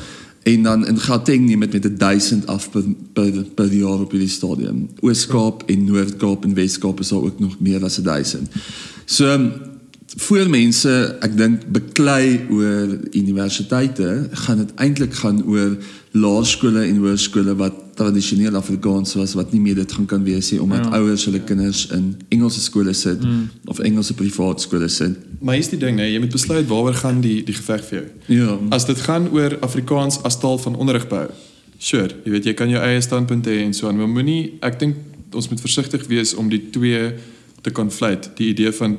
[0.45, 2.83] En dan in Gauteng neem dit met 1000 af per,
[3.13, 4.89] per, per jaar op hierdie stadium.
[5.01, 8.51] Oos-Kaap en Noord-Kaap en Wes-Kaap is daar ook nog meer as 1000.
[9.05, 9.49] So ehm,
[10.15, 15.77] voor mense ek dink beklei oor universiteite gaan dit eintlik gaan oor
[16.15, 20.61] laerskole en hoërskole wat tradisioneel Afrikaans was wat nie meer dit gaan kan wees nie
[20.63, 20.99] omdat Ja.
[20.99, 23.49] ouers hulle kinders in Engelse skole sit mm.
[23.65, 25.17] of Engelse privaat skole sit.
[25.39, 28.07] Maar hier's die ding, nee, jy moet besluit waaroor gaan die die geveg vir jou.
[28.37, 28.59] Ja.
[28.69, 31.29] As dit gaan oor Afrikaans as taal van onderrig behou.
[31.77, 34.79] Sure, jy weet jy kan jou eie standpunt hê en so aan, maar moenie ek
[34.79, 34.95] dink
[35.35, 37.11] ons moet versigtig wees om die twee
[37.61, 38.97] te conflate, die idee van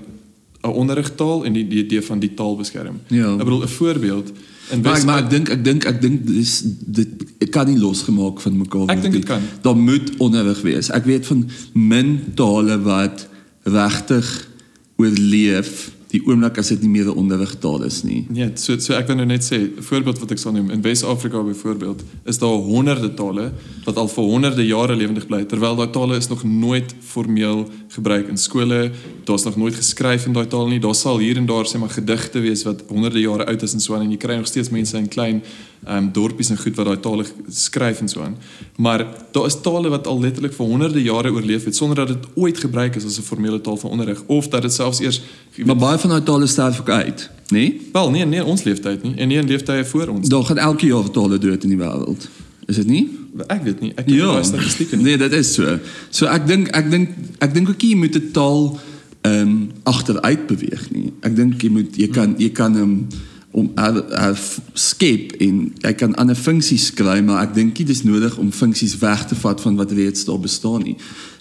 [0.62, 3.00] 'n onderrigtaal en die, die idee van die taal beskerm.
[3.08, 3.32] Ja.
[3.32, 4.32] Ek bedoel 'n voorbeeld
[4.70, 7.78] in Maar, ek- maar ek dink ek dink ek dink dis dit ek kan nie
[7.78, 9.20] losgemaak van mekaar Ek word dink nie.
[9.20, 9.42] dit kan.
[9.62, 10.90] Daar moet onderrig wees.
[10.90, 13.28] Ek weet van min tale wat
[13.62, 14.48] regtig
[14.96, 18.26] oorleef die oomblik as dit nie meer 'n onderrigtaal is nie.
[18.28, 21.42] Nee, so so ek wil nou net sê, voorbeeld wat ek sal noem, in Wes-Afrika
[21.42, 23.52] byvoorbeeld, is daar honderde tale
[23.84, 28.28] wat al vir honderde jare lewendig bly, terwyl daai tale is nog nooit formeel gebruik
[28.28, 28.90] in skole.
[29.24, 30.80] Daar's nog nooit geskryf in daai taal nie.
[30.80, 33.80] Daar sal hier en daar sê maar gedigte wees wat honderde jare oud is en
[33.80, 35.42] so aan en jy kry nog steeds mense in klein
[35.88, 38.36] um, dorpies en goed wat daai tale skryf en so aan.
[38.76, 42.26] Maar daar is tale wat al letterlik vir honderde jare oorleef het sonder dat dit
[42.34, 45.20] ooit gebruik is as 'n formele taal van onderrig of dat dit selfs eers
[45.54, 47.58] jy Maar weet, baie van daai tale sterf ook uit, nê?
[47.58, 47.80] Nee?
[47.92, 50.28] Wel, nee, nee, ons leeftyd nie en nie in leeftye voor ons.
[50.28, 52.28] Daar gaan elke jaar tale dood in die wêreld.
[52.66, 53.18] Is dit nie?
[53.46, 53.92] Ek weet nie.
[53.94, 54.32] Ek het ja.
[54.32, 55.04] daai statistieke nie.
[55.04, 55.78] Nee, dit is so.
[56.10, 58.78] So ek dink ek dink ek dink ook jy moet 'n taal
[59.20, 61.12] ehm um, agteruit beweeg nie.
[61.20, 63.08] Ek dink jy moet jy kan jy kan hom um,
[63.56, 64.32] om uh,
[64.76, 68.98] skep en jy kan ander funksies kry, maar ek dink dit is nodig om funksies
[69.00, 70.96] weg te vat van wat reeds daar bestaan nie.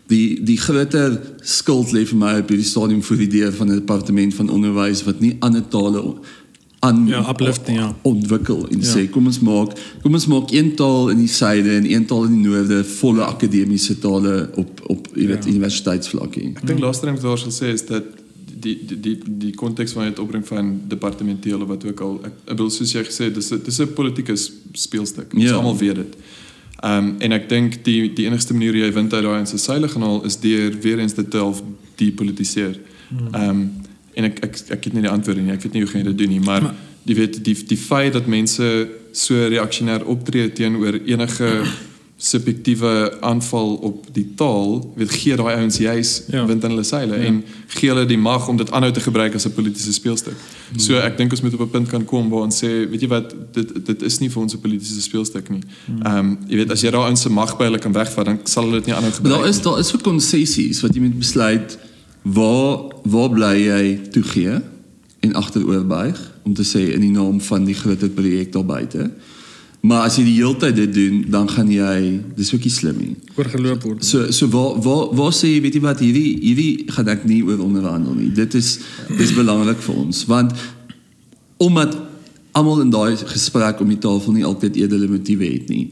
[0.08, 3.82] Die die groter skuld lê vir my op die stadium vir die idee van 'n
[3.82, 6.04] departement van onderwys wat nie ander tale
[6.86, 7.96] aan ja, uplifting ja.
[8.02, 8.92] ontwikkel en ja.
[8.94, 9.74] sê kom ons maak
[10.04, 13.24] kom ons maak een taal in die suide en een taal in die noorde volle
[13.26, 15.52] akademiese tale op op jy weet ja.
[15.52, 16.54] universiteitsvlak hier.
[16.54, 18.25] Ek dink laaste ding wat daar sal sê is dat
[18.60, 22.57] die die die die konteks van dit opbring van departementele wat ook al ek, ek
[22.57, 24.36] wil soos jy gesê dis dis 'n politieke
[24.73, 25.34] speelstuk.
[25.34, 25.56] Ons ja.
[25.56, 26.18] almal weet dit.
[26.80, 29.57] Ehm um, en ek dink die die enigste manier jy wint uit daai in sy
[29.57, 31.64] seile gaan haal is deur weer eens dit te half
[31.95, 32.80] depolitiseer.
[33.11, 33.72] Ehm um,
[34.15, 35.52] en ek ek ek het nie die antwoorde nie.
[35.52, 36.76] Ek weet nie hoe gaan jy dit doen nie, maar, maar
[37.06, 41.49] jy weet die die feit dat mense so reaksionêr optree teenoor enige
[42.26, 46.46] subjektiewe aanval op die taal, weet gee daai ouens juis ja.
[46.50, 47.28] wind in hulle seile ja.
[47.30, 47.44] en
[47.76, 50.34] gee hulle die mag om dit aanhou te gebruik as 'n politieke speelstuk.
[50.70, 50.80] Hmm.
[50.80, 53.10] So ek dink ons moet op 'n punt kan kom waar ons sê, weet jy
[53.12, 55.62] wat, dit dit is nie vir ons 'n politieke speelstuk nie.
[55.86, 56.02] Hmm.
[56.02, 58.40] Ehm um, jy weet as jy daai ouens se mag by hulle kan wegvat, dan
[58.44, 59.42] sal hulle dit nie aanhou gebruik nie.
[59.42, 61.78] Daar is daar is vir konsessies wat jy moet besluit
[62.24, 64.62] waar waar bly jy toegee
[65.20, 69.12] en agteroorbuig om te sê in die naam van die groter projek daar buite.
[69.86, 71.98] Maar as jy die hele tyd dit doen, dan gaan jy
[72.38, 73.14] dis ookie slim nie.
[73.36, 74.06] Oorgeloop word.
[74.07, 77.44] So so waar waar waar sê jy weet jy wat hierdie hierdie gaan ek nie
[77.45, 78.32] oor onderhandel nie.
[78.34, 78.80] Dit is
[79.20, 80.57] dis belangrik vir ons want
[81.62, 81.95] omdat
[82.56, 85.90] almal in daai gesprek om die tafel nie altyd edele motiewe het nie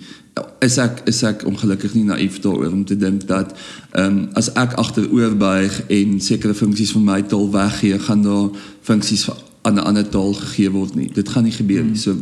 [0.64, 3.53] is ek is ek ongelukkig nie naïef daaroor om te dink dat
[3.91, 8.49] ehm um, as ek agteroor buig en sekere funksies van my taal weggee, gaan daar
[8.82, 9.28] funksies
[9.61, 11.10] aan 'n ander taal gegee word nie.
[11.14, 11.99] Dit gaan nie gebeur nie.
[11.99, 12.06] Hmm.
[12.06, 12.15] So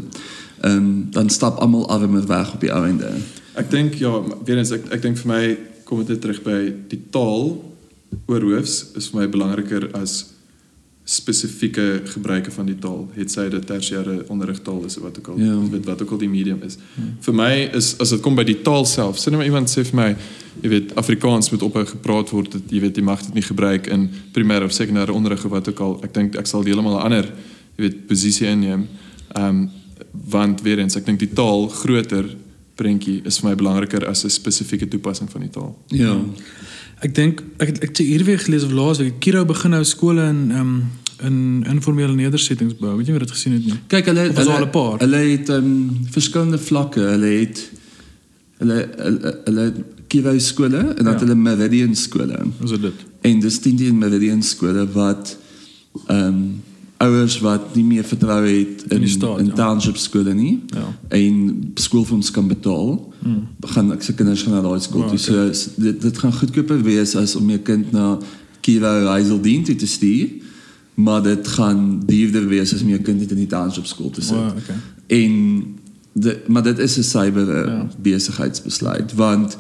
[0.66, 3.14] um, dan stap almal armer weg op die einde.
[3.54, 5.44] Ek dink ja, weer eens ek ek dink vir my
[5.88, 6.60] kom dit terug by
[6.92, 7.58] die taal
[8.28, 10.32] oorhoofs is vir my belangriker as
[11.12, 13.08] spesifieke gebruike van die taal.
[13.18, 15.56] Het sy dit tersiêre onderrigtaal is wat ook al ja.
[15.72, 16.78] met wat ook al die medium is.
[16.96, 17.08] Ja.
[17.26, 19.98] Vir my is as dit kom by die taal self, sien maar iemand sê vir
[19.98, 20.08] my,
[20.62, 23.90] jy weet Afrikaans moet ophou gepraat word, dat, jy weet jy mag dit nie gebruik
[23.92, 25.98] in primêre of sekondêre onderrig of wat ook al.
[26.08, 27.32] Ek dink ek sal heeltemal 'n ander
[27.76, 28.88] jy weet posisie inneem.
[29.36, 29.70] Ehm um,
[30.12, 32.28] want weer eens ek dink die taal groter
[32.76, 35.78] prentjie is vir my belangriker as 'n spesifieke toepassing van die taal.
[35.88, 36.16] Ja.
[37.02, 40.52] Ek dink ek ek het hier weer gelees of laasweek Kiro begin nou skole in
[40.52, 40.90] ehm um,
[41.22, 42.96] in informele nedersettings bou.
[42.98, 43.76] Weet jy wat dit gesien het nie?
[43.88, 44.98] Kyk, hulle het al 'n paar.
[45.00, 47.00] Hulle het ehm um, verskillende vlakke.
[47.00, 47.70] Hulle het
[48.58, 49.74] hulle hulle, hulle
[50.08, 51.20] Kiro skole en dan ja.
[51.20, 52.38] hulle Meridian skole.
[52.60, 53.06] Wat is dit?
[53.22, 55.38] En dis die Meridian skole wat
[56.08, 56.62] ehm um,
[57.02, 59.53] ouers wat nie meer vertrou het in in, staat, in ja.
[59.53, 60.64] township skole nie.
[60.76, 60.86] Ja.
[61.18, 63.14] En skoolfonds kan betaal.
[63.19, 63.48] Hmm.
[63.73, 65.07] Gaan ek se kinders gaan na daai skool.
[65.07, 65.18] Oh, okay.
[65.18, 68.18] So dit dit gaan goedkoper wees as om jou kind na
[68.61, 70.30] Kira Reiseldien te stuur.
[70.94, 74.22] Maar dit gaan duurder wees as om jou kind net in die township skool te
[74.22, 74.38] sit.
[74.38, 74.78] Oh, okay.
[75.07, 75.36] En
[76.11, 77.88] de, maar dit is 'n cyber ja.
[78.02, 79.57] besigheidsbesluit want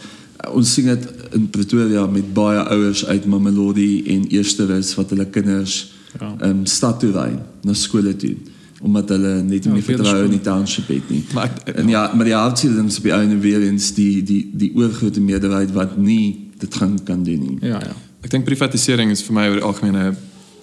[0.51, 5.93] ons sien dit in Pretoria met baie ouers uit Mamelodi en Eersterus wat hulle kinders
[6.19, 6.35] ja.
[6.47, 7.29] um, stad toe ry
[7.63, 8.35] na skole toe
[8.81, 11.21] omdat hulle net nie ja, vertrou in die township het nie.
[11.37, 14.71] Maar ek, en ja, maar die hartseer is by een weer eens die die die
[14.75, 17.57] oorgrote meerderheid wat nie dit gaan kan doen nie.
[17.61, 17.93] Ja ja.
[18.21, 20.15] Ek dink privatisering is vir my oor algemeen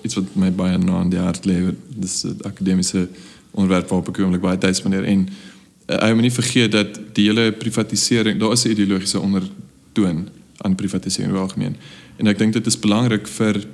[0.06, 1.74] iets wat my baie na in die hart lê.
[1.94, 3.08] Dis 'n akademiese
[3.50, 7.26] onderwerp waarop ek oomblik baie tyd spandeer en uh, ek moet nie vergeet dat die
[7.30, 11.76] hele privatisering, daar is 'n ideologiese ondertoon aan privatisering oor algemeen.
[12.16, 13.64] En ek dink dit is belangrik vir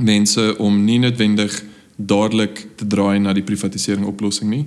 [0.00, 1.62] mense om nie noodwendig
[1.96, 4.66] dadelik te draai na die privatisering oplossing nie.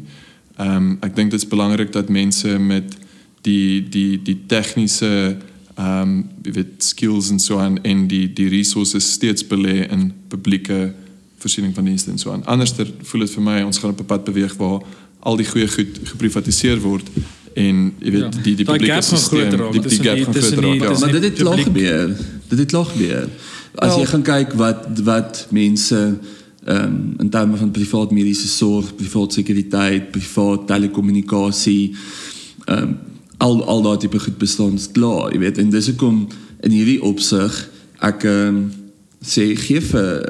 [0.57, 2.95] Ehm um, ek dink dit is belangrik dat mense met
[3.41, 5.37] die die die tegniese
[5.75, 6.13] ehm um,
[6.43, 10.93] jy weet skills en so aan en die die resources steeds belê in publieke
[11.37, 12.45] voorsiening van dienste en so aan.
[12.45, 14.81] Anderster voel dit vir my ons gaan op 'n pad beweeg waar
[15.19, 17.07] al die goeie goed geprivatiseer word
[17.53, 18.41] en jy weet ja.
[18.43, 19.37] die die publieke stelsel
[19.71, 20.81] die, die gap gaan groter raak.
[20.81, 20.99] Ja.
[20.99, 22.17] Maar dit het lag gebeur.
[22.47, 23.29] Dit het lag gebeur
[23.83, 25.97] as jy gaan kyk wat wat mense
[26.67, 31.95] ehm um, in terme van privaat mediese sorg, privaat sekuriteit, privaat telekommunikasie
[32.65, 32.97] ehm um,
[33.37, 35.57] al al daai tipe goed bestaan klaar, jy weet.
[35.61, 36.27] En dis hoekom
[36.65, 38.65] in hierdie opsig ek ehm um,
[39.21, 40.27] sê gee vir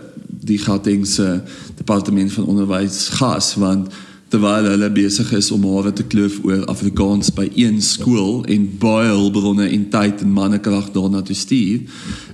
[0.47, 1.43] die Gautengse
[1.75, 3.91] departement van onderwys gas want
[4.27, 9.07] terwyl hulle besig is om hare te kloof oor Afrikaans by een skool en baie
[9.07, 11.81] hulpbronne en tyd en mannekrag daarna te stuur.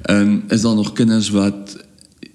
[0.10, 1.78] Um, is daar nog kinders wat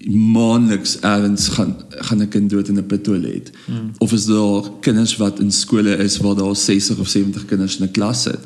[0.08, 3.50] maandeliks ergens gaan gaan 'n kind dood in 'n pittoilet.
[3.66, 3.90] Mm.
[3.98, 7.84] Of is daar kinders wat in skole is waar daar 60 of 70 kinders in
[7.86, 8.40] 'n klas sit.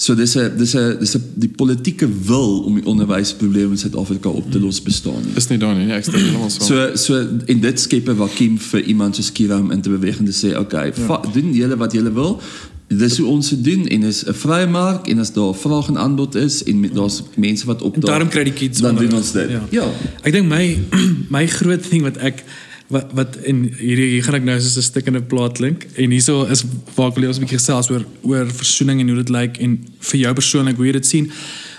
[0.00, 4.28] So dis 'n dis 'n dis 'n die politieke wil om die onderwysprobleme in Suid-Afrika
[4.28, 5.22] op te los bestaan.
[5.36, 6.66] Is nie daar nie, nee, ek stem heeltemal saam.
[6.66, 10.18] So so in dit skep 'n vakuum vir iemand soos Kira om in te beweeg
[10.18, 11.20] en te sê, "Oké, ja.
[11.32, 12.40] doen julle wat julle wil."
[12.88, 15.98] Dis hoe ons dit doen en is 'n vrye mark en as daar vraag en
[15.98, 19.08] aanbod is en met- daar's mense wat op En daarom kry die kids dan onder-
[19.08, 19.50] doen ons dit.
[19.50, 19.62] Ja.
[19.70, 19.84] ja.
[20.22, 20.78] Ek dink my
[21.36, 22.44] my groot ding wat ek
[22.90, 26.44] wat wat in hierdie hier gaan ek nou soos 'n stikkende plaat klink en hierso
[26.50, 26.64] is
[26.96, 29.78] waar ek wil ons 'n bietjie gesels oor oor versoening en hoe dit lyk en
[30.10, 31.30] vir jou persoonlik hoe jy dit sien.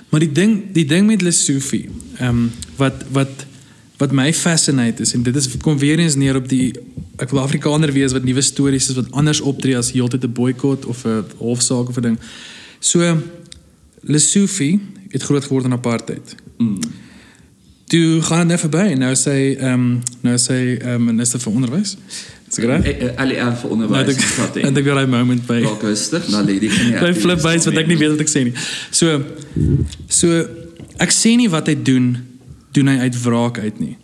[0.09, 1.89] Maar die ding die ding met Lesofie,
[2.19, 3.45] ehm um, wat wat
[3.97, 6.73] wat my fascinate is en dit is kom weer eens neer op die
[7.17, 10.85] ek wil Afrikaner wees wat nuwe stories is wat anders optree as heeltyd 'n boikot
[10.85, 12.19] of 'n hofsaak of 'n ding.
[12.79, 13.21] So
[14.01, 14.79] Lesofie
[15.09, 16.35] het groot geword in apartheid.
[17.91, 19.87] Toe gaan dit net verby en nou sê ehm um,
[20.23, 20.57] nou sê
[20.93, 21.97] um, minister vir onderwys.
[22.47, 22.85] Is dit reg?
[22.87, 24.21] Eh, LER vir Nou onderwys dink
[24.55, 25.57] en en ek weer daai moment by.
[25.65, 26.95] Dalk rustig, nou lê die genie.
[27.03, 28.55] By flip bys wat ek nie weet wat ek sê nie.
[28.95, 29.19] So
[30.07, 30.39] so
[31.03, 32.13] ek sê nie wat hy doen
[32.71, 33.97] doen hy uit wraak uit nie.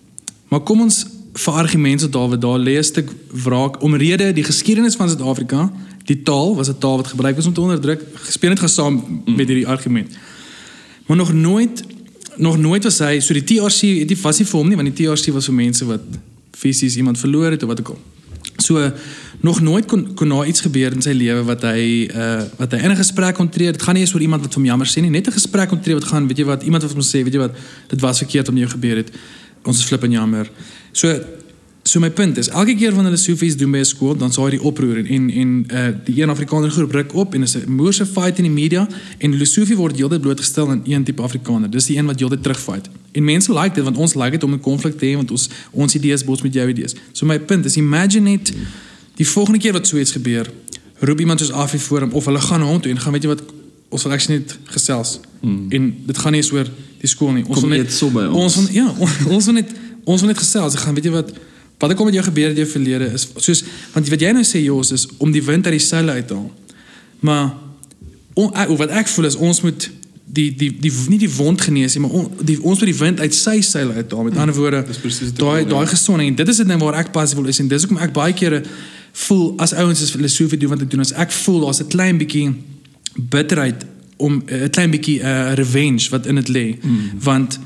[0.52, 1.06] Maar kom ons
[1.38, 3.12] vir argumente Dawid daar lê 'n stuk
[3.46, 5.72] wraak omrede die geskiedenis van Suid-Afrika,
[6.12, 9.48] die taal was 'n taal wat gebruik is om te onderdruk, gespeel het gesaam met
[9.48, 10.12] hierdie argument.
[11.06, 11.84] Maar nog nooit
[12.38, 14.90] nog nooit was hy so die TRC het nie was nie vir hom nie want
[14.96, 16.04] die TRC was vir mense wat
[16.58, 18.00] fisies iemand verloor het of wat ook al.
[18.58, 18.92] So
[19.42, 22.80] nog nooit kon kon daar iets gebeur in sy lewe wat hy uh wat hy
[22.88, 23.72] 'n gesprek kon tree.
[23.72, 25.82] Dit gaan nie eens oor iemand wat hom jammer sê nie, net 'n gesprek kon
[25.82, 27.54] tree wat gaan, weet jy wat, iemand wat hom sê, weet jy wat,
[27.88, 29.12] dit was verkeerd om jou gebeur het.
[29.64, 30.50] Ons is flip en jammer.
[30.92, 31.08] So
[31.88, 34.44] so my punt is elke keer wanneer hulle sofies doen by 'n skool, dan sal
[34.46, 37.56] hy die oproer en en, en uh die een Afrikaner groep ruk op en is
[37.58, 38.88] 'n moerse fight in die media
[39.18, 41.70] en Lesofie word heeltyd blootgestel aan een tipe Afrikaner.
[41.72, 42.90] Dis die een wat heeltyd terugfight.
[43.12, 45.50] En mense like dit want ons like dit om 'n konflik te hê want ons
[45.72, 46.96] ons idees bots met jou idees.
[47.12, 48.54] So my punt is imagine net
[49.16, 50.46] die volgende keer wat so iets gebeur,
[51.00, 53.30] roep iemand soos Afie voor hom of hulle gaan hom toe en gaan weet jy
[53.30, 53.44] wat
[53.90, 55.20] ons wil actually net gesels.
[55.42, 55.66] Mm.
[55.70, 56.68] En dit gaan nie eens oor
[57.00, 57.44] die skool nie.
[57.48, 58.36] Ons Kom wil net so by ons.
[58.36, 59.70] ons wil, ja, on- ons wil net
[60.04, 60.74] ons wil net gesels.
[60.74, 61.32] Ek gaan weet jy wat
[61.78, 63.64] wat het kom met jou gebeur in jou verlede is soos
[63.94, 66.34] want wat jy nou sê Jos is om die wind uit die seile uit te
[66.34, 66.52] haal.
[67.20, 67.54] Maar
[68.34, 69.90] on, ek, wat ek voel is ons moet
[70.28, 73.22] die die die nie die wond genees nie, maar on, die, ons moet die wind
[73.24, 74.28] uit sy seile uithaal.
[74.28, 77.14] Met ander woorde, daai ek bedoel, daai gesondheid en dit is dit nou waar ek
[77.16, 78.64] passief wil is en dis hoekom ek baie kere
[79.28, 82.18] voel as ouens is filosofie doen wat ek doen as ek voel daar's 'n klein
[82.18, 82.50] bietjie
[83.18, 83.86] bitterheid
[84.18, 87.22] om 'n klein bietjie uh, revenge wat in dit lê mm.
[87.24, 87.60] want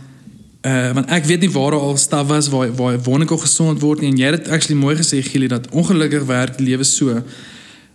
[0.61, 4.11] uh, want ek weet nie waar al staf was waar waar woninge gesond word nie
[4.11, 7.21] en jy het dit actually mooi gesê Gielie dat ongelukkig werk lewe so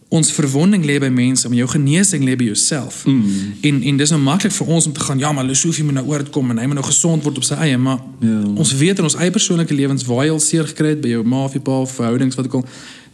[0.09, 3.05] ons verwonding lê by mense, maar jou genesing lê by jouself.
[3.07, 3.23] Mm.
[3.61, 6.07] En en dis nou maklik vir ons om te gaan, ja, maar Lesofie moet nou
[6.07, 8.43] oor dit kom en hy moet nou gesond word op sy eie, maar Ja.
[8.55, 11.25] ons weet in ons eie persoonlike lewens waar jy al seer gekry het by jou
[11.25, 12.65] ma of jou pa verhoudings wat ook al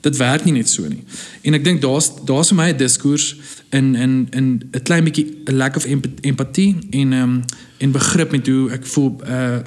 [0.03, 1.05] dit werk nie net so nie.
[1.43, 3.37] En ek dink daar's daar's vir my 'n diskurs
[3.71, 7.43] in in in 'n klein bietjie 'n lack of emp empatie en ehm um,
[7.79, 9.59] en begrip met hoe ek voel uh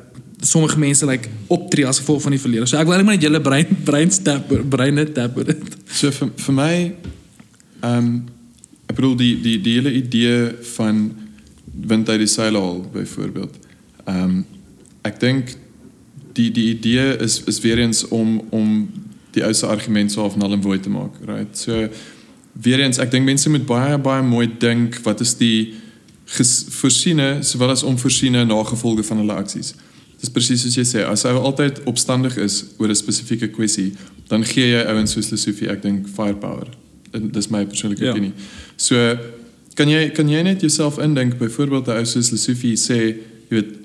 [0.45, 2.69] sommige mense like optree as gevolg van die verlede.
[2.69, 5.77] So ek wil maar net julle brein brein tap breine tap oor dit.
[5.89, 6.73] So vir vir my
[7.81, 8.09] ehm um,
[8.85, 11.07] ek bedoel die die die hele idee van
[11.89, 13.55] wind uit die seile haal byvoorbeeld.
[14.05, 14.35] Ehm um,
[15.05, 15.55] ek dink
[16.37, 18.75] die die idee is is weer eens om om
[19.35, 21.57] die ou se argument so half null en void te maak, right?
[21.57, 21.89] So
[22.61, 25.73] weer eens ek dink mense moet baie baie mooi dink wat is die
[26.25, 29.75] voorsiene sowel as onvoorsiene nagevolge van hulle aksies.
[30.25, 33.91] Dis presies soos jy sê, as hy altyd opstandig is oor 'n spesifieke kwessie,
[34.27, 36.67] dan gee jy ouens soos Lesofie, ek dink firepower.
[37.13, 38.11] En dis my persoonlike Ja.
[38.11, 38.33] opinie.
[38.75, 38.95] So
[39.75, 43.15] kan jy kan jy net jouself indink byvoorbeeld 'n ou soos Lesofie sê,
[43.49, 43.75] jy weet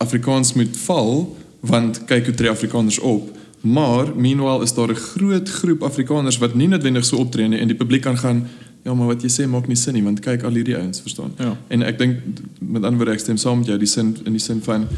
[0.00, 3.36] Afrikaans moet val want kyk hoe tree Afrikaners op.
[3.60, 7.68] Maar meanwhile is daar 'n groot groep Afrikaners wat nie noodwendig so optree nie en
[7.68, 8.48] die publiek kan gaan
[8.84, 11.32] ja, maar wat jy sê maak nie sin nie want kyk al hierdie ouens, verstaan?
[11.38, 11.56] Ja.
[11.68, 12.16] En ek dink
[12.60, 14.88] met ander woorde ek stem saam met jou die sin in die sin van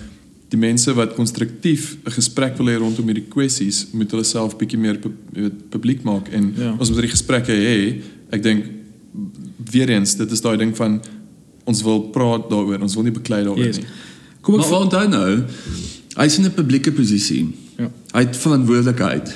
[0.51, 4.78] die mense wat konstruktief 'n gesprek wil hê rondom hierdie kwessies moet hulle self bietjie
[4.78, 6.74] meer pu weet, publiek maak en Ja.
[6.78, 8.02] ons moet hierdie gesprekke hê.
[8.32, 8.64] Ek dink
[9.70, 11.01] weer eens dit is daai ding van
[11.66, 13.77] ons wil praat daaroor, ons wil nie beklei daaroor Yes.
[13.77, 13.86] nie.
[14.43, 15.44] Kom ek Maar maar onthou nou,
[16.16, 17.47] hy's in 'n publieke posisie.
[17.78, 17.90] Ja.
[18.14, 19.28] Hy het verantwoordelikheid.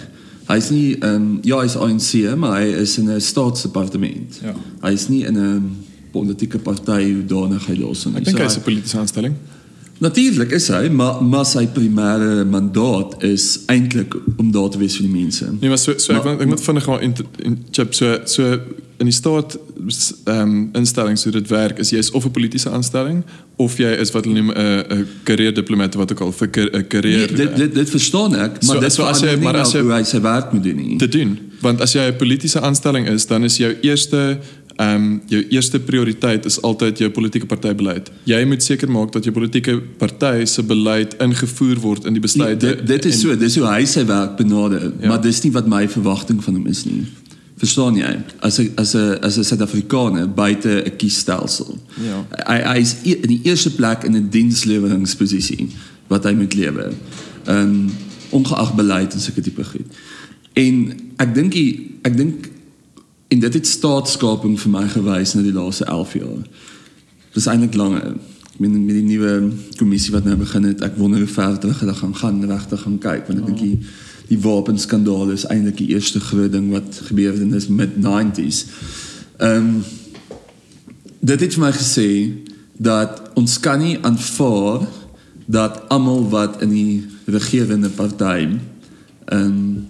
[0.48, 4.40] Hy's nie ehm um, ja, hy's ANC, maar hy is in 'n staatsdepartement.
[4.42, 4.54] Ja.
[4.82, 5.76] Hy is nie in 'n
[6.12, 8.16] politieke party hoedanigheid los nie.
[8.16, 9.34] Ek dink So hy's 'n politieke aanstelling.
[10.04, 15.06] Natuurlik is hy, maar maar sy primêre mandaat is eintlik om daar te wees vir
[15.08, 15.46] die mense.
[15.60, 17.14] Nee, maar so so ek Maar- wil ek moet vinnig gaan in,
[17.48, 18.58] in chip so so
[19.02, 19.56] in die staat
[20.30, 23.22] ehm instellings hoe dit werk is jy is of 'n politieke aanstelling
[23.56, 26.84] of jy is wat hulle noem 'n 'n karrierdiplomaat wat ook al vir 'n Nee,
[26.94, 29.82] karriere dit dit dit verstaan ek, maar So- dit so as jy- maar as nou
[29.84, 30.96] jy- hoe hy sy werk moet doen nie.
[30.98, 31.38] te doen.
[31.60, 34.38] Want as jy 'n politieke aanstelling is, dan is jou eerste
[34.76, 38.10] ehm um, jou eerste prioriteit is altyd jou politieke partybeleid.
[38.24, 42.20] Jy moet seker maak dat jou politieke party se beleid ingevoer word in die Nee,
[42.20, 42.66] besluite.
[42.66, 45.08] dit dit is en- so, dis hoe hy sy werk benader, Ja.
[45.08, 47.04] maar dis nie wat my verwagting van hom is nie.
[47.56, 48.18] Verstaan jy?
[48.40, 51.78] As 'n as 'n as 'n Suid-Afrikaner buite 'n kiesstelsel.
[52.02, 52.26] Ja.
[52.46, 55.68] Hy hy is e- in die eerste plek in 'n diensleweringsposisie
[56.08, 56.90] wat hy moet lewe.
[57.46, 57.90] Ehm um,
[58.34, 59.86] ongeag beleid en sulke tipe goed.
[60.52, 62.48] En ek dink die- ek dink
[63.34, 66.42] en dit het staatskaping vir my gewys na die laaste 11 jaar.
[67.34, 68.14] Dis eintlik langer.
[68.52, 69.32] Ek meen met die nuwe
[69.80, 73.00] kommissie wat nou begin het, ek wonder hoe ver terug hulle gaan gaan regtig gaan
[73.02, 73.78] kyk want ek dink die
[74.24, 78.62] die wapenskandaal is eintlik die eerste groot ding wat gebeur het in die mid 90s.
[79.42, 79.82] Ehm um,
[81.24, 82.08] dit het my gesê
[82.76, 84.86] dat ons kan nie aanvaar
[85.46, 89.88] dat almal wat in die regerende party ehm um,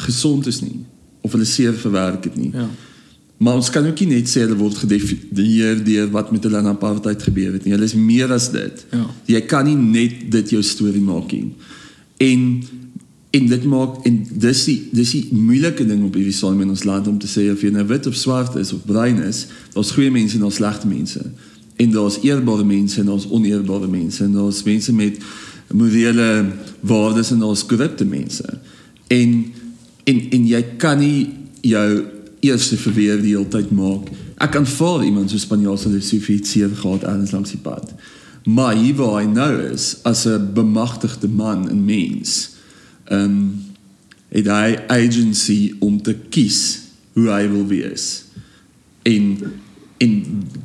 [0.00, 0.86] gesond is nie
[1.20, 2.50] of hulle seer verwerk het nie.
[2.54, 2.68] Ja.
[3.40, 6.68] Maar ons kan ook nie net sê hulle word gedefinieer deur wat met hulle in
[6.68, 7.72] apartheid gebeur het nie.
[7.72, 8.82] Hulle is meer as dit.
[8.92, 9.06] Ja.
[9.32, 11.48] Jy kan nie net dit jou storie maak nie.
[12.20, 12.44] En
[13.30, 16.82] en dit maak en dis die dis die moeilike ding op hierdie saam in ons
[16.84, 19.92] land om te sê of jy nou wit of swart is of bruin is, daar's
[19.94, 21.22] goeie mense en daar's slegte mense.
[21.80, 25.22] En daar's eerbare mense en daar's oneerbare mense en daar's mense met
[25.72, 26.28] morele
[26.80, 28.58] waardes en daar's korrupte mense.
[29.08, 29.32] En
[30.04, 31.28] en en jy kan nie
[31.60, 32.04] jou
[32.40, 34.08] eerste verweer die hele tyd maak.
[34.40, 35.38] Ek kan vir iemand so
[35.92, 37.92] hy soveel seer gehad anders langs die pad.
[38.48, 42.56] Maar hier waar hy nou is as 'n bemagtigde man en mens,
[43.04, 43.68] ehm um,
[44.30, 46.78] het hy agency om te kies
[47.12, 48.24] hoe hy wil wees.
[49.02, 49.36] En
[49.98, 50.12] en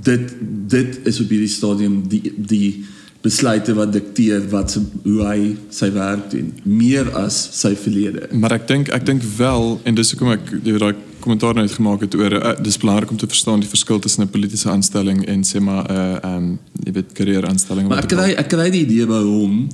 [0.01, 0.35] dit
[0.67, 2.85] dit is op hierdie stadium die die
[3.25, 5.39] besluite wat dikteer wat hoe hy
[5.73, 8.29] sy werk doen meer as sy verlede.
[8.37, 10.93] Maar ek dink ek dink wel en dis hoekom ek jy daai
[11.25, 14.29] kommentaar net gemaak het oor uh, dis belangrik om te verstaan die verskil tussen 'n
[14.29, 18.29] politieke aanstelling en sê maar 'n uh, ehm um, jy weet karrieraanstelling Maar ek kry
[18.43, 19.67] ek kry die idee by hom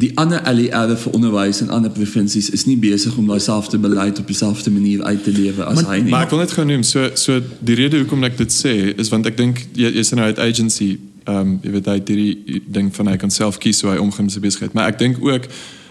[0.00, 4.18] die ander LER vir onderwys in ander provinsies is nie besig om daai selfde beleid
[4.18, 6.10] op dieselfde manier uit te lewe as Maar- hy nie.
[6.10, 9.08] Maar ek wil net gou noem so so die rede hoekom ek dit sê is
[9.08, 10.98] want ek dink jy jy sê nou uit agency
[11.28, 14.24] um, jy weet hy het hierdie ding van hy kan self kies hoe hy omgaan
[14.24, 15.44] met sy besigheid maar ek dink ook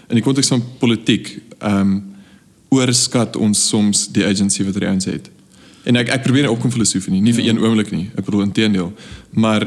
[0.08, 2.02] in die konteks van politiek ehm um,
[2.70, 5.30] oorskat ons soms die agency wat hy ons het.
[5.84, 8.10] En ek ek probeer nie opkom filosofie nie, nie vir een oomblik nie.
[8.14, 8.92] Ek bedoel inteendeel.
[9.34, 9.66] Maar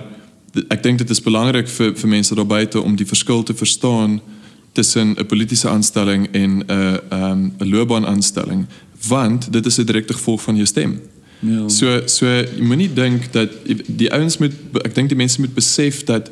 [0.53, 3.53] d- ek dink dit is belangrik vir vir mense daar buite om die verskil te
[3.53, 4.21] verstaan
[4.73, 8.65] tussen 'n politieke aanstelling en 'n ehm 'n loopbaanaanstelling,
[9.07, 11.01] want dit is 'n direkte gevolg van jou stem.
[11.43, 11.67] Ja.
[11.69, 13.51] So so jy moenie dink dat
[13.87, 14.53] die ouens moet
[14.83, 16.31] ek dink die mense moet besef dat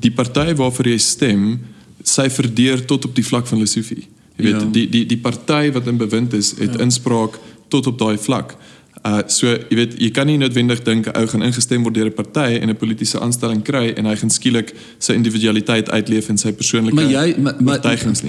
[0.00, 1.58] die party waarvoor jy stem
[2.06, 4.06] sy verdeer tot op die vlak van filosofie.
[4.36, 4.70] Jy weet Ja.
[4.72, 6.80] die die die party wat in bewind is, het ja.
[6.84, 8.56] inspraak tot op daai vlak.
[9.04, 12.06] Uh so jy weet jy kan nie noodwendig dink 'n ou gaan ingestem word deur
[12.06, 16.38] 'n party en 'n politieke aanstelling kry en hy gaan skielik sy individualiteit uitleef en
[16.38, 17.80] sy persoonlike maar jy maar maar,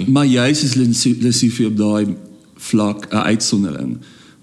[0.06, 2.14] maar jy is Lesofie op daai
[2.56, 3.98] vlak 'n uitsondering.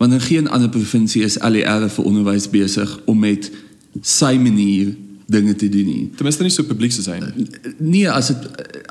[0.06, 3.48] Want in geen ander provinsie is LER vir onderwys besig om met
[4.06, 4.92] sy manier
[5.26, 6.04] dinge te doen nie.
[6.14, 7.48] Ten minste nie so publiek hy nie.
[7.80, 8.44] Nee, as dit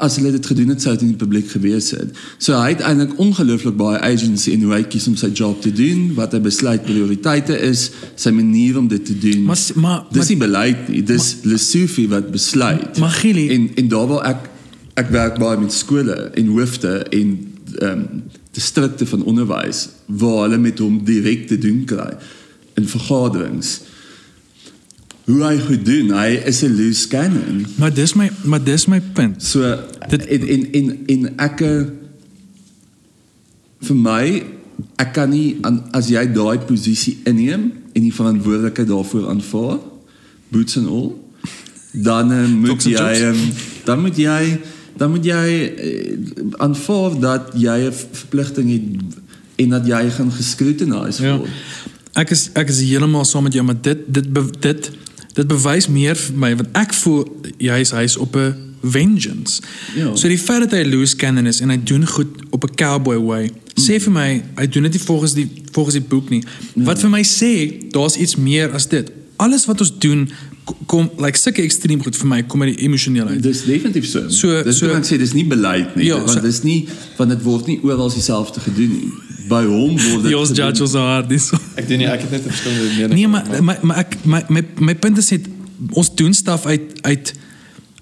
[0.03, 2.19] as hulle dit gedoen het sou dit in die publiek gewees het.
[2.43, 5.71] So hy het eintlik ongelooflik baie agency en hoe hy kies om sy job te
[5.71, 7.87] doen, wat hy besluit prioriteite is,
[8.19, 9.47] sy manier om dit te doen.
[9.47, 12.99] Maar maar- dis nie beleid nie, dis Lesofie wat besluit.
[12.99, 14.51] Maar Gili- en en daar waar ek
[14.99, 17.37] ek werk baie met skole en hoofde en
[17.79, 22.13] ehm um, distrikte van onderwys waar hulle met hom direk te doen kry
[22.75, 23.81] in vergaderings.
[25.25, 27.65] Hoe hy goed doen, hy is 'n loose cannon.
[27.79, 29.43] Maar dis my maar dis my punt.
[29.43, 29.79] So
[30.09, 31.83] Dit- en en en en ek eh,
[33.81, 34.43] vir my
[34.99, 39.79] ek kan nie aan, as jy daai posisie inneem en die verantwoordelikheid daarvoor aanvaar
[40.49, 41.13] boots and all
[41.93, 43.43] dan uh, moet and jy um,
[43.85, 44.61] dan moet jy
[44.97, 46.17] dan moet jy uh,
[46.63, 49.24] aanvaar dat jy 'n verpligting het
[49.57, 51.37] en dat jy gaan gescrutinise Ja.
[51.39, 51.51] word.
[52.15, 54.27] Ek is ek is heeltemal saam met jou, maar dit dit
[54.61, 54.91] dit
[55.35, 57.25] dit bewys meer vir my want ek voel
[57.59, 59.61] jy is hy's op 'n vengeance.
[59.97, 60.15] Ja.
[60.17, 63.17] So die feit dat hy loose cannon is en hy doen goed op 'n cowboy
[63.19, 63.51] way.
[63.81, 66.43] Sê vir my, hy doen dit nie volgens die volgens die boek nie.
[66.75, 69.11] Wat vir my sê, daar's iets meer as dit.
[69.37, 70.31] Alles wat ons doen
[70.87, 73.43] kom like sulke ekstreem goed vir my kom uit die emosionele uit.
[73.43, 74.29] Dis definitief so.
[74.29, 76.89] So- dis so- so, ek sê dis nie beleid nie, Ja, want so- dis nie
[77.19, 79.13] want dit word nie oral dieselfde gedoen nie.
[79.49, 80.55] By hom word dit gedoen.
[80.57, 81.51] judge ons hard dis.
[81.77, 83.15] Ek dink nie ek het net 'n verskillende mening.
[83.15, 85.47] Nee, maar my my ek my my, my punt is net
[85.93, 87.35] ons doen staf uit uit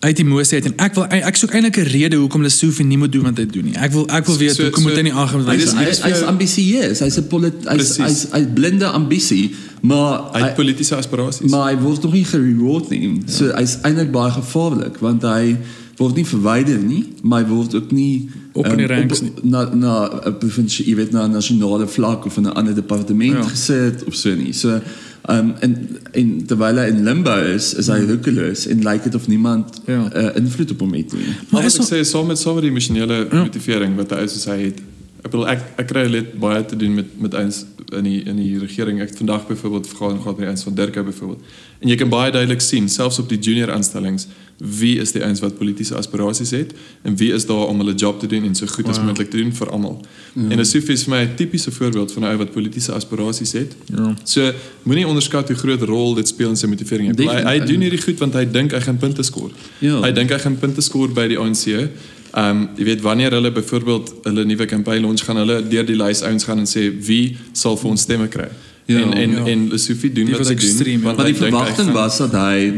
[0.02, 3.12] uit emosie uit en ek wil ek soek eintlik 'n rede hoekom Lesofie nie moet
[3.12, 3.74] doen wat hy doen nie.
[3.78, 5.72] Ek wil ek wil weet So- hoekom so- moet hy nie aangaan met Hy's is-
[5.72, 6.98] hy hy hy's hy's ambisieus.
[6.98, 11.50] Hy's 'n hy's hy's hy's blinde ambisie, maar hy het politieke aspirasies.
[11.50, 13.22] Maar hy word nog nie gereward nie.
[13.26, 15.56] So hy's eintlik baie gevaarlik want hy
[15.98, 19.24] word nie verwyder nie, maar hy word ook nie Op in die ehm, ranks op-
[19.42, 19.50] nie.
[19.50, 23.32] na na 'n provinsie, jy weet na 'n nasionale vlak of in 'n ander departement
[23.36, 23.42] Ja.
[23.42, 24.52] gesit of so nie.
[24.52, 24.80] So
[25.28, 25.76] um, en
[26.12, 29.94] en terwyl hy in limbo is, is hy roekeloos en lyk dit of niemand Hmm.
[29.94, 30.30] Ja.
[30.30, 31.34] uh, invloed op hom het nie.
[31.50, 33.42] Maar ek so- sê saam met saam met die emosionele Ja.
[33.44, 34.78] motivering wat hy soos hy het.
[35.24, 38.36] Ek bedoel ek ek kry net baie te doen met met eens in die in
[38.36, 39.00] die regering.
[39.00, 41.40] Ek het vandag byvoorbeeld vergadering gehad met die eens van Dirk byvoorbeeld.
[41.80, 44.26] En jy kan baie duidelik sien selfs op die junior aanstellings
[44.62, 46.70] wie is die eens wat politieke aspirasies het
[47.02, 49.04] en wie is daar om hulle job te doen en so goed as Wow.
[49.06, 50.00] moontlik te doen vir almal.
[50.36, 53.74] En Asif is vir my 'n tipiese voorbeeld van 'n ou wat politieke aspirasies het.
[53.86, 54.14] Ja.
[54.24, 54.52] So
[54.82, 57.16] moenie onderskat hoe groot rol dit speel in sy motivering.
[57.18, 59.50] Hy, hy doen hierdie goed want hy dink hy gaan punte skoor.
[59.78, 60.00] Ja.
[60.00, 61.88] Hy dink hy gaan punte skoor by die ANC.
[62.32, 65.96] Ehm um, jy weet wanneer hulle byvoorbeeld hulle nuwe kampanje launch gaan hulle deur die
[65.96, 68.48] lys ouens gaan en sê wie sal vir ons stemme kry.
[68.86, 68.98] Ja.
[69.00, 69.44] en en Ja.
[69.46, 70.54] en Lesofie doen Die wat was hy
[70.84, 70.98] doen ja.
[71.14, 72.72] want die verwagting was dat hy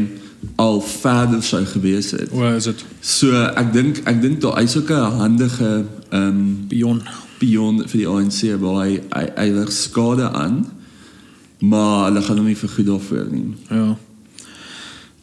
[0.61, 2.29] al verder sou gewees het.
[2.31, 2.83] Waar is dit?
[3.01, 7.01] So ek dink ek dink daar hy's ook 'n handige ehm um, Pion.
[7.39, 10.65] pion vir die ANC waar hy hy, hy lig skade aan.
[11.59, 13.53] Maar hulle gaan hom nie vergoed daarvoor nie.
[13.69, 13.95] Ja.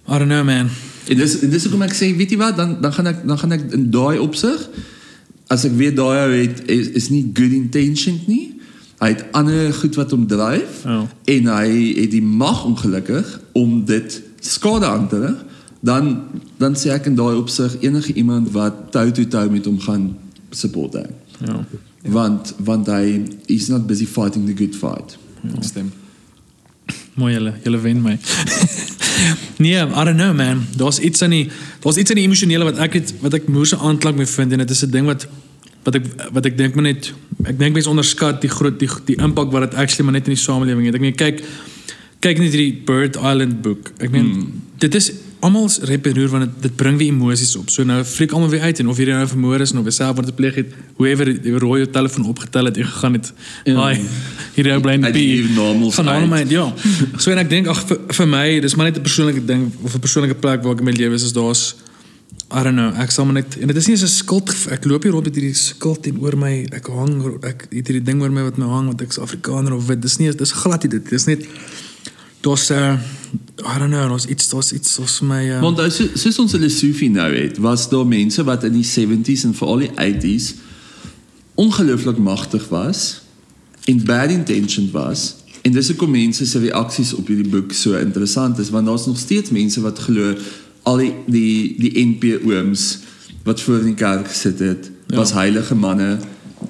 [0.09, 0.71] I don't know man.
[1.09, 3.39] En dis en dis hoekom ek sê, weet jy wat, dan dan gaan ek dan
[3.39, 4.69] gaan ek in daai opsig
[5.53, 8.55] as ek weet daai ou het is, is nie good intentioned nie.
[9.03, 11.01] Hy het ander goed wat hom dryf Ja.
[11.25, 15.41] en hy het die mag ongelukkig om dit skade aan te rig.
[15.81, 16.13] Dan
[16.59, 20.17] dan sê ek in daai opsig enige iemand wat toe toe toe met hom gaan
[20.51, 21.07] support hy.
[21.47, 21.65] Ja.
[22.07, 25.19] Want want hy is not busy fighting the good fight.
[25.61, 25.93] stem.
[27.15, 28.19] Mooi julle, julle wen my.
[29.57, 30.67] nee, I don't know man.
[30.77, 33.79] Daar's iets aan die daar's iets aan die emosionele wat ek het wat ek moerse
[33.79, 35.27] aanklank mee vind en dit is 'n ding wat
[35.85, 37.13] wat ek wat ek dink maar net
[37.45, 40.37] ek dink mense onderskat die groot die die impak wat dit actually maar net in
[40.37, 40.95] die samelewing het.
[40.95, 41.43] Ek meen kyk
[42.23, 43.93] kyk net hierdie Bird Island boek.
[43.99, 44.63] Ek meen hmm.
[44.79, 47.71] dit is almal rep en roer want dit, dit bring weer emosies op.
[47.73, 49.95] So nou fliek almal weer uit en of jy nou vermoor is en of jy
[49.97, 53.33] self word gepleeg het, whoever die rooi jou telefoon opgetel het en gegaan het.
[53.65, 53.89] Ja.
[53.89, 54.05] Hi.
[54.55, 54.99] Hier nou bly
[55.97, 56.23] Gaan uit.
[56.23, 56.67] almal ja.
[57.19, 59.95] So en ek dink ag vir, vir my, dis maar net 'n persoonlike ding of
[59.95, 61.75] 'n persoonlike plek waar ek in my lewe is, is daar's
[62.53, 64.85] I don't know, ek sal maar net en dit is nie so 'n skuld ek
[64.85, 68.21] loop hier rond met hierdie skuld en oor my ek hang ek het hierdie ding
[68.23, 70.03] oor my wat my hang want ek's Afrikaner of wit.
[70.03, 71.09] Dis nie dis glad nie dit.
[71.09, 71.47] Dis net
[72.43, 72.99] daar's uh,
[73.61, 76.69] I don't know, daar's iets daar's iets soos my uh, Want as soos ons hulle
[76.73, 80.55] Sufi nou het, was daar mense wat in die 70s en veral die 80s
[81.61, 83.21] ongelooflik magtig was
[83.85, 85.37] en bad intentioned was.
[85.63, 89.19] En dis hoekom mense se reaksies op hierdie boek so interessant is want daar's nog
[89.19, 90.33] steeds mense wat glo
[90.89, 92.99] al die die die NP ooms
[93.45, 95.17] wat voor in die kerk gesit het, Ja.
[95.19, 96.19] was heilige manne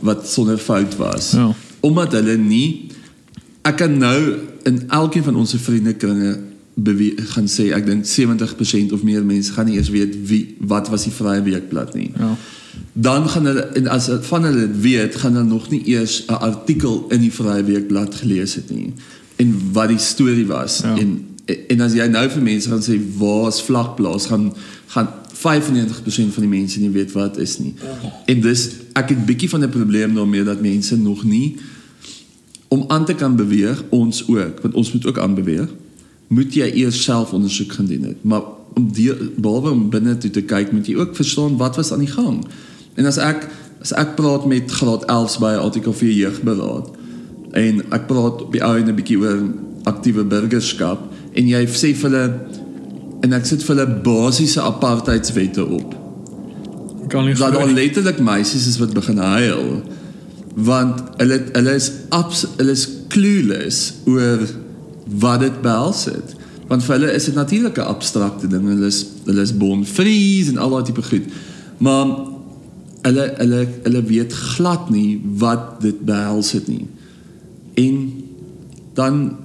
[0.00, 1.30] wat sonder fout was.
[1.36, 1.54] Ja.
[1.80, 2.88] Omdat hulle nie
[3.62, 4.18] ek kan nou
[4.66, 6.50] in elkeen van ons vriendekringe bewe-
[7.34, 11.04] gaan sê ek dink 70% of meer mense gaan nie eers weet wie wat was
[11.04, 12.10] die vrye weekblad nie.
[12.18, 12.36] ja.
[12.92, 16.32] Dan gaan hulle en as van hulle dit weet, gaan hulle nog nie eers 'n
[16.40, 18.92] artikel in die vrye weekblad gelees het nie
[19.36, 20.96] en wat die storie was Ja.
[20.98, 21.24] en
[21.68, 24.52] en as jy nou vir mense gaan sê waar is vlakplaas gaan
[24.86, 27.74] gaan 95% van die mense nie weet wat is nie.
[28.26, 31.56] En dis ek het bietjie van 'n probleem daarmee dat mense nog nie
[32.68, 35.68] om aan te kan beweeg ons ook want ons moet ook aanbeweeg
[36.32, 38.42] moet jy eers self ondersoek gaan doen het maar
[38.78, 42.04] om die behalwe om binne toe te kyk moet jy ook verstaan wat was aan
[42.04, 42.40] die gang
[42.96, 43.48] en as ek
[43.82, 46.90] as ek praat met graad 11s by artikel 4 jeugberaad
[47.62, 49.42] en ek praat op die ou en 'n bietjie oor
[49.90, 52.24] aktiewe burgerskap en jy sê vir hulle
[53.22, 55.98] en ek sit vir hulle basiese apartheidswette op
[57.08, 57.74] Kan nie dat nie.
[57.74, 59.82] letterlik meisies is wat begin huil
[60.54, 64.46] want hulle hulle is abs, hulle is clueless oor
[65.06, 66.36] wat dit behels het.
[66.68, 68.64] Want vir hulle is dit natuurlik 'n abstrakte ding.
[68.66, 71.26] Hulle is hulle is born free en al daai tipe goed.
[71.78, 72.06] Maar
[73.02, 76.86] hulle hulle hulle weet glad nie wat dit behels het nie.
[77.74, 78.24] En
[78.94, 79.36] dan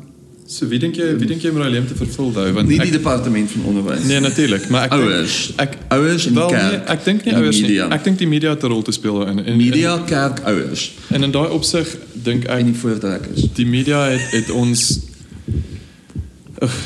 [0.47, 2.87] So wie dink jy wie dink jy moet daai leemte vervul daai want nie ek,
[2.87, 4.05] die departement van onderwys.
[4.07, 5.35] Nee natuurlik, maar ek Ouers.
[5.59, 7.79] Ek Ouers en wel, kerk Nee, ek dink nie en ouers nie.
[7.81, 9.43] Ek dink die media het 'n rol te speel daarin.
[9.43, 10.93] En media kerk ouers.
[11.09, 13.43] en, en in daai opsig dink en ek die voortrekkers.
[13.59, 14.99] die media het het ons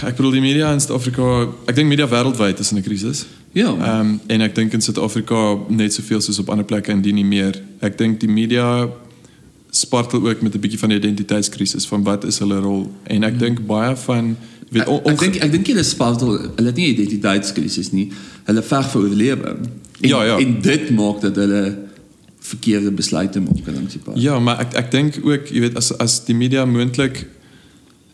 [0.10, 3.26] ek bedoel die media in Suid-Afrika, ek dink media wêreldwyd is in 'n krisis.
[3.52, 3.72] Ja.
[3.72, 7.26] Ehm um, en ek dink in Suid-Afrika net soveel soos op ander plekke indien nie
[7.28, 7.62] meer.
[7.80, 8.90] Ek dink die media
[9.72, 13.40] spartel ook met 'n bietjie van die identiteitskrisis van wat is hulle rol en ek
[13.40, 14.38] dink baie van
[14.70, 18.12] weet on, ek dink ek dink hulle spartel hulle het nie identiteitskrisis nie.
[18.46, 19.60] Hulle veg vir oorlewing.
[20.02, 20.38] En, Ja, ja.
[20.38, 21.78] En dit maak dat hulle
[22.40, 24.14] verkeerde besluite maak langs die pad.
[24.18, 27.28] Ja, maar ek ek dink ook, jy weet as as die media moontlik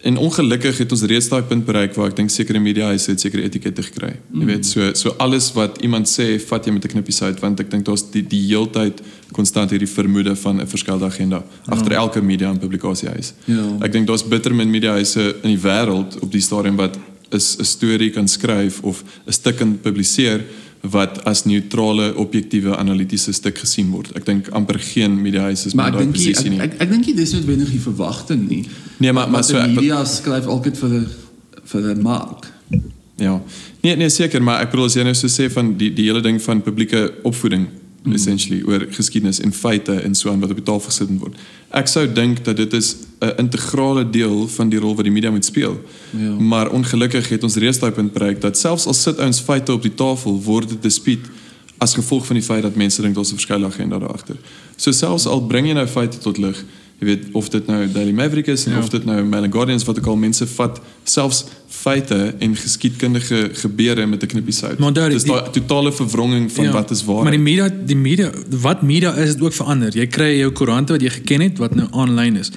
[0.07, 3.23] en ongelukkig het ons reeds daai punt bereik waar ek dink sekere media huise het
[3.23, 4.13] sekere etikette gekry.
[4.31, 7.59] Jy weet, so so alles wat iemand sê, vat jy met 'n knippie sout want
[7.59, 9.01] ek dink daar's die die heeltyd
[9.35, 13.34] konstant hierdie vermoede van 'n verskillende agenda agter elke media en publikasiehuis.
[13.45, 13.65] Ja.
[13.81, 16.97] Ek dink daar's bitter min mediahuise in die wêreld op die stadium wat
[17.31, 20.45] 'n storie kan skryf of 'n stuk kan publiseer
[20.91, 24.11] wat as neutrale, objektiewe, analitiese stuk gesien word.
[24.15, 27.05] Ek dink amper geen mediahuis is Maar daai dink nie- posisie ek ek, ek dink
[27.05, 28.65] nie dis noodwendig die verwagting nie.
[28.97, 31.07] Nee, maar- maar so media skryf altyd vir
[31.68, 32.51] vir 'n mark.
[33.18, 33.41] Ja.
[33.81, 36.22] Nee, nee seker, maar ek bedoel as jy nou so sê van die die hele
[36.22, 37.68] ding van publieke opvoeding
[38.03, 38.14] mm.
[38.14, 41.35] essentially oor geskiedenis en feite en so aan wat op die tafel gesit word.
[41.72, 45.31] Ek sou dink dat dit is 'n integrale deel van die rol wat die media
[45.31, 45.84] moet speel.
[46.18, 46.30] Ja.
[46.39, 49.81] Maar ongelukkig het ons reeds daai punt bereik dat selfs al sit ouens feite op
[49.81, 51.19] die tafel word dit dispuut
[51.77, 54.35] as gevolg van die feit dat mense dink daar's 'n verskillende agenda daar agter.
[54.76, 56.64] So selfs al bring jy nou feite tot lig,
[56.99, 58.77] jy weet of dit nou Daily Maverick is en Ja.
[58.80, 63.49] of dit nou Mail and Guardians wat ook al mense vat selfs feite en geskiedkundige
[63.53, 64.94] gebeure met 'n knippie sout.
[64.94, 67.23] Daar- Dis daai totale verwronging van ja, wat is waar.
[67.23, 68.31] Maar die media, die media,
[68.61, 69.98] wat media is, het ook verander.
[69.98, 72.52] Jy kry jou koerante wat jy geken het wat nou aanlyn is.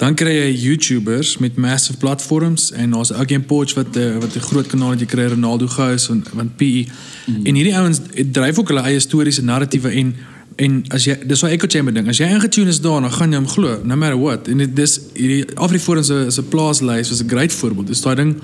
[0.00, 4.34] Dan kry jy YouTubers met massive platforms en daar's ook een Poach wat uh, wat
[4.36, 6.86] 'n groot kanaal het jy kry Ronaldo Gous en van PE.
[7.26, 7.46] Mm.
[7.46, 8.00] En hierdie ouens
[8.32, 10.14] dryf ook hulle eie stories en narratiewe en
[10.56, 12.08] en as jy dis wat echo chamber ding.
[12.08, 14.48] As jy ingetune is daar, dan gaan jy hom glo, no matter what.
[14.48, 17.86] En dit dis hierdie Afriforum se se plaaslys was 'n great voorbeeld.
[17.86, 18.36] Dis daai ding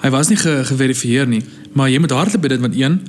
[0.00, 1.42] hy was nie ge, geverifieer nie,
[1.72, 3.00] maar jy moet hardloop by dit want een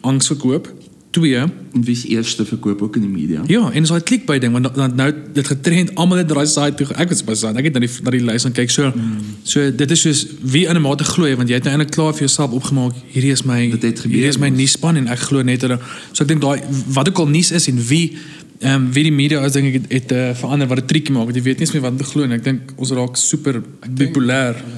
[0.00, 0.68] angs verkoop,
[1.14, 3.42] twee En wie's eerste verkoop ook in die media.
[3.46, 6.74] Ja, en so 'n clickbait ding want dan nou dit getrend almal het daai site
[6.74, 6.86] toe.
[6.94, 7.58] Ek was by site.
[7.58, 8.70] Ek het na die na die lys gaan kyk.
[8.70, 9.18] So mm.
[9.42, 11.94] so dit is soos wie in 'n mate glo jy want jy het nou eintlik
[11.94, 12.94] klaar vir jouself opgemaak.
[13.12, 15.78] Hierdie is my gebeur, hierdie is my nuusspan en ek glo net hulle.
[16.12, 18.16] So ek dink daai wat ook al nuus is en wie
[18.60, 21.12] ehm um, wie die media is dink ek het, het uh, verander wat 'n triekie
[21.14, 23.16] maak want jy weet nie meer wat om te glo en ek dink ons raak
[23.16, 23.62] super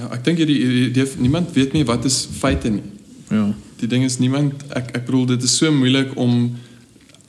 [0.01, 2.83] ja, ek dink hierdie hierdie die, niemand weet nie wat is feite nie.
[3.31, 3.55] Ja.
[3.81, 6.57] Die ding is niemand ek ek bedoel dit is so moeilik om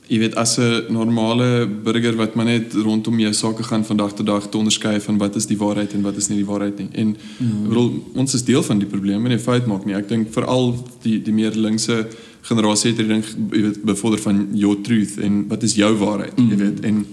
[0.08, 4.12] jy weet as 'n normale burger wat maar net rondom jou sake gaan van dag
[4.14, 6.78] tot dag te onderskei van wat is die waarheid en wat is nie die waarheid
[6.78, 6.88] nie.
[6.92, 9.94] En ek bedoel ons is deel van die probleem en die fout maak nie.
[9.94, 12.06] Ek dink veral die die meer linkse
[12.42, 16.32] generasie het hierdie ding jy weet bevorder van your truth en wat is jou waarheid,
[16.36, 16.80] jy weet.
[16.84, 17.04] En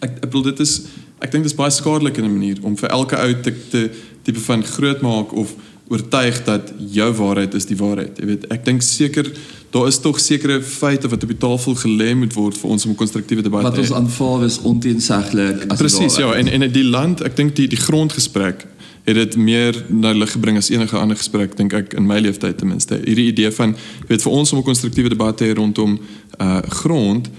[0.00, 0.86] ek ek bedoel dit is
[1.20, 3.90] ek dink dit is baie skadelik in 'n manier om vir elke ou te te
[4.22, 5.54] tipe van groot maak of
[5.90, 8.18] oortuig dat jou waarheid is die waarheid.
[8.22, 9.26] Jy weet, ek dink seker
[9.74, 12.92] daar is tog sekere feite wat op die tafel gelê moet word vir ons om
[12.92, 13.94] 'n konstruktiewe debat Wat te ons hê.
[13.94, 18.66] aanvaar is onteenseglik as Presies, ja, en en die land, ek dink die die grondgesprek
[19.04, 22.58] het dit meer na lig gebring as enige ander gesprek dink ek in my lewenstyd
[22.58, 23.00] ten minste.
[23.04, 23.76] Hierdie idee van
[24.08, 25.98] weet vir ons om 'n konstruktiewe debat te hê rondom
[26.40, 27.30] uh grond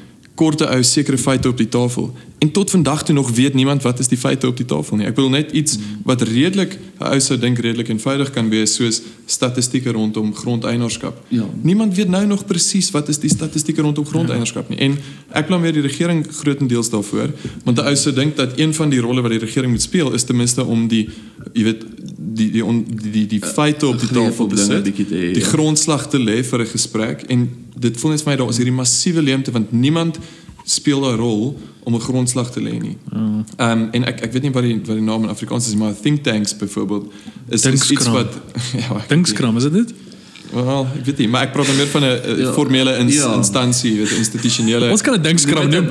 [0.41, 2.09] korte ou sekere feite op die tafel.
[2.41, 5.05] En tot vandag toe nog weet niemand wat is die feite op die tafel nie.
[5.05, 5.77] Ek bedoel net iets
[6.07, 11.25] wat redelik 'n ou sou dink redelik eenvoudig kan wees soos statistieke rondom grondeienaarskap.
[11.27, 11.45] Ja.
[11.61, 14.77] Niemand weet nou nog presies wat is die statistieke rondom grondeienaarskap nie.
[14.77, 14.97] En
[15.29, 17.29] ek blameer die regering grootendeels daarvoor,
[17.63, 20.13] want 'n ou sou dink dat een van die rolle wat die regering moet speel
[20.13, 21.09] is ten minste om die
[21.53, 21.85] jy weet
[22.17, 25.45] die die on, die, die, die feite op die tafel te sit, die ja.
[25.45, 27.49] grondslag te lê vir 'n gesprek en
[27.79, 30.17] dit voel net vir my daar is hierdie massiewe leemte want niemand
[30.65, 32.97] speel 'n rol om 'n grondslag te lê nie.
[33.13, 35.75] Ehm um, en ek ek weet nie wat die wat die naam in Afrikaans is
[35.75, 37.11] maar think tanks byvoorbeeld
[37.49, 38.33] is, is iets wat
[38.81, 39.93] ja, Dinkskram, is dit?
[40.53, 42.51] Wel, ek weet nie, maar ek praat dan meer van 'n Ja.
[42.53, 43.33] formele ins, Ja.
[43.33, 44.89] instansie, weet institusionele.
[44.91, 45.87] Ons kan 'n weet, noem.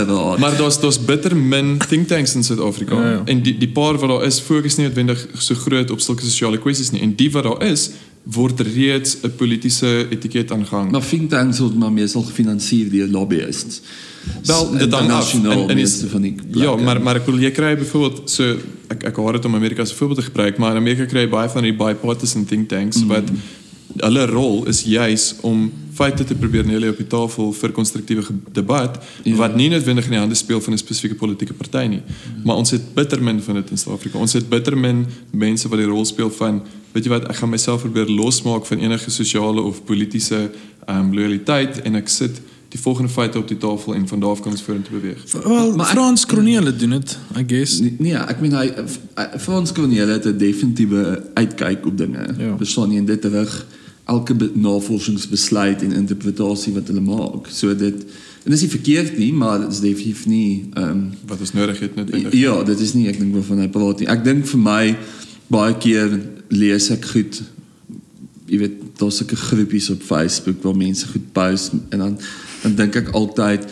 [0.00, 0.38] Inderdaad.
[0.38, 2.94] maar daar's daar's bitter min think tanks in Suid-Afrika.
[2.94, 3.10] Ja.
[3.10, 3.22] ja.
[3.24, 6.58] En die die paar wat daar is, fokus nie noodwendig so groot op sulke sosiale
[6.58, 7.00] kwessies nie.
[7.02, 7.90] En die wat daar is,
[8.32, 10.90] word reeds 'n politieke etiket aangehang.
[10.90, 13.80] Maar think tanks word maar meestal gefinansier deur lobbyists.
[14.44, 15.32] Wel, dit hang af.
[15.34, 16.82] Internasionaal En- is- van die Ja, plekke.
[16.82, 18.56] maar maar ek bedoel jy kry byvoorbeeld so
[18.88, 21.28] ek ek haat dit om Amerika 'n voorbeeld te gebruik, maar in Amerika kry jy
[21.28, 23.08] baie van die bipartisan think tanks mm.
[23.08, 23.30] wat
[23.96, 28.22] hulle rol is juis om feite te probeer neerlê op die tafel vir konstruktiewe
[28.52, 29.30] debat Ja.
[29.32, 29.36] ja.
[29.36, 32.02] wat nie noodwendig in die hande speel van 'n spesifieke politieke party nie.
[32.44, 34.18] Maar ons het bitter min van dit in Suid-Afrika.
[34.18, 36.62] Ons het bitter min mense wat die rol speel van
[36.96, 40.46] weet jy wat ek gaan myself probeer losmaak van enige sosiale of politieke
[40.86, 42.40] ehm um, loyaliteit en ek sit
[42.72, 45.20] die volgende feite op die tafel en van daar af kan ons vorentoe beweeg.
[45.32, 47.78] Wel, Maar Frans Kronele doen dit, I guess.
[47.80, 48.66] Nee, nee ek meen hy
[49.38, 52.24] Frans Corneel het 'n definitiewe uitkyk op dinge.
[52.38, 52.56] Ja.
[52.56, 53.66] Verstaan jy en dit terug
[54.04, 57.46] elke be- navorsingsbesluit en interpretasie wat hulle maak.
[57.50, 57.94] So dit
[58.44, 61.80] en dis nie verkeerd nie, maar dit is definitief nie ehm um, Wat ons nodig
[61.80, 62.32] het noodwendig.
[62.32, 64.08] Ja, dit is nie ek dink waarvan hy praat nie.
[64.08, 64.96] Ek dink vir my
[65.46, 67.42] baie keer lees ek goed
[68.46, 72.18] jy weet daar's sulke groepies op Facebook waar mense goed post en dan
[72.62, 73.66] dan dink ek altyd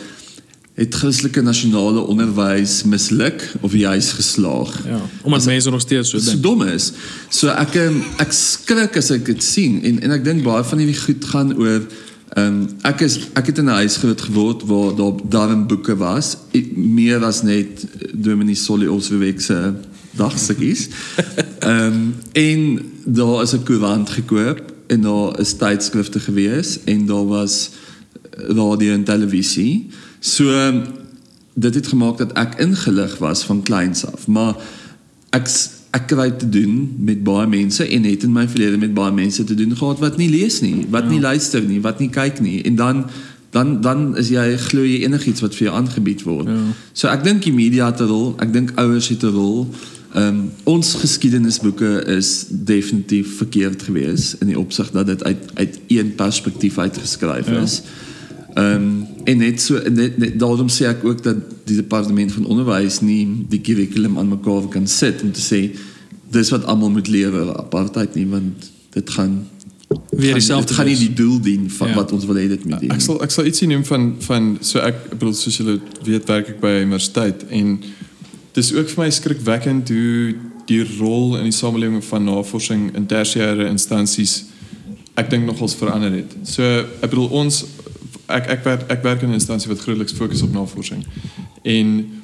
[0.75, 4.73] het Christelike nasionale onderwys misluk of juis geslaag.
[4.87, 6.43] Ja, omdat mense nog steeds so so dink.
[6.43, 6.91] dom is.
[7.29, 10.83] So ek ehm, ek skrik as ek dit sien en en ek dink baie van
[10.83, 11.79] hierdie goed gaan oor
[12.35, 15.95] ehm um, ek is ek het in 'n huis groot geword waar daar daarin boeke
[15.95, 19.73] was e- meer as net Dominee Solly Osweg se
[20.11, 20.89] dagstukkies.
[21.59, 27.27] Ehm um, en daar is 'n koerant gekoop en daar is tydskrifte gewees en daar
[27.27, 27.69] was
[28.37, 29.87] radio en televisie.
[30.19, 30.73] So
[31.53, 34.55] dit het gemaak dat ek ingelig was van kleins af, maar
[35.29, 35.47] ek
[35.95, 39.43] ek kry te doen met baie mense en het in my verlede met baie mense
[39.43, 41.09] te doen gehad wat nie lees nie, wat ja.
[41.09, 43.05] nie luister nie, wat nie kyk nie en dan
[43.49, 46.47] dan dan is jy glo jy enigiets wat vir jou aangebied word.
[46.47, 46.63] Ja.
[46.93, 49.69] So ek dink die media het 'n rol, ek dink ouers het 'n rol.
[49.71, 55.79] Ehm um, ons geskiedenisboeke is definitief verkeerd geweest in die opsig dat dit uit uit
[55.87, 57.61] een perspektief uitgeskryf Ja.
[57.61, 57.81] is.
[58.53, 61.35] Ehm um, en net so net, net daarom sê ek ook dat
[61.65, 65.59] die departement van onderwys nie die kurrikulum aan mekaar kan sit om te sê
[66.31, 69.47] dis wat almal moet oor apartheid nie want dit gaan
[70.09, 71.95] Weer dieselfde gaan nie die doel dien van Ja.
[71.95, 72.91] wat ons wil hê dit moet dien.
[72.91, 76.47] Ek sal ek sal ietsie noem van van so ek bedoel soos julle weet werk
[76.49, 77.79] ek by 'n universiteit en
[78.55, 83.67] dis ook vir my skrikwekkend hoe die rol in die samelewing van navorsing in tersiêre
[83.69, 84.45] instansies
[85.15, 86.31] ek dink nogals verander het.
[86.43, 87.63] So ek bedoel ons
[88.31, 91.05] ek ek werk ek werk in 'n instansie wat grootliks fokus op navorsing.
[91.63, 92.21] En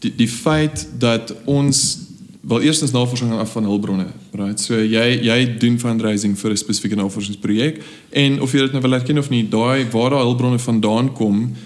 [0.00, 1.98] die die feit dat ons
[2.40, 4.60] wel eerstens navorsing af van hulpbronne, right?
[4.60, 8.92] So jy jy doen fundraising vir 'n spesifieke navorsingsprojek en of jy dit nou wil
[8.92, 11.56] erken of nie, daai waar daai hulpbronne vandaan kom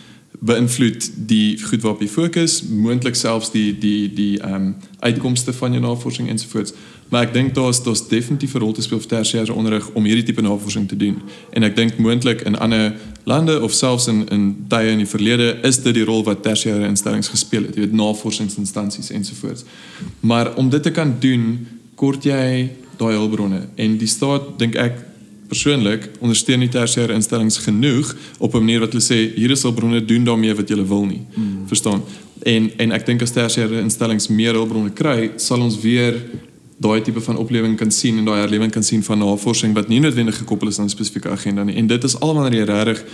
[0.40, 5.72] beïnvloed die goed waarop jy fokus, moontlik selfs die die die ehm um, uitkomste van
[5.72, 6.72] jou navorsing ensovoorts.
[7.12, 10.24] Maar ek dink daar's daar's definitief 'n rol te speel vir tersiêre onderrig om hierdie
[10.24, 11.22] tipe navorsing te doen.
[11.50, 12.94] En ek dink moontlik in ander
[13.24, 16.86] lande of selfs in in tye in die verlede is dit die rol wat tersiêre
[16.86, 19.64] instellings gespeel het, jy weet navorsingsinstansies ensovoorts.
[20.20, 25.11] Maar om dit te kan doen, kort jy daai hulpbronne en die staat dink ek
[25.52, 30.04] persoonlik ondersteun die tersiêre instellings genoeg op 'n manier wat hulle sê hier is hulpbronne
[30.04, 31.22] doen daarmee wat jy wil nie.
[31.34, 31.66] Mm.
[31.66, 32.02] Verstaan?
[32.42, 36.14] En en ek dink as tersiêre instellings meer hulpbronne kry, sal ons weer
[36.82, 40.00] daai tipe van oplewing kan sien en daai herlewing kan sien van navorsing wat nie
[40.00, 41.76] noodwendig gekoppel is aan 'n spesifieke agenda nie.
[41.76, 43.04] En dit is al wanneer jy regtig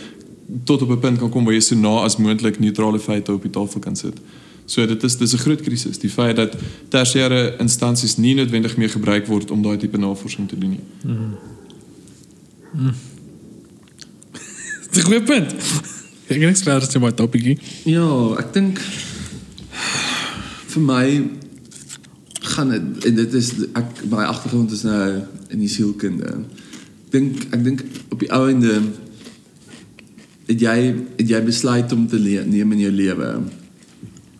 [0.64, 3.42] tot op 'n punt kan kom waar jy so na as moontlik neutrale feite op
[3.42, 4.16] die tafel kan sit.
[4.64, 6.56] So dit is dis 'n groot krisis, die feit dat
[6.88, 10.84] tersiêre instansies nie noodwendig meer gebruik word om daai tipe navorsing te doen nie.
[14.90, 15.52] Dis 'n goeie punt.
[16.28, 17.58] Ek het niks verder te my topiekie.
[17.84, 18.80] Ja, ek dink
[20.68, 21.30] vir my
[22.40, 26.44] gaan dit en dit is ek my agtergrond is nou in die sielkunde.
[27.06, 28.82] Ek dink ek dink op die ou einde
[30.48, 30.76] het jy
[31.16, 33.30] het jy besluit om te neem in jou lewe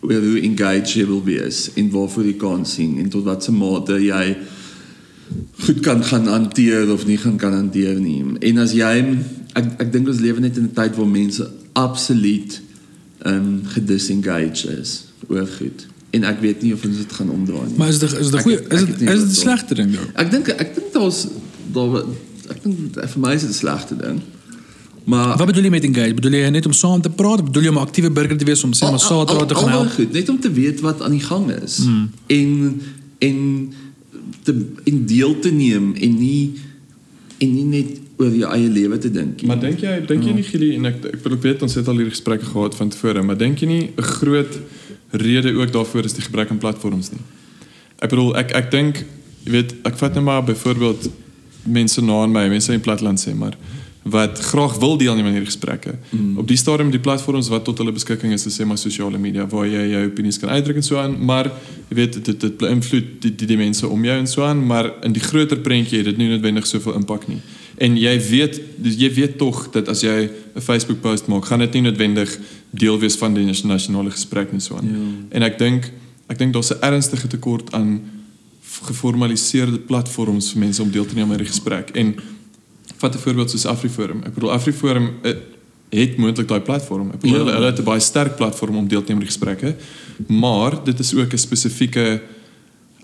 [0.01, 3.99] oor hoe engaged jy wil wees en waarvoor jy kan sien en tot watter mate
[4.01, 4.37] jy
[5.59, 8.25] goed kan gaan hanteer of nie gaan kan hanteer nie.
[8.41, 9.19] En as jy
[9.59, 12.61] ek ek dink ons lewe net in 'n tyd waar mense absoluut
[13.19, 15.87] ehm um, gedisengaged is oor goed.
[16.11, 17.77] En ek weet nie of ons dit gaan omdraai nie.
[17.77, 20.09] Maar is dit is dit goeie is dit is dit slegte ding dan?
[20.15, 21.27] Ek dink ek dink daar's
[21.73, 22.03] daar
[22.49, 24.21] ek dink vir my is dit 'n slegte ding.
[25.09, 26.15] Maar Wat bedoel jy met engage?
[26.15, 27.45] Bedoel jy net om saam te praat?
[27.45, 29.91] Bedoel jy om 'n aktiewe burger te wees om sê maar Saterdag te gaan help?
[29.91, 31.79] Goed, net om te weet wat aan die gang is.
[31.79, 32.11] Mm.
[32.27, 32.83] En
[33.19, 33.39] en
[34.49, 34.57] te
[34.89, 36.57] in deel te neem en nie
[37.39, 39.49] en nie net oor jou eie lewe te dink nie.
[39.51, 41.91] Maar dink jy dink jy nie Gili en ek ek wil ook weet ons het
[41.91, 44.59] al hierdie gesprekke gehad van tevore, maar dink jy nie 'n groot
[45.11, 47.23] rede ook daarvoor is die gebrek aan platforms nie?
[48.03, 49.05] Ek bedoel ek ek dink
[49.45, 51.11] jy weet ek vat net maar byvoorbeeld
[51.65, 53.57] mense na aan my, mense in platland sê maar
[54.11, 55.95] wat graag wil deelneem aan hierdie gesprekke.
[56.11, 56.39] Mm.
[56.39, 59.47] Op die stadium die platforms wat tot hulle beskikking is, is sê maar sosiale media
[59.47, 61.51] waar jy jou opinies kan uitdruk en so aan, maar
[61.89, 64.93] jy weet dit dit beïnvloed die, die die mense om jou en so aan, maar
[65.07, 67.41] in die groter prentjie het dit nie noodwendig soveel impak nie.
[67.79, 71.59] En jy weet dus jy weet tog dat as jy 'n Facebook post maak, gaan
[71.59, 72.39] dit nie noodwendig
[72.71, 74.87] deel wees van die nasionale gesprek nie so aan.
[74.87, 75.37] Ja.
[75.37, 75.93] En ek dink
[76.29, 78.01] ek dink daar's 'n ernstige tekort aan
[78.83, 81.91] geformaliseerde platforms vir mense om deel te neem aan die gesprek.
[81.91, 82.15] En
[82.99, 84.23] vat 'n voorbeeld soos AfriForum.
[84.27, 85.35] Ek bedoel AfriForum eh,
[85.91, 87.11] het moontlik daai platform.
[87.15, 87.39] Ek bedoel Ja.
[87.45, 89.77] hulle, hulle het 'n baie sterk platform om deel te neem aan die gesprekke,
[90.29, 92.21] maar dit is ook 'n spesifieke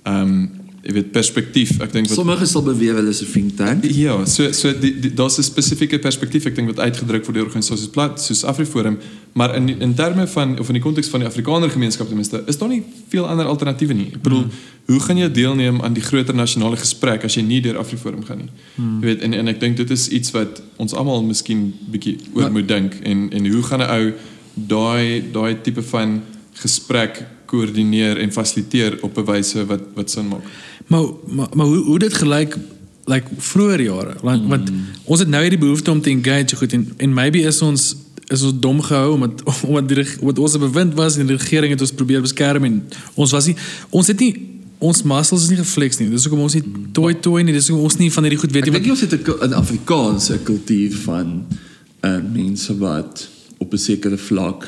[0.03, 0.51] ehm um,
[0.85, 1.78] jy weet perspektief.
[1.81, 3.85] Ek dink wat Sommige sal beweer hulle is 'n think tank.
[3.85, 4.73] Ja, so so
[5.15, 8.98] daar's 'n spesifieke perspektief ek dink wat uitgedruk word deur organisasies plat soos AfriForum,
[9.32, 12.43] maar in in terme van of in die konteks van die Afrikaner gemeenskap ten minste,
[12.47, 14.11] is daar nie veel ander alternatiewe nie.
[14.15, 14.51] Ek bedoel, mm.
[14.86, 18.39] hoe gaan jy deelneem aan die groter nasionale gesprek as jy nie deur AfriForum gaan
[18.39, 18.51] nie?
[18.77, 19.01] Mm.
[19.01, 22.43] Jy weet en en ek dink dit is iets wat ons almal miskien bietjie oor
[22.43, 24.12] Maar- moet dink en en hoe gaan 'n ou
[24.55, 30.44] daai daai tipe van gesprek koördineer en fasiliteer op 'n wyse wat wat sin maak.
[30.86, 32.56] Maar maar, maar hoe hoe dit gelyk
[33.05, 34.15] like vroeër jare.
[34.23, 34.48] Want, mm.
[34.48, 34.70] want
[35.05, 37.97] ons het nou hierdie behoefte om te engage goed en en maybe is ons
[38.32, 41.81] is ons dom gehou omdat omdat die wat ons bewind was en die regering het
[41.81, 42.82] ons probeer beskerm en
[43.15, 43.56] ons was nie
[43.90, 44.32] ons het nie
[44.85, 46.11] ons muscles is nie geflex nie.
[46.12, 47.55] Dis hoekom ons nie toy toy nie.
[47.56, 49.61] Dis hoekom ons nie van hierdie goed weet Ek nie dink wat jy het 'n
[49.61, 51.31] Afrikaanse kultuur van
[52.05, 53.28] uh, mense wat
[53.59, 54.66] op 'n sekere vlak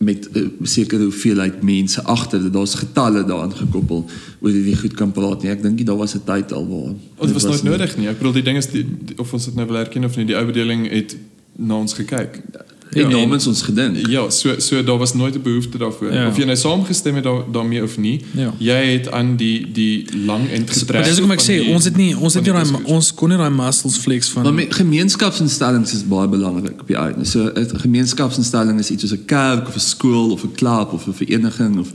[0.00, 4.06] met 'n sekere hoeveelheid mense agter dit daar's getalle daaraan gekoppel
[4.40, 5.50] oor wie goed kan praat nie.
[5.50, 8.08] Ek dink daar was 'n tyd al waar Oh, dit was nooit nie- nodig nie.
[8.08, 10.24] Ek bedoel die ding is die, die, of ons dit nou wil erken of nie,
[10.26, 11.16] die ou bedeling het
[11.56, 12.40] na ons gekyk.
[12.90, 14.06] En namens ons gedink.
[14.08, 16.12] Ja, so so daar was nooit 'n behoefte daarvoor.
[16.12, 16.28] Ja.
[16.28, 18.20] Of jy nou saamgestem het daar, daarmee of nie.
[18.30, 18.54] Ja.
[18.58, 20.92] Jy het aan die die lang en getrek.
[20.92, 23.28] maar dis hoekom ek sê die- ons het nie ons het nie daai ons kon
[23.28, 27.24] nie daai muscles flex van Maar met gemeenskapsinstellings is baie belangrik op die einde.
[27.24, 31.06] So 'n gemeenskapsinstelling is iets soos 'n kerk of 'n skool of 'n klub of
[31.06, 31.88] 'n vereniging of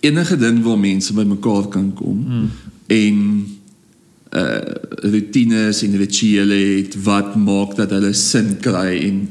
[0.00, 2.50] enige ding waar mense bymekaar kan kom hmm.
[2.86, 3.46] en
[4.30, 4.56] uh
[5.12, 9.28] rutines en rituele het wat maak dat hulle sin kry en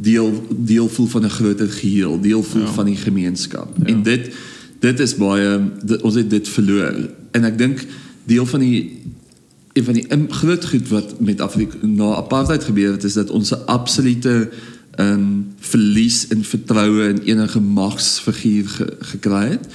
[0.00, 2.72] deel deel voel van 'n groter geheel, deel voel ja.
[2.72, 3.76] van die gemeenskap.
[3.78, 3.86] Ja.
[3.86, 4.30] En dit
[4.78, 7.08] dit is baie dit, ons het dit verloor.
[7.30, 7.86] En ek dink
[8.24, 9.02] deel van die
[9.72, 13.50] een van die groot goed wat met Afrika na apartheid gebeur het is dat ons
[13.50, 14.50] 'n absolute
[14.90, 19.66] ehm um, verlies in vertroue in enige magsfiguur ge, gekry het.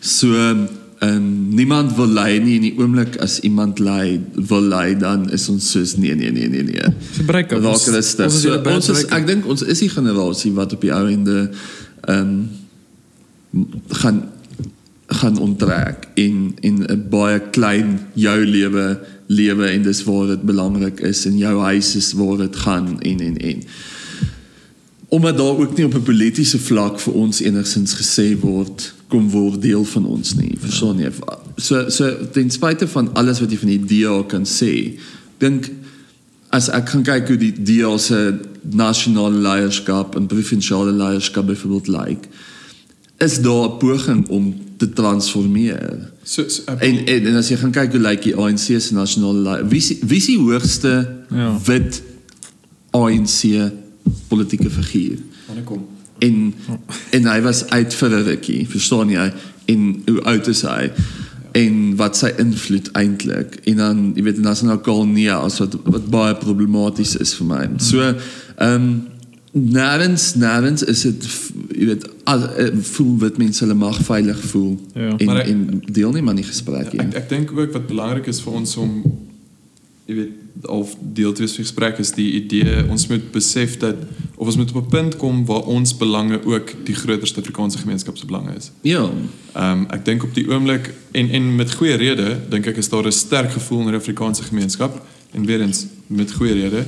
[0.00, 0.66] So ehm
[1.02, 5.48] um, niemand wil lei nie in die oomblik as iemand lei wil lei dan is
[5.48, 6.88] ons soos nee nee nee nee nee.
[7.26, 7.64] Raak ons-
[8.24, 10.80] ons is So, julle band ons is ek dink ons is die generasie wat op
[10.80, 11.50] die ou ende
[12.08, 12.48] ehm um,
[13.88, 14.18] gaan
[15.08, 21.00] gaan onttrek en en 'n baie klein jou lewe lewe en dis waar dit belangrik
[21.00, 23.62] is en jou huis is waar dit gaan en en en
[25.08, 29.62] omdat daar ook nie op 'n politieke vlak vir ons enigsins gesê word kom word
[29.62, 31.10] deel van ons nie verstaan jy
[31.56, 34.98] so so ten spyte van alles wat jy van die DA kan sê
[35.38, 35.70] dink
[36.50, 42.08] as ek kan kyk hoe die DA se nasionale leierskap en provinsiale leierskap byvoorbeeld lyk
[42.08, 42.28] like,
[43.18, 47.72] is daar 'n poging om te transformeer So, so En, en en as jy gaan
[47.72, 51.58] kyk hoe lyk die ANC se nasionale wie wie is die hoogste Ja.
[51.64, 52.02] wit
[52.90, 53.42] ANC
[54.28, 55.18] politieke figuur?
[55.46, 55.86] wanneer kom?
[56.18, 56.54] En
[57.10, 59.32] en hy was uit vir 'n rukkie, verstaan jy?
[59.66, 60.90] En hoe oud is hy?
[61.52, 63.54] En wat sy invloed eintlik?
[63.64, 67.34] En dan jy weet en dan is nou Kalnia as wat wat baie problematies is
[67.34, 67.68] vir my.
[67.76, 69.02] So ehm um,
[69.52, 71.24] Nêrens, nêrens is dit
[71.78, 75.16] jy weet al, eh, voel wit mense hulle mag veilig voel Ja.
[75.16, 76.92] en Maar ek- en deelneem aan die gesprek.
[76.94, 79.02] Ek ek dink ook wat belangrik is vir ons om
[80.06, 80.30] jy weet
[80.62, 83.96] of deel te wees van die gesprek is die idee ons moet besef dat
[84.34, 88.16] of ons moet op 'n punt kom waar ons belange ook die grootste Afrikaanse gemeenskap
[88.16, 88.70] se belange is.
[88.80, 89.10] Ja.
[89.52, 92.88] Ehm um, ek dink op die oomblik en en met goeie rede dink ek is
[92.88, 96.86] daar 'n sterk gevoel in die Afrikaanse gemeenskap en weer eens met goeie rede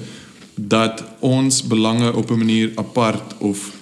[0.55, 3.73] dat ons belange op 'n manier apart of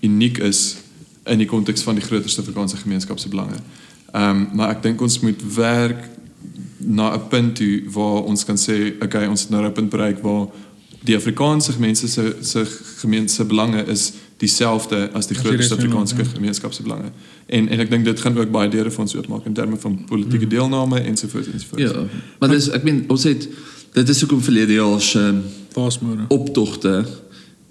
[0.00, 0.76] uniek is
[1.24, 3.58] in die konteks van die grootste Afrikaanse gemeenskap se belange.
[4.12, 6.08] Ehm um, maar ek dink ons moet werk
[6.78, 10.22] na 'n punt toe waar ons kan sê okay ons het nou 'n punt bereik
[10.22, 10.46] waar
[11.04, 12.64] die Afrikaanse mense se se
[12.98, 16.72] gemeenskappe belange is dieselfde as die As die grootste res van die land, Afrikaanse gemeenskap
[16.72, 17.10] se belange.
[17.46, 20.04] En en ek dink dit gaan ook baie deure vir ons oopmaak in terme van
[20.04, 21.92] politieke deelname ensovoorts ensovoorts.
[21.92, 22.04] Ja.
[22.38, 23.48] Maar dis ek meen ons het
[23.92, 25.22] dit is hoekom verlede jaar se
[25.72, 26.26] Paasmôre.
[26.28, 27.06] optogte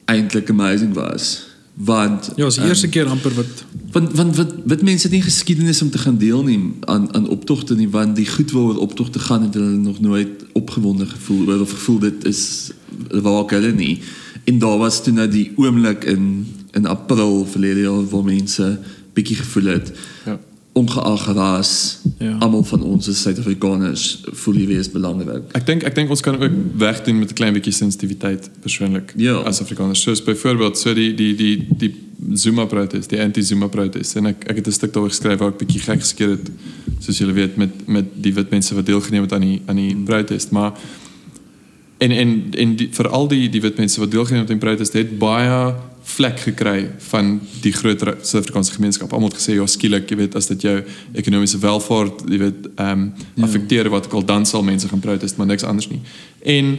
[0.05, 1.54] eintlik amazing was.
[1.75, 5.21] Want Ja, is die eerste keer amper wat want want wat wat mense het nie
[5.21, 9.41] geskiedenis om te gaan deelneem aan aan optogte nie want die goed waaroor optogte gaan
[9.41, 12.71] het hulle nog nooit opgewonde gevoel oor of gevoel dit is
[13.09, 13.99] waar hulle nie
[14.43, 18.79] en daar was toe nou die oomblik in in april verlede jaar waar mense
[19.13, 19.91] bietjie gevoel het
[20.25, 20.39] Ja.
[20.75, 22.37] Ongeag ras Ja.
[22.39, 26.35] almal van ons is Suid-Afrikaners voel hierdie is belangrik Ek dink ek dink ons kan
[26.41, 29.35] ook wegdoen met 'n klein bietjie sensitiwiteit persoonlik Ja.
[29.47, 30.01] as Afrikaners.
[30.01, 31.93] Soos byvoorbeeld so die die die die
[32.33, 35.57] Zuma protest, die anti-Zuma protest en ek ek het 'n stuk daaroor geskryf waar ek
[35.57, 36.49] bietjie gek geskeer het
[36.99, 39.95] soos julle weet met met die wit mense wat deelgeneem het aan die aan die
[39.95, 40.73] protest, maar
[41.97, 44.93] en en en vir al die die wit mense wat deelgeneem het aan die protest
[44.93, 45.73] het baie
[46.05, 49.13] vlek gekry van die groter Suid-Afrikaanse gemeenskap.
[49.13, 50.75] Almal het gesê ja skielik, jy weet, as dit jou
[51.17, 55.37] ekonomiese welvaart, jy weet, ehm um, affekteer wat ek al dan sal mense gaan protest,
[55.37, 56.01] maar niks anders nie.
[56.45, 56.77] En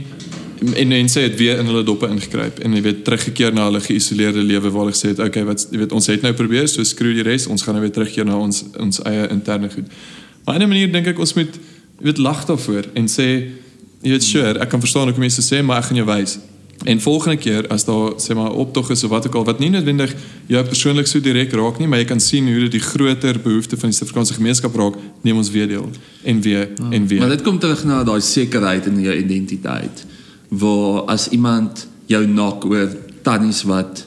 [0.74, 4.40] en mense het weer in hulle doppe ingekruip en jy weet teruggekeer na hulle geïsoleerde
[4.40, 7.12] lewe waar hulle gesê het okay wat jy weet ons het nou probeer so skroe
[7.18, 9.90] die res ons gaan nou weer terugkeer na ons ons eie interne goed.
[10.46, 11.52] Maar op 'n manier dink ek ons moet
[11.98, 13.28] jy weet lag daarvoor en sê
[14.00, 16.38] jy weet sure ek kan verstaan hoe mense sê maar ek gaan jou wys.
[16.84, 19.70] En volgende keer as daar sê maar optog is of wat ook al wat nie
[19.70, 20.14] noodwendig
[20.46, 23.78] jou persoonlik so direk raak nie, maar jy kan sien hoe dit die groter behoefte
[23.80, 25.88] van die Suid-Afrikaanse gemeenskap raak, neem ons weer deel
[26.22, 26.90] en weer ja.
[26.90, 27.24] en weer.
[27.24, 30.04] Maar dit kom terug na daai sekerheid in jou identiteit
[30.48, 32.92] waar as iemand jou nok oor
[33.22, 34.06] tannies wat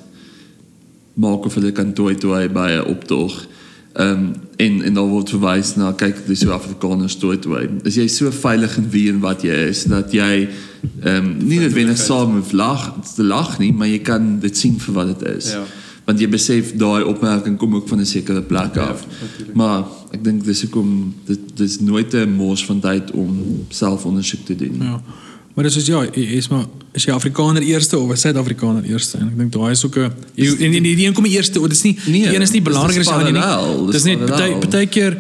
[1.19, 3.47] maak of hulle kan toe toe by 'n optog.
[3.93, 7.69] Ehm um, en en dan word verwys na kyk die Suid-Afrikaners toe toe.
[7.83, 10.47] Is jy so veilig in wie en wat jy is dat jy
[11.03, 14.57] ehm um, nie net wenner saam met lag te lag nie, maar jy kan dit
[14.57, 15.51] sien vir wat dit is.
[15.51, 15.63] Ja.
[16.05, 19.05] Want jy besef daai opmerking kom ook van 'n sekere plek ja, af.
[19.19, 24.45] Ja, maar ek dink dis hoekom dit dis nooit 'n mors van tyd om selfondersoek
[24.45, 24.77] te doen.
[24.81, 25.01] Ja.
[25.53, 29.17] Maar dis is ja, is maar is jy Afrikaner eerste of is Suid-Afrikaner eerste?
[29.17, 31.97] En ek dink daai is ook 'n en die, die een kom eerste, dis nie
[32.05, 33.91] nee, die een is nie belangriker as die ander nie.
[33.91, 35.17] Dis net party partykeer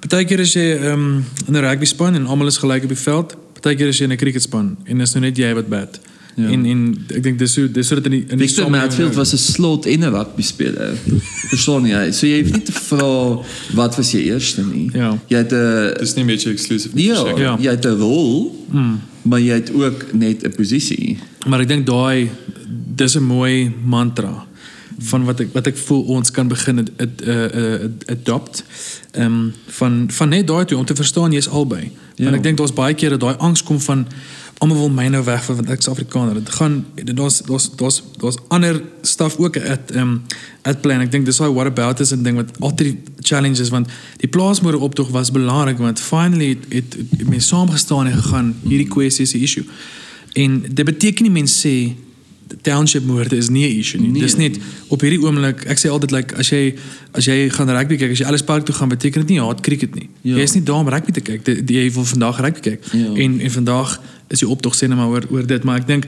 [0.00, 2.98] partykeer is jy ehm um, in 'n rugby span en almal is gelyk op die
[2.98, 3.36] veld.
[3.60, 6.00] Partykeer is jy in 'n cricket span en is nou net jy wat bat.
[6.36, 6.48] Ja.
[6.48, 9.14] En en ek dink dis so dis so dat in die in die Victor Matfield
[9.14, 10.94] was 'n slot en 'n rugby speler.
[11.50, 12.10] Verstaan jy?
[12.12, 13.38] So jy het nie te vra
[13.74, 14.90] wat was jy eerste nie.
[14.92, 15.18] Ja.
[15.26, 17.06] Jy het 'n Dis nie net exclusive nie.
[17.06, 17.56] Ja, ja.
[17.60, 18.54] jy het 'n rol.
[18.70, 21.18] Hmm maar jy het ook net 'n posisie.
[21.48, 22.30] Maar ek dink daai
[22.94, 24.46] dis 'n mooi mantra
[24.98, 28.64] van wat ek wat ek voel ons kan begin 'n 'n adopt.
[29.10, 31.92] Ehm um, van van net daai toe om te verstaan jy's albei.
[32.18, 32.24] Ja.
[32.24, 34.06] Want ek dink daar's baie kere daai angs kom van
[34.58, 36.34] almal wil my nou weg want ek's Afrikaner.
[36.34, 40.16] Dit gaan daar's daar's daar's daar's ander stuff ook at um,
[40.66, 41.04] at plan.
[41.04, 42.98] Ek dink dis why what about is 'n ding wat altyd die
[43.30, 43.88] challenges want
[44.18, 48.88] die plaasmoeder optog was belangrik want finally het, het, het mense saamgestaan en gegaan hierdie
[48.88, 49.64] kwessie is 'n issue.
[50.32, 51.94] En dit beteken nie mense sê
[52.62, 54.10] township moorde is nie 'n issue nie.
[54.10, 54.20] Nee.
[54.22, 54.58] Dis net
[54.88, 56.74] op hierdie oomblik, ek sê altyd like as jy
[57.12, 59.60] as jy gaan rugby kyk, as jy alles park toe gaan, beteken dit nie haat
[59.60, 60.08] cricket nie.
[60.22, 60.36] Ja.
[60.36, 61.46] Jy is nie daar om rugby te kyk.
[61.68, 62.84] Jy wil vandag rugby kyk.
[62.92, 63.14] Ja.
[63.14, 66.06] En en vandag is die optog sê net maar oor oor dit, maar ek dink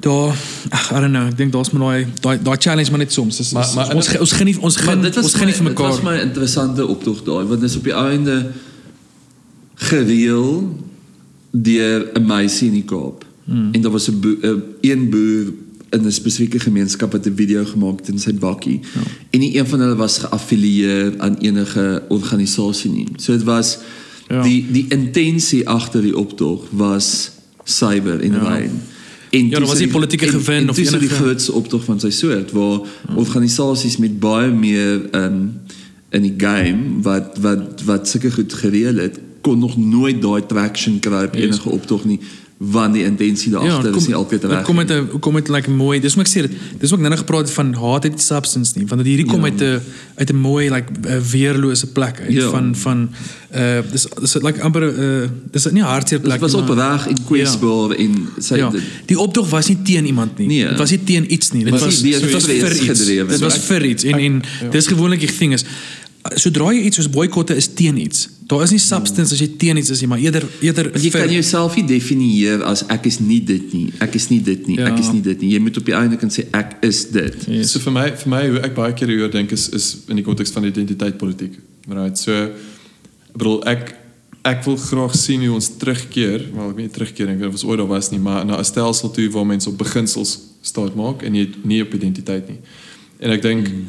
[0.00, 0.34] daar
[0.70, 3.40] ag I don't know, ek dink daar's maar daai daai daai challenge maar net soms.
[3.40, 5.94] Is, maar, maar, ons ons geniet ons geniet ons geniet vir mekaar.
[5.94, 8.52] Dit was my interessante optog daai, want dis op die einde
[9.90, 10.76] gereël
[11.50, 13.24] deur 'n meisie in die Kaap.
[13.50, 13.68] Hmm.
[13.72, 14.22] En daar was 'n
[14.80, 15.52] een boer
[15.90, 18.80] in 'n spesifieke gemeenskap wat 'n video gemaak het in sy bakkie.
[18.94, 19.00] Ja.
[19.30, 23.08] En nie een van hulle was geaffilieer aan enige organisasie nie.
[23.16, 23.78] So dit was
[24.28, 24.42] ja.
[24.42, 27.30] die die intensie agter die optog was
[27.64, 28.38] cyber in ja.
[28.38, 28.82] rein.
[29.30, 32.80] En ja, was die politieke gewin of enige die grootste optog van sy soort waar
[32.80, 33.14] ja.
[33.14, 35.60] organisasies met baie meer um,
[36.10, 40.98] in die game wat wat wat sulke goed gereël het kon nog nooit daai traction
[40.98, 42.18] kry op enige optog nie
[42.60, 44.64] want die intensie daar agter ja, is nie altyd reg.
[44.68, 46.00] Kom met 'n kom met like mooi.
[46.00, 46.52] Dis moet ek sê dit.
[46.78, 49.50] Dis ook nou gepraat van haat het substance nie, want dit hierdie kom ja.
[49.50, 49.80] uit 'n
[50.14, 50.92] uit 'n mooi like
[51.30, 52.50] weerlose plek uit ja.
[52.50, 53.08] van van
[53.56, 56.48] uh dis dis like amper uh dis nie hartseer plek nie.
[56.48, 57.98] Dit was opreg in Queensboro ja.
[57.98, 58.70] in sy ja.
[59.06, 60.46] Die optog was nie teen iemand nie.
[60.46, 60.68] Nee.
[60.68, 61.64] Dit was nie teen iets nie.
[61.64, 63.04] Dit was dit was vir iets.
[63.06, 64.68] Dit was vir iets en en ja.
[64.70, 65.64] dis gewoonlik die ding is
[66.38, 68.28] sodra jy iets soos boikotte is teen iets.
[68.50, 71.30] Daar is nie substance as jy teen iets is nie, maar eerder eerder jy kan
[71.30, 73.86] jouself nie definieer as ek is nie dit nie.
[74.02, 74.78] Ek is nie dit nie.
[74.78, 74.90] Ja.
[74.90, 75.52] Ek is nie dit nie.
[75.54, 77.46] Jy moet op die einde kan sê ek is dit.
[77.46, 77.74] Yes.
[77.74, 80.26] So vir my vir my hoe ek baie keer hieroor dink is is in die
[80.26, 81.56] konteks van identiteitspolitiek.
[81.88, 82.18] Right.
[82.18, 82.50] So
[83.36, 83.94] bedoel ek
[84.50, 87.66] ek wil graag sien hoe ons terugkeer, wel ek weet terugkeer ek weet of ons
[87.68, 91.22] ooit daar was nie, maar na 'n stelsel toe waar mense op beginsels staat maak
[91.22, 92.60] en nie nie op identiteit nie.
[93.20, 93.88] En ek dink hmm.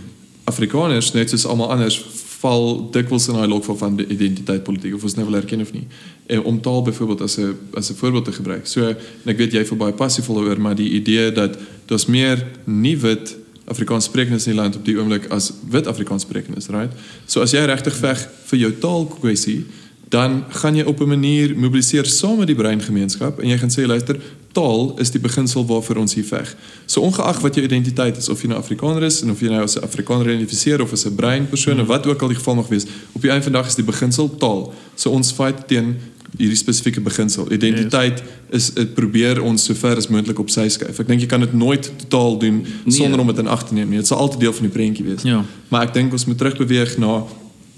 [0.52, 1.96] Afrikaners net soos almal anders
[2.42, 5.86] val dikwels in daai lokval van identiteitspolitiek of ons nou wil erken of nie.
[6.26, 8.68] En om taal byvoorbeeld as 'n as 'n voorbeeld te gebruik.
[8.68, 12.48] So en ek weet jy vir baie passievol oor maar die idee dat daar's meer
[12.66, 13.36] nie wit
[13.66, 16.92] Afrikaans sprekendes in die land op die oomblik as wit Afrikaans sprekendes, right?
[17.26, 19.66] So as jy regtig veg vir jou taalkwessie,
[20.10, 23.86] dan gaan jy op 'n manier mobiliseer saam met die breingemeenskap en jy gaan sê
[23.86, 24.20] luister,
[24.52, 26.56] taal is die beginsel waarvoor ons hier veg.
[26.86, 29.64] So ongeag wat jou identiteit is, of jy nou Afrikaner is en of jy nou
[29.64, 32.68] as 'n Afrikaner identifiseer of as 'n breinpersoon of wat ook al die geval mag
[32.68, 34.74] wees, op die einde van die dag is die beginsel taal.
[34.96, 35.96] So ons fight teen
[36.38, 37.52] hierdie spesifieke beginsel.
[37.52, 41.00] Identiteit is dit probeer ons so ver as moontlik op sy skuif.
[41.00, 42.96] Ek dink jy kan dit nooit totaal doen nee.
[42.96, 43.98] sonder om dit in ag te neem nie.
[43.98, 45.26] Dit sal altyd deel van die prentjie wees.
[45.28, 45.44] Ja.
[45.70, 47.24] Maar ek dink ons moet terugbeweeg na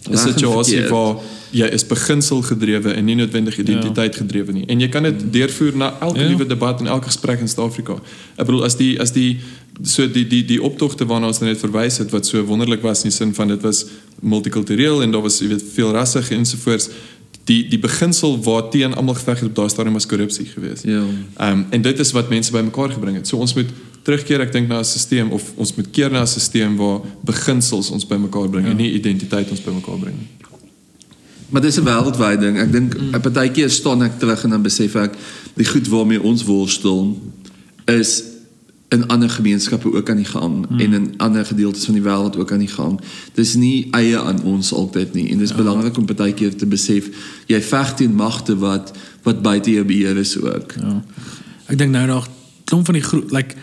[0.10, 1.16] 'n Reg en situasie waar
[1.52, 4.66] jy is beginsel gedrewe en nie noodwendig identiteit gedrewe nie.
[4.66, 6.28] En jy kan dit deurvoer na elke Ja.
[6.28, 7.94] liewe debat en elke gesprek in Suid-Afrika.
[8.36, 9.40] Ek bedoel as die as die
[9.84, 13.04] so die die die optogte waarna ons nou net verwys het wat so wonderlik was
[13.04, 13.86] in die sin van dit was
[14.22, 16.90] multikultureel en daar was jy weet veel rassig ensovoorts.
[17.46, 20.84] Die die beginsel waarteen almal geveg het op daai stadium was korrupsie geweest.
[20.84, 21.04] Ja.
[21.38, 23.28] Ehm um, en dit is wat mense bymekaar gebring het.
[23.28, 23.70] So ons moet
[24.04, 27.90] terugkeer ek dink na 'n stelsel of ons moet keer na 'n stelsel waar beginsels
[27.90, 28.72] ons bymekaar bring ja.
[28.72, 30.30] en nie identiteit ons bymekaar bring nie.
[31.50, 32.58] Maar dis 'n wêreldwyd ding.
[32.58, 35.14] Ek dink 'n partykeer staan ek terug en dan besef ek
[35.56, 37.18] die goed waarmee ons worstel
[37.86, 38.24] is
[38.90, 40.80] in ander gemeenskappe ook aan die gang mm.
[40.80, 43.00] en in ander gedeeltes van die wêreld ook aan die gang.
[43.34, 45.56] Dis nie eie aan ons altyd nie en dis ja.
[45.56, 47.10] belangrik om partykeer te besef
[47.46, 48.94] jy veg teen magte wat
[49.24, 50.74] wat buite jou beheer is ook.
[50.82, 51.04] Ja.
[51.66, 52.28] Ek dink nou nog
[52.66, 53.56] klomp van die groep like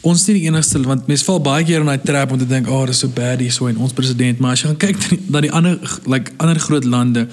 [0.00, 2.46] ons is nie die enigste want mense val baie keer in daai trap om te
[2.46, 4.76] dink, "Ag, oh, dis so bad hier so en ons president." Maar as jy gaan
[4.76, 7.28] kyk na die, na die ander like ander groot lande,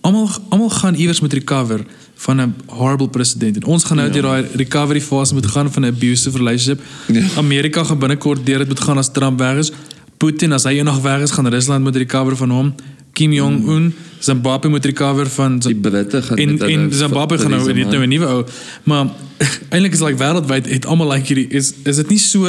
[0.00, 1.84] almal almal gaan iewers met recover
[2.14, 3.56] van 'n horrible president.
[3.56, 4.12] En ons gaan nou Ja.
[4.14, 6.80] deur daai recovery fase moet gaan van 'n abusive relationship.
[7.12, 7.22] Ja.
[7.36, 9.72] Amerika gaan binnekort deur dit moet gaan as Trump weg is.
[10.16, 12.74] Putin as hy eendag weg is, gaan Rusland moet recover van hom.
[13.18, 13.90] Kim Jong Un,
[14.22, 18.08] Zimbabwe moet recover van Die Britte gaan en en Zimbabwe gaan nou dit nou 'n
[18.08, 18.44] nuwe ou.
[18.82, 19.06] Maar
[19.74, 22.46] eintlik is like wêreldwyd het almal like hierdie is is dit nie so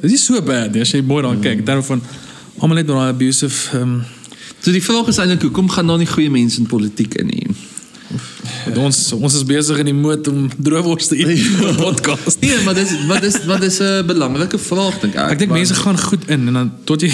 [0.00, 1.66] is nie so bad as jy mooi daar kyk.
[1.66, 2.02] Daarvan
[2.58, 4.02] almal net daai abusive um,
[4.62, 7.46] So die vraag is eintlik hoekom gaan daar nie goeie mense in politiek in nie?
[8.64, 12.38] Want ons ons is besig in die moed om droewors te eet vir 'n podcast.
[12.40, 15.34] Nee, maar dis wat is wat is 'n belangrike vraag dink ek.
[15.34, 17.10] Ek dink mense gaan goed in en dan tot jy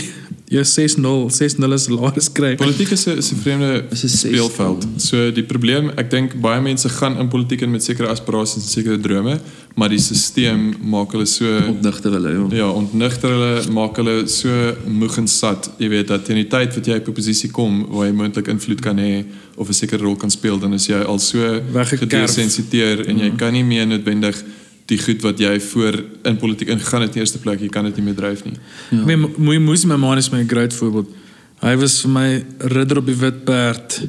[0.48, 2.54] jou 6-0, 6-0 is salaris kry.
[2.56, 4.86] Politiek is 'n vreemde Is speelveld.
[4.96, 8.68] So die probleem, ek dink baie mense gaan in politiek in met sekere aspirasies en
[8.68, 9.40] sekere drome,
[9.74, 12.30] maar die stelsel maak hulle so ontnigter hulle.
[12.30, 12.56] Ja.
[12.56, 14.48] ja, ontnigter hulle, maak hulle so
[14.86, 15.70] moeg en sat.
[15.78, 18.48] Jy weet dat teen die tyd wat jy op 'n posisie kom waar jy moontlik
[18.48, 19.24] invloed kan hê
[19.56, 23.52] of 'n sekere rol kan speel, dan is jy al so gedesensiteer en jy kan
[23.52, 24.44] nie meer noodwendig
[24.88, 25.98] die goed wat jy voor
[26.28, 28.56] in politiek ingegaan het in die eerste plek, jy kan dit nie meer dryf nie.
[28.88, 29.02] Ja.
[29.02, 31.12] Ek meen Mooi Moes my man is my groot voorbeeld.
[31.60, 32.28] Hy was vir my
[32.72, 34.00] ridder op die wit perd.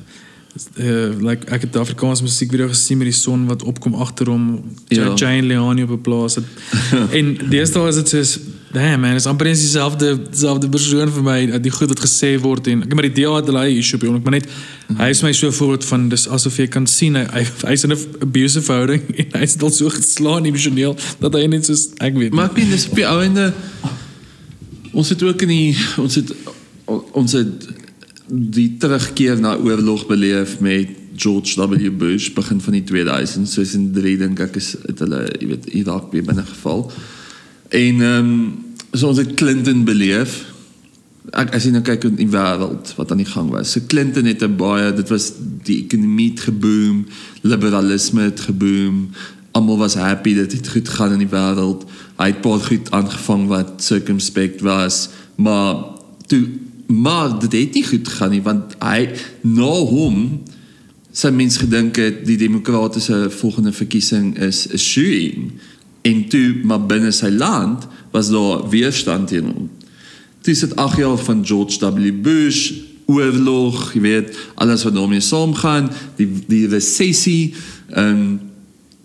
[0.80, 4.48] Uh, like ek het Afrikaanse musiekvideo gesien met die son wat opkom agter hom.
[4.88, 5.10] Ja.
[5.10, 5.14] Ja.
[5.20, 6.40] Jane Leone op 'n plaas.
[6.40, 6.48] Het,
[7.20, 8.40] en deesdae is dit soos
[8.72, 12.68] damn man, is amper eens dieselfde dieselfde persoon vir my die goed wat gesê word
[12.68, 14.50] en ek maar die DA het hulle issue by hom, maar net
[14.98, 17.84] hy is my so 'n voorbeeld van dis asof jy kan sien hy hy hy's
[17.84, 22.18] in 'n abusive verhouding en hy's al so geslaan emosioneel dat hy net soos ek
[22.18, 22.34] weet.
[22.34, 23.54] Maar ek meen dis op die ou ende
[24.92, 26.34] ons het ook in die ons het
[27.14, 27.68] ons het
[28.30, 33.92] die terugkeer na oorlog beleef met George W Bush begin van die 2000s soos in
[33.94, 36.92] 3 dink ek is het hulle jy weet Irak weer binne geval.
[37.70, 40.49] En ehm um, so ons het Clinton beleef.
[41.34, 43.74] Ek as jy nou kyk in die wêreld wat aan die gang was.
[43.74, 45.34] So Clinton het 'n baie dit was
[45.64, 47.06] die ekonomie het geboom,
[47.42, 49.10] liberalisme het geboom.
[49.52, 51.86] Almal was happy dat dit goed gaan in die wêreld.
[52.18, 55.76] Hy het baie goed aangevang wat circumspect was, maar
[56.28, 56.48] toe
[56.88, 59.10] maar dit het nie goed gegaan nie want hy
[59.42, 60.40] na hom
[61.14, 65.52] sy mens gedink het die demokratiese volgende verkiesing is 'n shooing
[66.02, 69.70] en toe maar binne sy land was daar weerstand teen hom.
[70.42, 72.72] Toe is dit 8 jaar van George W Bush,
[73.10, 77.54] oorlog, jy weet, alles wat daarmee saamgaan, die die resessie,
[77.90, 78.40] ehm um,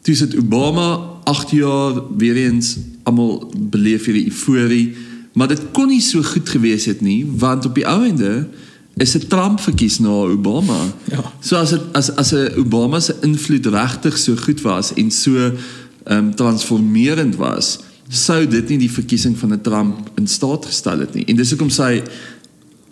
[0.04, 4.92] toe is dit Obama 8 jaar weer eens almal beleef hierdie euforie,
[5.32, 8.44] maar dit kon nie so goed gewees het nie want op die ou ende
[9.00, 10.76] is dit Trump verkies na Obama.
[11.10, 11.24] Ja.
[11.40, 15.34] So as dit as as 'n Obama se invloed regtig so goed was en so
[15.36, 15.54] ehm
[16.04, 17.78] um, transformerend was,
[18.16, 21.24] sou dit nie die verkiesing van 'n Trump in staat gestel het nie.
[21.24, 22.02] En dis hoekom sy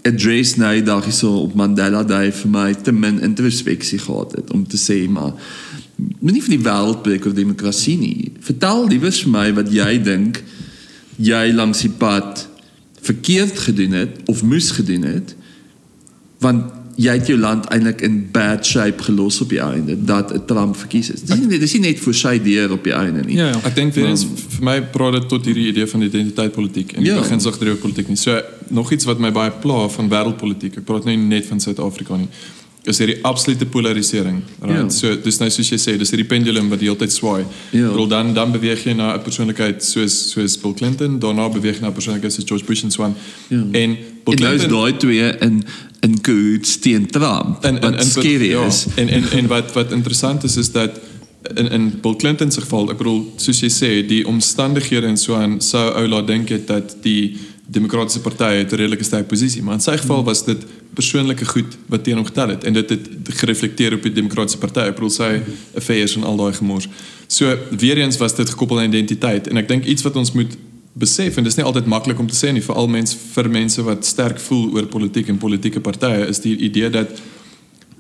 [0.03, 4.51] address nou dag hier so op Mandela Day vir my te min introspeksie gehad het
[4.51, 5.33] om te sê maar
[6.21, 8.33] moenie vir die wêreld breek oor demokrasie nie.
[8.41, 10.43] Vertel liewer vir my wat jy dink
[11.17, 12.49] jy langs die pad
[13.03, 15.37] verkeerd gedoen het of moes gedoen het
[16.43, 20.45] want jy het jou land eintlik in bad shape gelos op die einde dat 'n
[20.47, 21.23] Trump verkies is.
[21.23, 23.37] Dis nie dis nie net vir sy deur op die einde nie.
[23.37, 23.61] Ja, ja.
[23.65, 27.13] Ek dink weer eens vir my praat dit tot hierdie idee van identiteitspolitiek en die
[27.13, 27.21] Ja.
[27.21, 28.17] beginsel politiek nie.
[28.17, 30.77] So nog iets wat my baie pla van wêreldpolitiek.
[30.77, 32.29] Ek praat nou nie net van Suid-Afrika nie.
[32.85, 34.43] Is hierdie absolute polarisering.
[34.61, 34.81] Right?
[34.83, 34.89] Ja.
[34.89, 37.45] So dis nou soos jy sê, dis hierdie pendulum wat die hele tyd swaai.
[37.71, 37.89] Ja.
[37.89, 41.81] Bedoel dan dan beweeg jy na 'n persoonlikheid soos soos Bill Clinton, daarna beweeg jy
[41.83, 43.15] na 'n persoonlikheid soos George Bush en so aan.
[43.49, 43.57] Ja.
[43.73, 45.65] En Bill En nou is Clinton daai twee in
[46.03, 47.65] in cahoots teen Trump.
[47.65, 48.87] En en wat scary ja, is.
[48.95, 51.01] En en en wat wat interessant is is dat
[51.55, 55.39] in in Bill Clinton se geval, ek bedoel soos jy sê, die omstandighede en so
[55.39, 57.37] aan sou ou laat dink het dat die
[57.73, 61.79] demokratiese party het 'n redelike sterk posisie, maar in sy geval was dit persoonlike goed
[61.87, 64.81] wat teen hom getel het en dit het gereflekteer op die demokratiese party.
[64.81, 65.31] Ek bedoel sy
[65.77, 66.89] affairs en al daai gemors.
[67.27, 70.57] So weer eens was dit gekoppel aan identiteit en ek dink iets wat ons moet
[70.93, 74.05] besef en dis nie altyd maklik om te sê nie veral mense vir mense wat
[74.05, 77.23] sterk voel oor politiek en politieke partye is die idee dat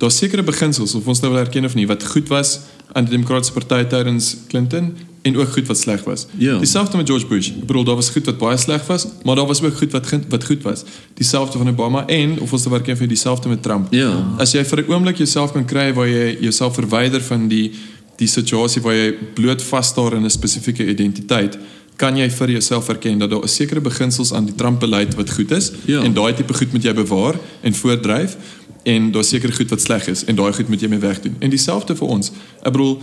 [0.02, 2.58] daar sekere beginsels of ons nou wil erken of nie wat goed was
[2.92, 4.92] aan die demokratiese party tydens Clinton
[5.22, 6.26] en ook goed wat sleg was.
[6.36, 6.58] Ja.
[6.58, 7.48] Dieselfde met George Bush.
[7.48, 10.10] Ek bedoel daar was goed wat baie sleg was, maar daar was ook goed wat
[10.28, 10.82] wat goed was.
[11.14, 13.92] Dieselfde van Obama en of ons nou erken vir dieselfde met Trump.
[13.94, 14.10] Ja.
[14.38, 17.72] As jy vir 'n oomblik jouself kan kry waar jy jouself verwyder van die
[18.16, 21.58] die situasie waar jy bloot vasstaar in 'n spesifieke identiteit,
[22.02, 25.50] kan jy vir jouself erken dat daar 'n sekere beginsels aan die Trump-beleid wat goed
[25.50, 26.00] is Ja.
[26.02, 28.36] en daai tipe goed moet jy bewaar en voortdryf
[28.84, 31.34] en daar seker goed wat sleg is en daai goed moet jy mee wegdoen.
[31.38, 32.32] En dieselfde vir ons.
[32.62, 32.98] Ek bedoel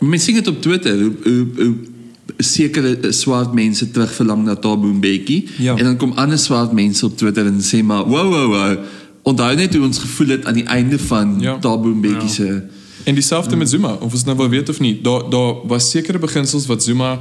[0.00, 1.74] Mense sien dit op Twitter hoe hoe, hoe
[2.38, 5.76] sekere swart mense terugverlang na Thabo Mbeki Ja.
[5.76, 8.76] en dan kom ander swart mense op Twitter en sê maar wow wow wow
[9.22, 11.58] onthou net hoe ons gevoel het aan die einde van Ja.
[11.58, 12.28] Thabo Mbeki Ja.
[12.28, 12.62] se
[13.04, 16.18] En dieselfde met Zuma, of ons nou wil weet of nie, daar daar was sekere
[16.18, 17.18] beginsels wat Zuma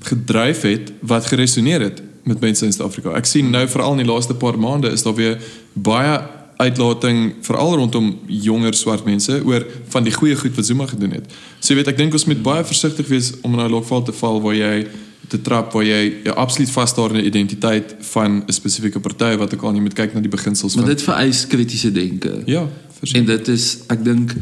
[0.00, 3.10] gedryf het wat geresoneer het met mense in Suid-Afrika.
[3.14, 5.38] Ek sien nou veral in die laaste paar maande is daar weer
[5.72, 6.20] baie
[6.56, 11.32] uitlating veral rondom jonger swart mense oor van die goeie goed wat Zuma gedoen het.
[11.60, 14.12] So jy weet ek dink ons moet baie versigtig wees om in 'n lokval te
[14.12, 14.86] val waar jy
[15.28, 19.54] te trap waar jy jy absoluut vasstaar in die identiteit van 'n spesifieke party wat
[19.54, 22.68] ook al jy moet kyk na die beginsels maar van dit vereis kritiese denke Ja,
[22.98, 23.20] verseker.
[23.20, 24.34] en dit is ek dink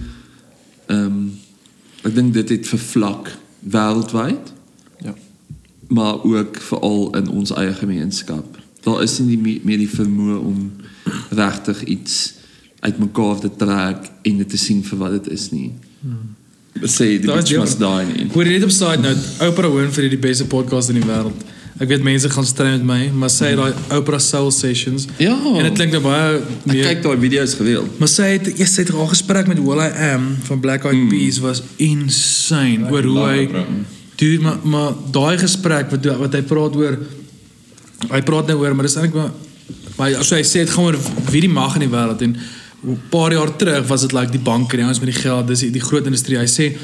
[0.86, 1.32] ehm um,
[2.04, 3.32] ek dink dit het vervlak
[3.68, 4.52] wêreldwyd.
[5.88, 8.58] Maar ook veral in ons eie gemeenskap.
[8.84, 10.72] Daar is nie die, meer die vermoë om
[11.30, 12.34] regtig iets
[12.84, 15.70] uitmekaar te trek en dit te sien vir wat dit is nie.
[16.00, 16.34] Hmm.
[16.82, 18.28] Sê die bitch must die nie.
[18.34, 21.44] Hoor net op side note, Oprah Winfrey die beste podcast in die wêreld.
[21.74, 25.08] Ek weet mense gaan stry met my, maar sy het daai Oprah Soul Sessions.
[25.18, 25.34] Ja.
[25.34, 27.96] En dit klink nou baie Ek meer kyk daai video's gereeld.
[27.98, 31.08] Maar sy het eers sy het haar gesprek met Will I Am van Black Eyed
[31.10, 33.40] Peas was insane oor hoe hy
[34.16, 36.98] dude maar maar daai gesprek wat wat hy praat oor
[38.10, 39.32] hy praat nou oor maar dis eintlik maar
[39.96, 40.98] maar as hy sê dit gaan oor
[41.30, 42.36] wie die mag in die wêreld en
[42.84, 45.60] 'n paar jaar terug was dit like die banke die ouens met die geld dis
[45.66, 46.74] die, die groot industrie hy sê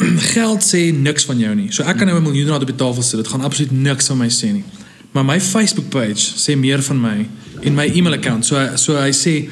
[0.34, 1.68] geld sê niks van jou nie.
[1.74, 3.20] So ek kan nou 'n miljoen rand op die tafel sit.
[3.20, 4.64] Dit gaan absoluut niks van my sê nie.
[5.12, 7.28] Maar my Facebook page sê meer van my
[7.62, 8.46] en my e-mail account.
[8.46, 9.48] So so hy sê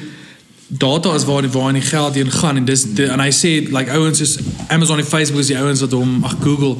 [0.69, 3.51] data is waar die waar die geld heen gaan en dis die, en hy sê
[3.73, 4.37] like ouens is
[4.67, 6.75] Amazon en Facebook is die ouens wat hom ag Google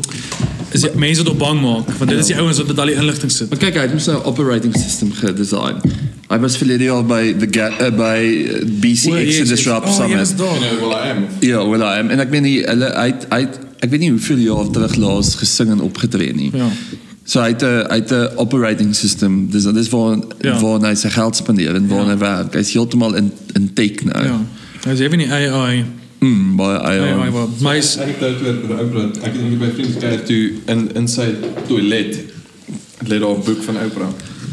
[0.71, 2.85] is die mense wat hom bang maak want dit is die ouens wat met al
[2.91, 3.49] die inligting sit.
[3.49, 5.81] Maar kyk, hy het mos nou 'n operating system gedesign.
[6.29, 9.65] Hy was verlede jaar by the Ga- uh, by uh, BC yes, Exodus.
[9.65, 10.19] Rap Oh, Summit.
[10.19, 10.33] yes.
[10.37, 11.25] You know, well I am.
[11.39, 12.09] Ja, wel I am.
[12.09, 13.41] En ek weet nie hulle hy hy
[13.79, 16.51] ek weet nie hoeveel jaar terug laas gesing en opgetree nie.
[16.53, 16.69] Ja.
[17.29, 19.49] So hy het 'n hy het 'n operating system.
[19.51, 20.59] Dis dis waar Ja.
[20.61, 22.11] waar hy sy geld spandeer en waar Ja.
[22.13, 22.53] hy werk.
[22.53, 24.23] Hy's heeltemal in in tech nou.
[24.25, 24.41] Ja.
[24.87, 25.85] Hy sê nie AI.
[26.19, 27.29] Mm, baie AI AI.
[27.31, 29.03] wat my is- Ek het dit oor oor Oprah.
[29.23, 31.35] Ek het eendag by vriende gekyk toe in in sy
[31.67, 32.17] toilet.
[33.05, 34.09] Lê daar 'n boek van Oprah.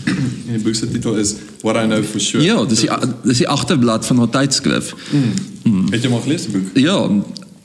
[0.06, 2.44] En die boek se titel is What I Know for Sure.
[2.44, 2.90] Ja, dis die
[3.24, 4.94] dis die agterblad van haar tydskrif.
[5.90, 6.66] Het jy maar gelees die boek?
[6.74, 7.08] Ja,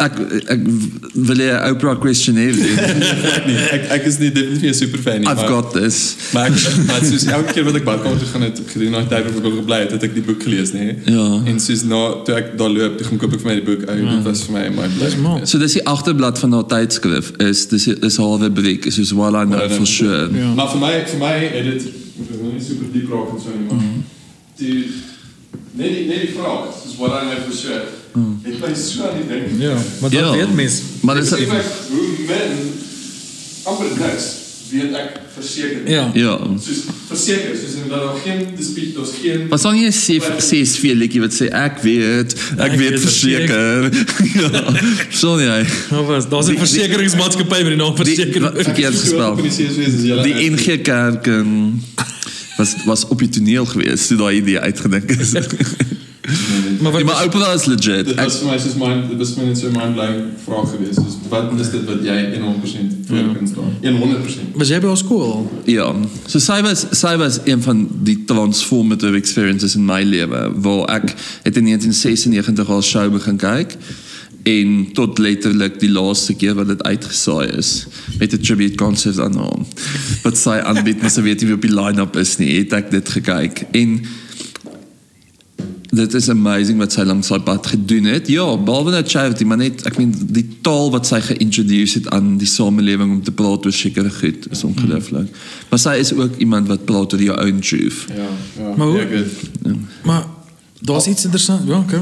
[0.05, 0.17] ek
[0.55, 0.63] ek
[1.29, 2.79] wil jy Oprah questionnaire doen.
[3.31, 3.57] Ek nie.
[3.77, 5.27] Ek ek is nie definitief 'n superfan nie.
[5.29, 6.15] I've maar- got this.
[6.33, 9.29] Maar ek maar soos elke keer wat ek badkamer toe gaan het gedurende daai tyd
[9.29, 10.87] wat ek ook gebly het, het ek die boek gelees, nê.
[11.05, 11.27] Ja.
[11.45, 13.87] En soos na toe ek daar loop, toe gaan koop ek vir my die boek.
[13.89, 15.39] Ou, dit was vir my my Dis mal.
[15.45, 19.33] So dis die agterblad van haar tydskrif is dis is haar rubriek is soos what
[19.33, 20.29] I know for sure.
[20.33, 20.53] Ja.
[20.55, 21.87] Maar vir my vir my het dit
[22.21, 23.81] ek nie super diep raak en so nie, maar
[24.57, 24.85] die
[25.73, 27.81] net die net die vraag, soos what I know for sure.
[28.43, 29.61] Ek bly so aan die ding.
[29.61, 30.31] Ja, maar dat Ja.
[30.31, 30.81] weet mens.
[31.01, 31.39] Maar Dis hoe
[32.27, 32.51] men
[33.63, 34.25] amper niks
[34.71, 35.83] weet ek verseker.
[35.89, 36.11] Ja.
[36.13, 36.37] ja.
[36.59, 39.91] Soos verseker, soos en dat daar geen dispuut, daar's geen Was dan nie 'n
[40.37, 43.89] CSV liedjie wat sê ek weet, ek Ek weet weet verseker.
[44.41, 44.63] ja.
[45.09, 45.63] So nee.
[45.91, 48.51] Nou was daar's 'n versekeringsmaatskappy met die naam verseker.
[48.63, 49.35] verkeerd gespel.
[49.35, 51.81] Die is NG Kerk en
[52.57, 55.31] was was op die toneel geweest toe daai idee uitgedink is.
[56.81, 58.05] Maar wat Ja, maar Oprah is legit.
[58.05, 60.69] Dit was vir my soos mind dit was vir my net so mind blowing vraag
[60.73, 60.99] geweest.
[60.99, 63.73] Soos wat is dit wat jy 100% voor kan staan?
[63.81, 64.55] 100%.
[64.59, 65.49] was jy by skool?
[65.65, 65.89] ja.
[66.25, 71.13] So sy was sy was een van die transformative experiences in my lewe waar ek
[71.43, 73.77] het in 1996 al show begin kyk
[74.43, 77.85] en tot letterlik die laaste keer wat dit uitgesaai is
[78.19, 79.65] met 'n tribute concert aan hom.
[80.23, 82.57] Wat sy aanbied, maar sy weet nie wie op die line-up is nie.
[82.57, 84.01] Het ek dit gekyk en
[85.91, 88.27] dit is amazing wat sy langs daai pad gedoen het.
[88.31, 92.37] Ja, behalwe dat charity, maar net ek meen die taal wat sy geïntroduce het aan
[92.39, 95.27] die samelewing om te praat oor sekere goed is ongelooflik.
[95.69, 98.05] Maar sy is ook iemand wat praat oor jou own truth.
[98.15, 98.29] Ja,
[98.63, 98.73] ja.
[98.77, 99.75] Maar hoe- ja, good.
[100.07, 100.25] Maar
[100.81, 101.67] daar's iets interessant.
[101.67, 101.99] Ja, okay.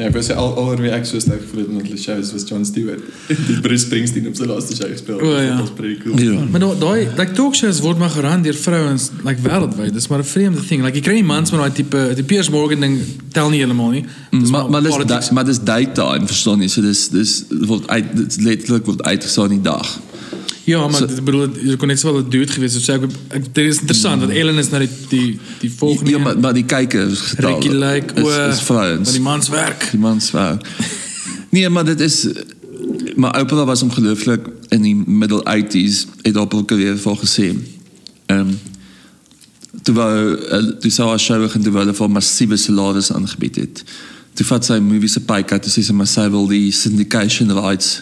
[0.00, 2.46] Ja, ek was al al wie ek so sterk gevoel het met die shows was
[2.48, 3.02] John Stewart.
[3.48, 5.18] Die Bruce Springsteen op sy laaste show gespeel.
[5.20, 5.50] O, ja.
[5.58, 6.16] Dat was pretty cool.
[6.24, 6.40] Ja.
[6.54, 9.92] Maar daai daai like talkshows word maar gerun deur vrouens like wêreldwyd.
[9.98, 10.82] Dis maar 'n vreemde ding.
[10.86, 12.96] Like jy kry nie mans met daai tipe die Piers Morgan ding
[13.36, 14.04] tel nie heeltemal nie.
[14.30, 16.68] Dis Maar maar dis da- maar dis daytime, verstaan jy?
[16.68, 19.98] So dis dis word uit dit letterlik word uitgesaai in die dag.
[20.70, 22.82] Ja, maar So- bedoel jy kon net so wel 'n dude gewees het.
[22.82, 26.18] So ek, ek dit is interessant dat Ellen is nou die die die volgende Ja,
[26.18, 29.04] maar, maar die kykers getal Ricky Lake is, is vrouens.
[29.04, 29.88] Maar die mans werk.
[29.90, 30.58] Die mans vrou.
[31.54, 32.26] nee, maar dit is
[33.16, 37.54] maar Oprah was ongelooflik in die middle 80s het op haar carrière vol gesê.
[38.26, 38.58] Um,
[39.82, 40.36] toe wou
[40.80, 43.84] toe sou haar show begin toe hulle vir massiewe salarisse aangebied het.
[44.38, 47.52] Toe vat sy movies se pay cut, toe sê sy maar sy wil die syndication
[47.56, 48.00] rights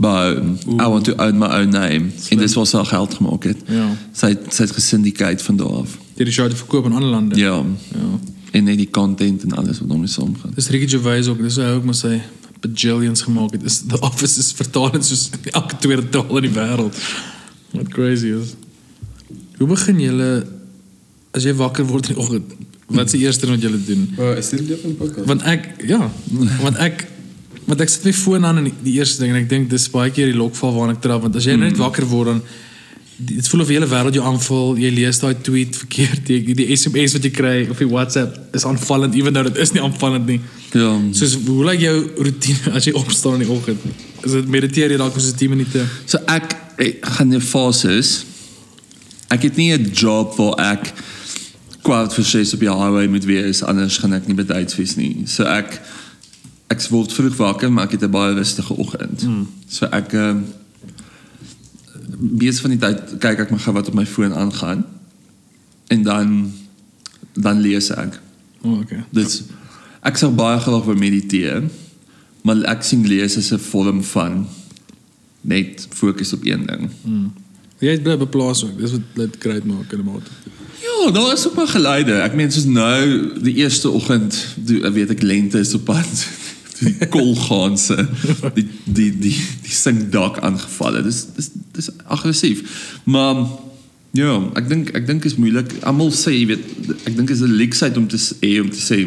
[0.00, 0.32] by
[0.80, 2.08] I want to own my own name.
[2.30, 3.56] En dis was haar geld gemaak het.
[3.68, 3.90] Ja.
[4.16, 5.98] Sy het- sy het gesyndicate van daar af.
[6.16, 7.36] Deur die show te verkoop in ander lande.
[7.36, 7.56] Ja.
[7.92, 8.08] Ja.
[8.50, 10.52] En net die content en alles wat daarmee saamgaan.
[10.54, 11.42] Dis Ricky Gervais ook.
[11.42, 12.20] Dis hoe hy ook maar sy
[12.60, 13.60] bajillions gemaak het.
[13.62, 16.96] Dis The Office is vertaal in soos elke tweede taal in die wêreld.
[17.70, 18.54] Wat crazy is.
[19.58, 20.46] Hoe begin julle
[21.36, 22.52] as jy wakker word in die oggend?
[22.90, 24.08] Wat is die eerste ding wat julle doen?
[24.18, 25.26] Oh, is dit die op 'n podcast?
[25.26, 26.10] Want ek ja,
[26.60, 27.06] want ek
[27.70, 29.86] want ek sit my foon aan en die, die eerste ding en ek dink dis
[29.92, 32.42] baie keer die lokval waarna ek trap want as jy net wakker word dan
[33.20, 34.78] dit voel of die hele wêreld jou aanval.
[34.80, 38.64] Jy lees daai tweet verkeerd, die, die SMS wat jy kry of die WhatsApp is
[38.68, 40.38] aanvallend ewen nou dit is nie aanvallend nie.
[40.72, 40.94] Ja.
[41.16, 43.84] Soos hoe lyk jou roetine as jy opstaan in die oggend?
[44.24, 45.84] Is dit mediteer jy dalk vir so 10 minute?
[46.08, 48.22] So ek, ek gaan in fases.
[49.30, 50.92] Ek het nie 'n job waar ek
[51.84, 55.26] kwart vir 6 op die highway moet wees anders gaan ek nie by tydsfees nie.
[55.26, 55.80] So ek
[56.80, 59.22] ek word vroeg wakker maar ek het 'n baie rustige oggend.
[59.22, 59.46] Hmm.
[59.68, 60.42] So ek ehm
[62.18, 64.84] mees van die tyd kyk ek maar gou wat op my foon aangaan.
[65.88, 66.52] En dan
[67.34, 68.20] dan lees ek.
[68.62, 69.04] O, oh, okay.
[69.10, 69.42] Dis
[70.02, 71.68] ek sou baie graag wil mediteer,
[72.42, 74.46] maar ek sien lees as 'n vorm van
[75.40, 76.90] net fokus op een ding.
[77.80, 78.78] Jy het bly beplaas ook.
[78.78, 80.30] Dis wat dit great maak in 'n mate.
[80.80, 82.12] Ja, daar is ook maar geleide.
[82.12, 84.46] Ek meen soos nou die eerste oggend,
[84.92, 86.26] weet ek lente is op pad.
[86.80, 88.08] Die kolgaanse
[88.54, 89.34] die die die
[89.64, 91.08] die sinkdak aangeval het.
[91.08, 92.62] Dis dis dis aggressief.
[93.04, 93.46] Maar
[94.16, 95.74] ja, ek dink ek dink is moeilik.
[95.86, 99.04] Almal sê jy weet ek dink is 'n leksheid om te sê om te sê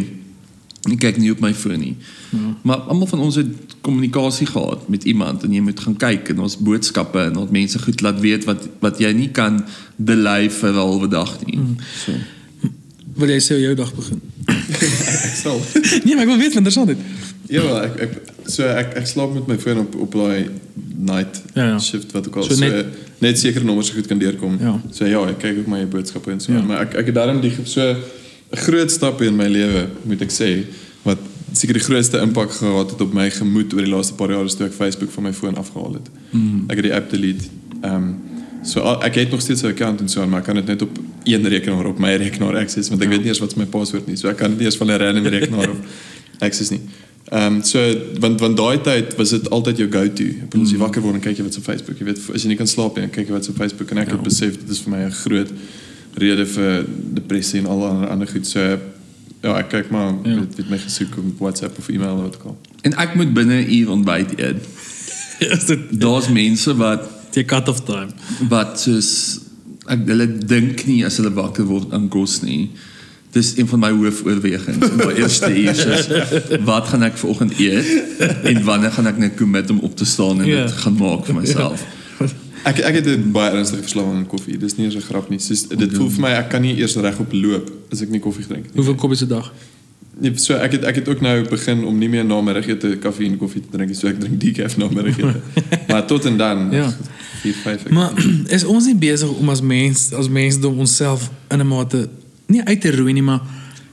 [0.92, 1.96] ek kyk nie op my foon nie.
[2.34, 2.54] Ja.
[2.62, 6.40] Maar almal van ons het kommunikasie gehad met iemand en jy moet gaan kyk en
[6.44, 9.64] ons boodskappe en ons mense goed laat weet wat wat jy nie kan
[9.98, 11.58] delay vir 'n halwe dag nie.
[11.58, 11.78] Mm.
[12.06, 12.12] So.
[13.20, 14.22] Wil jy sê hoe jou dag begin?
[15.24, 15.60] ek sal.
[16.04, 16.98] nee, maar ek wil weet van interessant.
[17.52, 18.14] Ja, wel, ek ek
[18.50, 20.50] so ek ek slaap met my foon op op daai
[21.04, 21.80] night Ja, ja.
[21.80, 24.58] shift wat ook al So so, net- net net sekere nommers so goed kan deurkom.
[24.60, 24.74] Ja.
[24.92, 26.58] So ja, ek kyk ook my boodskappe en so, Ja.
[26.60, 26.66] ja.
[26.66, 27.98] maar ek ek het daarom die so 'n
[28.66, 30.64] groot stap in my lewe, moet ek sê,
[31.04, 31.18] wat
[31.54, 34.56] seker die grootste impak gehad het op my gemoed oor die laaste paar jaar is
[34.56, 36.10] toe ek Facebook van my foon afgehaal het.
[36.32, 36.66] Mm.
[36.70, 37.46] Ek het die app delete.
[37.84, 38.16] Ehm um,
[38.64, 41.00] so ek het nog steeds 'n account en so, maar ek kan dit net op
[41.24, 43.14] een rekenaar op my rekenaar access want ek ja.
[43.14, 44.16] weet nie eers wat is my paswoord nie.
[44.16, 45.86] So ek kan dit nie eers van 'n random rekenaar op
[46.40, 46.82] access nie.
[47.32, 47.80] Ehm um, so
[48.20, 50.24] want want daai tyd was dit altyd jou go-to.
[50.24, 52.42] Ek bedoel as jy wakker word en kyk jy wat op Facebook, jy weet as
[52.42, 54.14] jy nie kan slaap nie, kyk jy wat op Facebook en ek ja.
[54.14, 55.54] het besef dit is vir my 'n groot
[56.14, 58.48] rede vir depressie en al ander ander goed.
[58.48, 60.40] So ja, ek kyk maar Ja.
[60.40, 62.58] weet, weet my gesoek op WhatsApp of e-mail of wat ook al.
[62.82, 64.62] En ek moet binne 'n uur ontbyt eet.
[65.58, 68.12] is dit Daar's mense wat die cut off time?
[68.50, 69.40] wat soos
[69.88, 72.70] ek hulle dink nie as hulle wakker word aan kos nie.
[73.34, 74.90] Dis een van my hoofoorwegings.
[74.90, 76.08] In my eerste uur is
[76.64, 77.86] wat gaan ek vanoggend eet
[78.44, 80.66] en wanneer gaan ek net commit om op te staan en Ja.
[80.66, 81.84] dit gaan maak vir myself.
[82.64, 84.58] Ek ek het 'n baie ernstige verslawing aan koffie.
[84.58, 85.40] Dis nie eens 'n grap nie.
[85.40, 88.46] Soos dit voel vir my ek kan nie eers regop loop as ek nie koffie
[88.48, 88.76] drink nie.
[88.76, 89.52] Hoeveel koppies 'n dag?
[90.20, 93.26] Nee, so ek het ek het ook nou begin om nie meer na middagete koffie
[93.30, 93.98] en koffie te drink nie.
[93.98, 95.42] So ek drink decaf na middagete.
[95.90, 96.92] maar tot en dan Ja.
[97.42, 98.12] 4 5 Maar
[98.58, 102.10] is ons nie besig om as mens as mensdom onsself in 'n mate
[102.48, 103.42] nie uit te roei nie, maar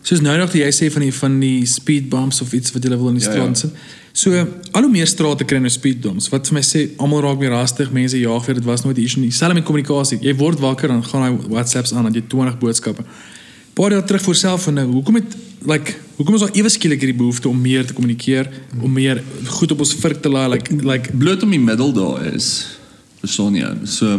[0.02, 2.90] soos nou nog jy sê van die van die speed bumps of iets wat jy
[2.90, 3.55] wil in die Ja, ja.
[3.55, 3.70] sit.
[4.12, 4.30] So
[4.72, 6.28] al hoe meer strate kry nou speed bumps.
[6.28, 9.02] Wat vir my sê almal raak meer rastig, mense jaag weer dit was nooit 'n
[9.02, 9.30] issue nie.
[9.30, 10.18] Selfs met kommunikasie.
[10.20, 13.02] Jy word wakker dan gaan hy WhatsApps aan en jy 20 boodskappe.
[13.81, 17.01] Paar jaar terug voor self en nou, hoekom het like hoekom is daar ewe skielik
[17.01, 18.51] hierdie behoefte om meer te kommunikeer,
[18.81, 22.27] om meer goed op ons vrik te laai like like bloot om die middel daar
[22.35, 22.51] is.
[23.23, 23.70] Verstaan jy?
[23.89, 24.19] So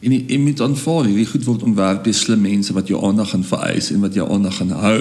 [0.00, 3.42] en jy, moet aanvaar hierdie goed word ontwerp deur slim mense wat jou aandag gaan
[3.44, 5.00] vereis en wat jou aandag gaan hou.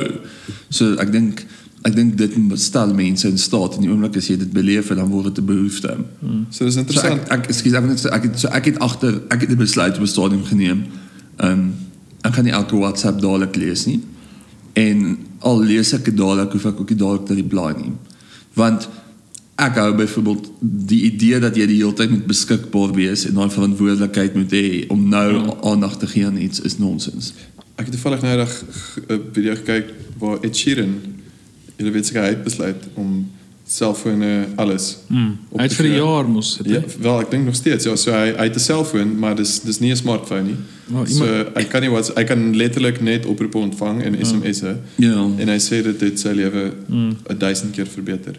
[0.70, 1.46] So ek dink
[1.88, 4.98] Ek dink dit stel mense in staat in die oomblik as jy dit beleef en
[5.00, 5.94] dan word dit 'n behoefte.
[6.50, 7.22] So dis So interessant.
[7.22, 9.56] ek ek ekskuus ek net sê ek het so ek het agter ek het 'n
[9.56, 10.84] besluit op 'n stadium geneem.
[11.38, 11.74] Ehm um,
[12.30, 14.00] ek gaan nie elke WhatsApp dadelik lees nie.
[14.78, 15.18] En
[15.50, 17.94] al lees ek dit dadelik hoef ek ook nie dadelik te reply nie.
[18.58, 18.88] Want
[19.60, 23.52] ek hou byvoorbeeld die idee dat jy die hele tyd moet beskikbaar wees en daai
[23.52, 27.34] verantwoordelikheid moet hê om nou aandag te gee aan iets is nonsens.
[27.76, 30.96] Ek het toevallig nou 'n video gekyk waar Ed Sheeran
[31.78, 33.28] julle weet seker hy het besluit om
[33.70, 34.98] selfone alles.
[35.08, 35.36] Mm.
[35.56, 36.72] Hy het vir 'n jaar mos dit.
[36.74, 39.60] Ja, wel ek dink nog steeds ja, so hy hy het 'n selfoon, maar dis
[39.62, 40.56] dis nie 'n smartphone nie.
[40.88, 44.76] Maar So iemand- hy kan nie wat hy kan letterlik net oproepe ontvang en SMS'e.
[44.96, 45.28] Ja.
[45.38, 47.16] En hy sê dit het sy lewe Mm.
[47.30, 48.34] 'n duisend keer verbeter.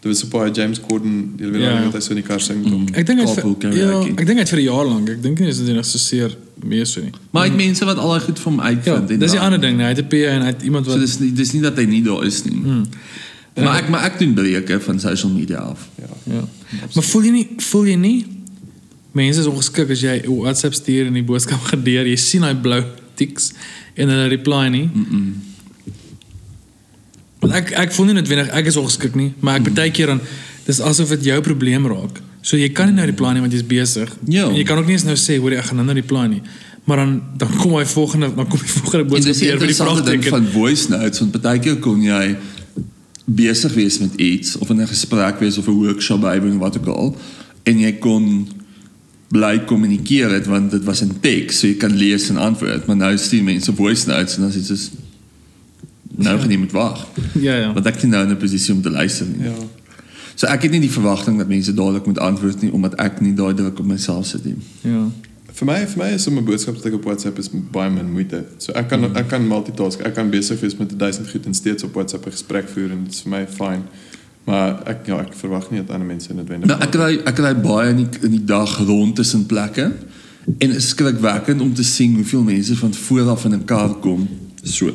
[0.00, 1.68] Dit was so baie James Corden, jy weet Ja.
[1.70, 1.84] ja.
[1.84, 2.86] wat hy so in die kar sing kom.
[2.92, 5.08] Ek dink hy ja, ek dink hy het vir 'n jaar lank.
[5.08, 7.10] Ek dink nie is dit nog so seer meer so nie.
[7.30, 9.10] Maar hy het mense wat al daai goed vir hom Ja, uitvind.
[9.10, 9.86] en dis die ander ding, nee.
[9.86, 11.76] hy het 'n PA en hy het iemand So wat dis nie dis nie dat
[11.76, 12.54] hy nie daar is nie.
[12.62, 12.84] Hmm.
[13.56, 15.88] Maar ek maar ek doen breuke van social media af.
[15.96, 16.34] Ja.
[16.34, 16.44] ja.
[16.94, 18.18] Maar voel jy nie voel jy nie
[19.16, 22.44] mense is ongeskik as jy 'n WhatsApp stuur en die boodskap gaan deur, jy sien
[22.44, 22.82] daai blou
[23.16, 23.52] tiks
[23.94, 24.88] en hulle reply nie.
[24.92, 25.32] Mm -mm.
[27.40, 30.20] Want ek ek voel nie noodwendig ek is ongeskik nie, maar ek partykeer dan
[30.66, 32.20] dis asof dit jou probleem raak.
[32.42, 34.12] So jy kan nie nou reply nie want jy's besig.
[34.28, 34.48] Ja.
[34.48, 36.42] En jy kan ook nie eens nou sê hoor ek gaan nou nou reply nie.
[36.84, 39.66] Maar dan dan kom hy volgende dan kom die volgende En boodskap die deur vir
[39.66, 40.30] die vraagteken.
[40.30, 42.36] van voice notes want partykeer kon jy
[43.26, 46.86] besig wees met iets of in 'n gesprek wees of 'n workshop bywoon wat ook
[46.86, 47.16] al
[47.62, 48.48] en jy kon
[49.28, 52.96] bly kommunikeer het want dit was in teks so jy kan lees en antwoord maar
[52.96, 54.90] nou stuur mense voice notes en dan is dit soos
[56.16, 57.06] nou gaan moet wag
[57.48, 57.72] Ja ja.
[57.72, 59.44] want ek is nou in 'n posisie om te luister nie.
[59.44, 59.54] Ja.
[60.36, 63.34] So ek het nie die verwagting dat mense dadelik moet antwoord nie omdat ek nie
[63.34, 64.56] daai druk op myself sit nie.
[64.80, 65.10] Ja.
[65.56, 68.10] Vir my vir my is om 'n boodskap te tik op WhatsApp is baie min
[68.12, 68.44] moeite.
[68.58, 70.00] So ek kan ek kan multitask.
[70.00, 73.04] Ek kan besig wees met 1000 goed en steeds op WhatsApp 'n gesprek voer en
[73.04, 73.82] dit is vir my fyn.
[74.44, 77.54] Maar ek ja, ek verwag nie dat ander mense noodwendig Nou ek kry ek kry
[77.54, 79.92] baie in die, in die dag rond tussen plekke
[80.58, 84.28] en is skrikwekkend om te sien hoeveel mense van voor af in 'n kar kom
[84.62, 84.92] so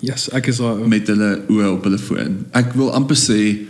[0.00, 0.88] Yes, ek is daar.
[0.88, 2.46] met hulle oë op hulle foon.
[2.52, 3.66] Ek wil amper sê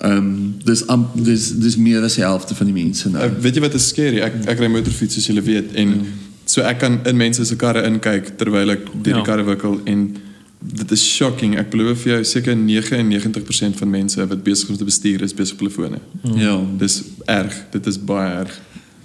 [0.00, 3.24] ehm um, dis am, dis dis meer as die helfte van die mense nou.
[3.24, 4.20] Uh, weet jy wat is scary?
[4.22, 6.02] Ek ek ry motorfiets soos julle weet en Ja.
[6.46, 9.22] so ek kan in mense se karre inkyk terwyl ek deur Ja.
[9.22, 10.16] die karre wikkel en
[10.60, 11.56] dit is shocking.
[11.58, 15.34] Ek beloof vir jou seker 99% van mense wat besig is om te bestuur is
[15.34, 15.98] besig op hulle fone.
[16.34, 16.56] Ja.
[16.78, 17.54] Dis erg.
[17.72, 18.54] Dit is baie erg.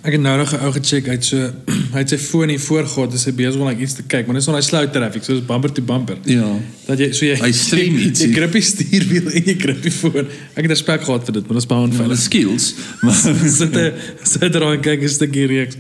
[0.04, 1.38] Ek het nou nog 'n ou gecheck uit so
[1.94, 4.36] hy het sy foon hier voorgehad, dis hy besig om like iets te kyk, maar
[4.36, 6.18] dis nog daai slow traffic, so dis bumper to bumper.
[6.28, 6.50] Ja.
[6.88, 8.28] Dat jy so jy Hy stream jy- ietsie.
[8.28, 10.28] Jy grip die stuurwiel en jy grip die foon.
[10.56, 12.20] Ek het respek gehad vir dit, maar dis baie Hulle onveilig.
[12.20, 12.74] skills.
[13.04, 13.92] Maar sit hy
[14.24, 15.76] sit daar en kyk 'n stukkie reeks.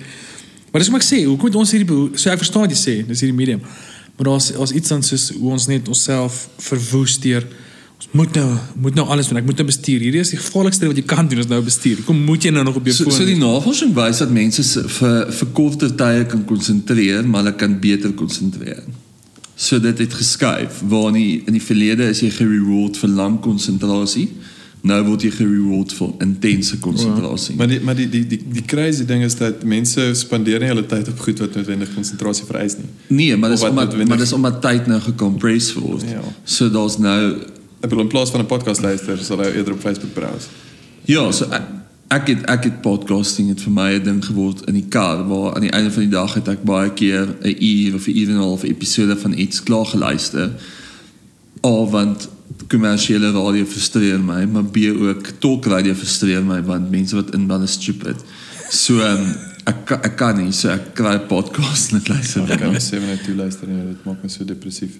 [0.71, 2.95] Maar dis wat ek sê, hoekom het ons hierdie so ek verstaan wat jy sê,
[3.07, 3.59] dis hierdie medium.
[4.15, 7.43] Maar daar's daar's iets dan soos hoe ons net onsself verwoes deur
[8.11, 9.37] moet nou moet nou alles doen.
[9.37, 9.99] Ek moet nou bestuur.
[9.99, 12.03] Hierdie is die gevaarlikste wat jy kan doen is nou bestuur.
[12.07, 13.13] Kom moet jy nou nog op jou so, foon.
[13.17, 17.55] so die navorsing wys dat mense se- vir vir korter tye kan konsentreer, maar hulle
[17.55, 18.83] kan beter konsentreer.
[19.55, 23.39] So dit het geskuif waar in die, in die verlede is jy gereward vir lang
[23.41, 24.29] konsentrasie.
[24.83, 27.55] Nou word jy gereward vir intense konsentrasie.
[27.55, 30.83] Maar die maar die die die die crazy ding is dat mense spandeer nie hulle
[30.85, 32.89] tyd op goed wat noodwendig konsentrasie vereis nie.
[33.07, 36.03] Nee, maar dis omdat maar dis omdat tyd nou gecompress word.
[36.11, 36.19] Ja.
[36.43, 37.37] So daar's nou
[37.83, 40.47] Ek bedoel in plaas van 'n podcast luister, sal hy eerder op Facebook browse.
[41.05, 41.63] ja, so ek
[42.07, 45.55] ek het ek het podcasting het vir my 'n ding geword in die kar waar
[45.55, 48.29] aan die einde van die dag het ek baie keer 'n uur of 'n uur
[48.29, 50.51] en 'n half episode van iets klaar geluister.
[51.61, 52.29] Al want
[52.67, 57.71] kommersiële radio frustreer my, maar B ook talkradio frustreer my want mense wat inbel is
[57.71, 58.15] stupid.
[58.69, 59.35] So um,
[59.65, 62.51] ek ek kan nie, so ek kry podcast net luister.
[62.51, 64.91] Ek kan nie 7 uit 2 luister nie, dit maak my so depressief.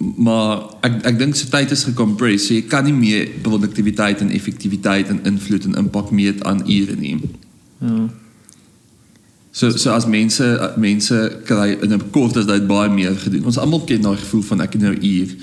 [0.00, 2.46] Maar ek ek dink se tyd is gecompress.
[2.48, 6.96] So jy kan nie meer produktiwiteit en effektiwiteit en invloed en impak meet aan ure
[6.96, 7.18] nie.
[7.84, 8.08] Ja.
[9.52, 10.46] So so as mense
[10.80, 13.44] mense kry in 'n korter tyd baie meer gedoen.
[13.44, 15.36] Ons almal ken daai gevoel van ek het nou uur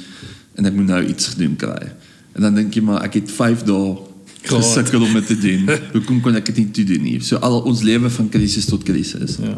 [0.56, 1.92] en ek moet nou iets gedoen kry.
[2.34, 3.98] En dan dink jy maar ek het 5 dae
[4.42, 5.70] gesukkel om dit te doen.
[5.94, 7.20] Hoekom kon ek dit nie toe doen nie?
[7.20, 9.38] So al ons lewe van krisis tot krisis.
[9.38, 9.58] Ja.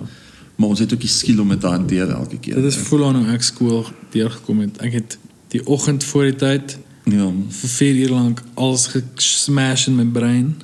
[0.59, 2.55] Maar ons het ook die skill om dit te hanteer elke keer.
[2.59, 4.81] Dit is voel aan hoe ek skool deurgekom het.
[4.83, 5.15] Ek het
[5.53, 6.75] die oggend voor die tyd
[7.07, 7.29] ja.
[7.61, 10.57] vir 4 uur lank alles gesmash in my brein.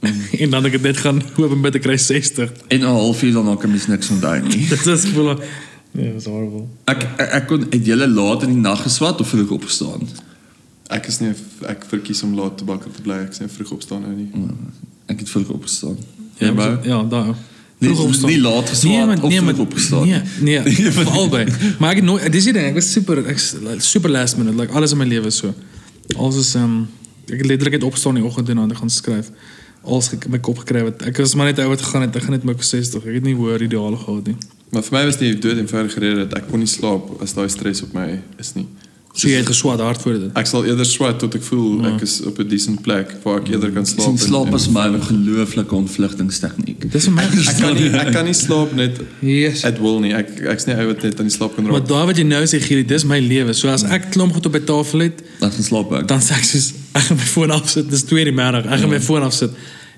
[0.42, 2.52] en dan het ek dit net gaan hoop om by te kry 60.
[2.72, 4.66] En 'n halfuur daarna kan mens niks onthou nie.
[4.72, 5.40] Dit is voel aan
[5.96, 6.66] Nee, dit is horrible.
[6.84, 10.02] Ek ek, ek kon het julle laat in die nag geswat of vroeg opgestaan.
[10.92, 11.30] Ek is nie
[11.64, 13.22] ek verkies om laat te wakker te bly.
[13.24, 14.28] Ek nie vroeg opstaan nou nie.
[15.08, 15.96] Ek het vroeg opgestaan.
[16.36, 16.68] Ja, Jy bou?
[16.68, 17.32] maar- ja, daar.
[17.78, 18.30] Nee, Vroeg opstaan.
[18.30, 20.06] nie laat geswaat nee, maar, of nee, vroeg maar, opgestaan.
[20.08, 21.42] Nee, nee, vir albei.
[21.78, 23.50] Maar ek het nooit dis die ding, ek was super ek is
[23.90, 25.52] super last minute, like alles in my lewe is so.
[26.16, 26.86] Alles is ehm
[27.26, 29.28] ek het letterlik net opstaan in die oggend en dan gaan skryf.
[29.84, 32.16] Alles ek my kop gekry wat ek was maar net oud gegaan het.
[32.16, 33.04] Ek gaan net my 60.
[33.04, 34.36] Ek het nie hoër ideale gehad nie.
[34.72, 37.48] Maar vir my was die dood eenvoudig rede dat ek kon nie slaap as daai
[37.52, 38.08] stres op my
[38.40, 38.64] is nie.
[39.16, 40.30] So jy het geswaat hard voor dit.
[40.36, 41.94] Ek sal eerder swat tot ek voel Ja.
[41.94, 44.18] ek is op 'n decent plek waar ek eerder kan slaap.
[44.18, 46.90] Slaap, en- slaap is my 'n ongelooflike ontvlugtingstegniek.
[46.92, 49.64] Dis my Ek kan nie ek kan nie slaap net Yes.
[49.64, 50.12] at will nie.
[50.12, 51.88] Ek ek's nie ou wat net aan die slaap kan Maar raak.
[51.88, 53.54] daai wat jy nou sê Gielie, dis my lewe.
[53.54, 56.06] So as ek klomp goed op my tafel het, Dan gaan slaap ek.
[56.08, 57.90] dan sê ek soos ek gaan my foon afsit.
[57.90, 58.66] Dis 2 in die middag.
[58.66, 59.50] Ek gaan my foon afsit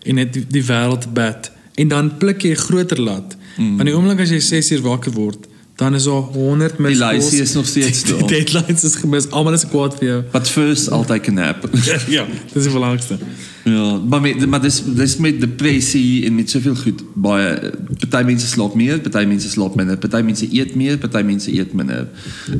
[0.07, 1.51] en net die, die wêreld bed.
[1.77, 3.37] En dan pluk jy 'n groter lat.
[3.59, 3.77] Mm.
[3.77, 5.47] Want die oomblik as jy 6 uur wakker word,
[5.79, 6.99] dan is daar 100 mis.
[6.99, 8.29] Die lysie is nog steeds Die daar.
[8.29, 9.29] deadlines is gemis.
[9.31, 10.23] Almal is kwaad vir jou.
[10.33, 11.69] But first altyd 'n nap.
[12.09, 13.19] ja, dis die belangrikste.
[13.65, 17.73] Ja, maar met, maar dis dis met depressie en met soveel goed baie
[18.09, 21.73] party mense slaap meer, party mense slaap minder, party mense eet meer, party mense eet
[21.73, 22.09] minder.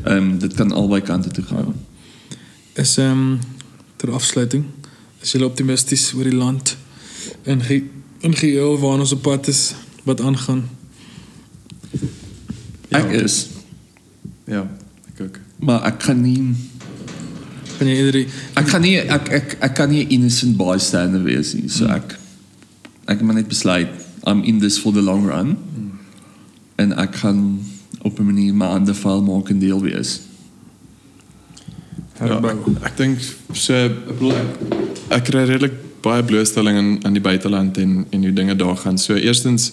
[0.03, 1.73] Ehm um, dit kan albei kante toe gaan.
[2.73, 3.39] Is ehm um,
[3.95, 4.63] ter afsluiting.
[5.21, 6.77] Is jy optimisties oor die land
[7.43, 7.83] in ge,
[8.19, 9.73] in geheel waar ons op pad is
[10.03, 10.69] wat aangaan?
[12.91, 13.47] Ek is,
[14.47, 14.67] Ja,
[15.13, 15.39] ek ook.
[15.59, 16.55] maar ek kan nie
[17.77, 18.25] Kan jy eerder
[18.59, 21.69] ek kan nie ek ek ek kan nie 'n innocent bystander wees nie.
[21.69, 22.17] So ek
[23.07, 23.87] ek moet net besluit
[24.27, 25.57] I'm in this for the long run.
[26.77, 27.59] En ek kan
[28.01, 30.21] op 'n manier my ander val maak en deel wees.
[32.19, 33.19] Ja, ek, ek dink
[33.53, 34.49] so ek bedoel ek,
[35.09, 38.97] ek kry redelik baie blootstelling in aan die buiteland en en hoe dinge daar gaan.
[38.97, 39.71] So eerstens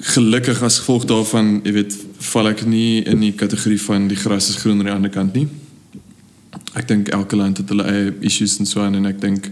[0.00, 1.94] gelukkig as gevolg daarvan, jy weet,
[2.32, 5.34] val ek nie in die kategorie van die gras is groener aan die ander kant
[5.34, 5.46] nie.
[6.76, 9.48] Ek dink elke land het hulle eie issues en so aan en ek dink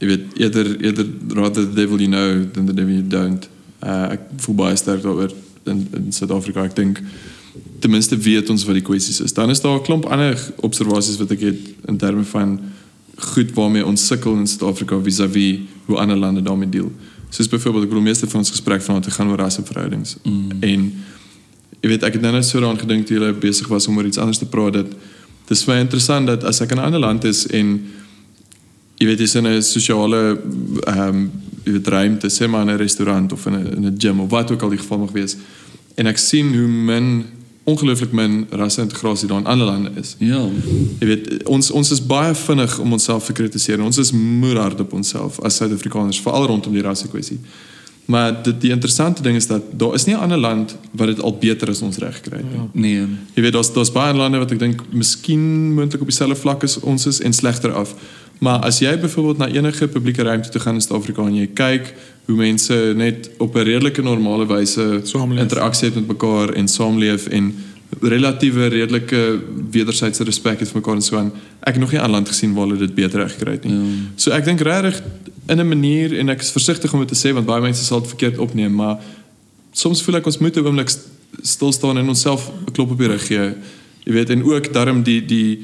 [0.00, 1.06] jy weet eerder eerder
[1.38, 3.48] rather the devil you know than the devil you don't.
[3.80, 5.32] Uh, ek voel baie sterk daaroor
[5.70, 6.66] in in Suid-Afrika.
[6.66, 7.00] Ek dink
[7.80, 9.32] ten minste weet ons wat die kwessies is.
[9.36, 12.58] Dan is daar 'n klomp ander observasies wat ek het in terme van
[13.16, 16.92] goed waarmee ons sukkel in Suid-Afrika vis-à-vis hoe ander lande daarmee deel.
[17.34, 20.16] Soos byvoorbeeld ek bedoel meeste van ons gesprek vanaand gaan oor rasseverhoudings.
[20.22, 20.62] Mm.
[20.62, 20.84] En
[21.80, 24.06] jy weet ek het nou net so daaraan gedink toe jy besig was om oor
[24.06, 24.92] iets anders te praat dat
[25.50, 27.74] dis baie interessant dat as ek in 'n ander land is en
[29.00, 30.38] jy weet dis in 'n sosiale
[30.86, 31.30] ehm um,
[31.64, 34.30] jy weet ruimte, sê maar in 'n restaurant of in 'n in 'n gym of
[34.30, 35.36] wat ook al die geval mag wees.
[35.94, 37.24] En ek sien hoe min
[37.64, 40.16] ongelooflik min rasse-integrasie daar in ander lande is.
[40.18, 40.48] Ja.
[40.98, 43.82] Jy weet ons ons is baie vinnig om onsself te kritiseer.
[43.82, 47.40] Ons is moerhard op onsself as Suid-Afrikaners, veral rondom die rasse kwessie.
[48.04, 51.20] Maar die, die interessante ding is dat daar is nie 'n ander land wat dit
[51.20, 52.68] al beter as ons reg het nie.
[52.72, 53.06] Nee.
[53.34, 56.80] Jy weet daar's daar's baie lande wat ek dink miskien moontlik op dieselfde vlak as
[56.80, 57.94] ons is en slegter af.
[58.38, 61.94] Maar as jy byvoorbeeld na enige publieke ruimte toe gaan in Suid-Afrika en jy kyk
[62.26, 65.00] hoe mense net op 'n redelike normale wyse
[65.42, 67.54] interaksie het met mekaar en saamleef en
[68.00, 69.40] relatiewe redelike
[69.70, 71.32] wederwysige respek het vir mekaar en so aan.
[71.60, 73.72] Ek het nog nie 'n land gesien waar hulle dit beter reg gekry het nie.
[73.74, 73.80] Ja.
[74.16, 75.02] So ek dink regtig
[75.48, 78.00] in 'n manier en ek is versigtig om dit te sê want baie mense sal
[78.00, 78.96] dit verkeerd opneem, maar
[79.72, 81.08] soms voel ek ons moet 'n oomblik st-
[81.42, 83.52] stil staan en onsself 'n klop op die rug gee.
[84.04, 85.58] Jy weet en ook daarom die die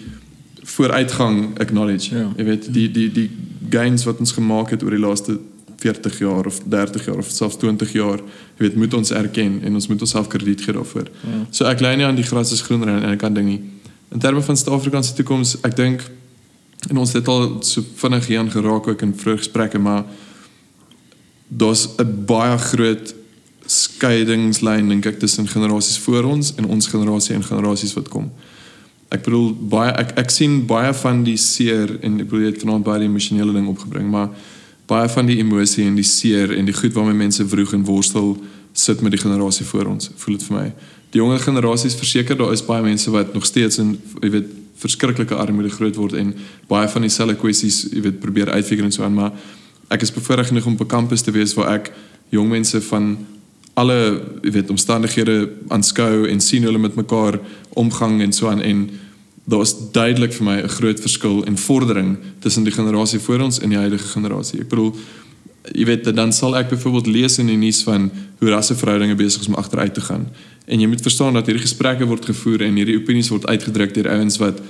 [0.62, 2.15] vooruitgang acknowledge.
[2.15, 2.32] Ja.
[2.37, 3.31] Jy weet die die die
[3.70, 5.39] gains wat ons gemaak het oor die laaste
[5.81, 8.20] 40 jaar of 30 jaar of selfs 20 jaar,
[8.59, 11.09] jy weet moet ons erken en ons moet onsself krediet gee daarvoor.
[11.24, 11.43] Ja.
[11.51, 13.61] So ek lei nie aan die gras is groener en ek kan ding nie.
[14.11, 16.05] In terme van Suid-Afrika se toekoms, ek dink
[16.89, 20.05] en ons het al so vinnig hier aan geraak ook in vroeë gesprekke, maar
[21.48, 23.15] daar's 'n baie groot
[23.66, 28.31] skeidingslyn dink ek tussen generasies voor ons en ons generasie en generasies wat kom.
[29.11, 32.62] Ek bedoel baie ek ek sien baie van die seer en ek bedoel jy het
[32.62, 34.31] vanaand baie die emosionele ding opgebring, maar
[34.91, 38.35] baie van die emosie en die seer en die goed waarmee mense vroeg en worstel
[38.73, 40.11] sit met die generasie voor ons.
[40.17, 40.67] Voel dit vir my.
[41.15, 44.51] Die jonger generasies verseker daar is baie mense wat nog steeds in jy weet
[44.81, 46.33] verskriklike armoede groot word en
[46.71, 49.35] baie van dieselfde kwessies jy weet probeer uitfigure en so aan, maar
[49.93, 51.93] ek is bevoorreg genoeg om op 'n kampus te wees waar ek
[52.31, 53.19] jong mense van
[53.75, 57.41] alle jy weet omstandighede aanskou en sien hoe hulle met mekaar
[57.75, 58.89] omgang en so aan en
[59.51, 63.68] daar's duidelik vir my 'n groot verskil en vordering tussen die generasie voor ons en
[63.68, 64.60] die huidige generasie.
[64.60, 64.94] Ek bedoel
[65.72, 69.48] jy weet dan sal ek byvoorbeeld lees in die nuus van hoe rasseverhoudinge besig is
[69.48, 70.28] om agteruit te gaan.
[70.66, 74.09] En jy moet verstaan dat hierdie gesprekke word gevoer en hierdie opinies word uitgedruk deur
[74.09, 74.60] ouens wat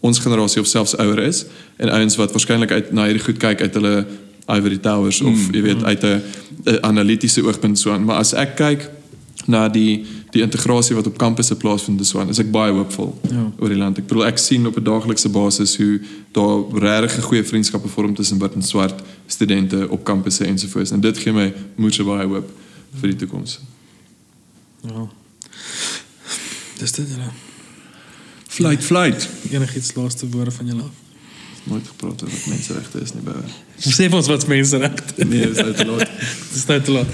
[0.00, 1.44] ons generasie of selfs ouer is
[1.76, 4.06] en ouens wat waarskynlik uit na hierdie goed kyk uit hulle
[4.48, 6.22] Ivory Towers of mm, jy weet uit 'n
[6.64, 8.04] 'n analitiese oogpunt so aan.
[8.04, 8.90] Maar as ek kyk
[9.46, 13.52] na die die integrasie wat op kampusse plaasvind so aan, is ek baie hoopvol Ja.
[13.58, 13.98] oor die land.
[13.98, 16.00] Ek bedoel ek sien op 'n daaglikse basis hoe
[16.32, 21.18] daar regtig goeie vriendskappe vorm tussen wit en swart studente op kampusse ensovoorts en dit
[21.18, 22.50] gee my moeite baie hoop
[23.00, 23.60] vir die toekoms.
[24.82, 25.08] Ja.
[26.78, 27.32] Dis dit ja.
[28.48, 29.28] Flight, flight.
[29.50, 31.07] Enigiets laaste woorde van julle af.
[31.68, 33.34] Nooit gepraat oor wat menseregte is nie by.
[33.78, 35.26] Vir ons wat menseregte.
[35.28, 36.14] Nee, dis uit te laat.
[36.52, 37.06] Dis nou te laat.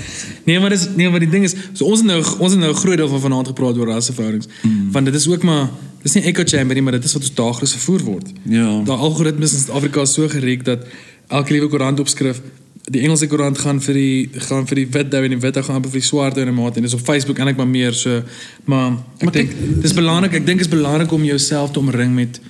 [0.45, 2.71] Nee, maar dis nee, maar die ding is, so ons het nou ons het nou
[2.71, 4.47] 'n groot deel van vanaand gepraat oor rasseverhoudings.
[4.63, 4.91] Mm.
[4.93, 5.71] Want dit is ook maar
[6.03, 8.29] dis nie echo chamber nie, maar dit is wat ons daagliks vervoer word.
[8.43, 8.83] Ja.
[8.85, 10.87] Daai algoritmes in Suid-Afrika is so gereg dat
[11.29, 12.41] elke liewe koerant opskrif
[12.85, 15.63] die Engelse koerant gaan vir die gaan vir die wit dou en die wit dou
[15.65, 18.21] gaan vir die swart dou en maat en dis op Facebook eintlik maar meer so
[18.69, 22.41] maar ek dink dis belangrik ek dink is belangrik om jouself te omring met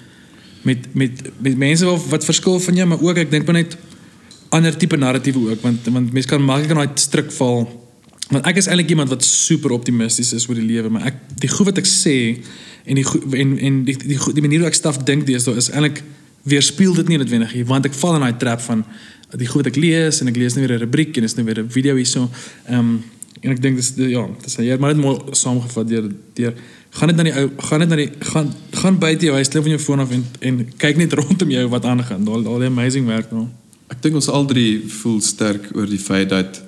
[0.64, 3.76] met met met mense wat wat verskil van jou maar ook ek dink maar net
[4.54, 7.64] ander tipe narratiewe ook want want mense kan maklik in daai struik val.
[8.30, 11.50] Want ek is eintlik iemand wat super optimisties is oor die lewe maar ek die
[11.52, 12.16] goed wat ek sê
[12.84, 15.56] en die goed- en en die die, goed- die manier hoe ek staf dink deesdae
[15.60, 16.02] is eintlik
[16.44, 18.84] weerspieël dit nie noodwendig nie want ek val in daai trap van
[19.34, 21.44] die goed wat ek lees en ek lees nou weer 'n rubriek en dis nou
[21.46, 22.30] weer 'n video hierso
[22.68, 23.02] ehm um,
[23.44, 26.54] en ek dink dis ja dis het maar net mooi saamgevat deur deur
[26.94, 29.66] gaan net na die ou gaan net na die gaan gaan buite jou huis klip
[29.66, 32.72] van jou foon af en en kyk net rondom jou wat aangaan daar al die
[32.72, 33.48] amazing werk nou
[33.92, 36.62] Ek dink ons al drie voel sterk oor die feit dat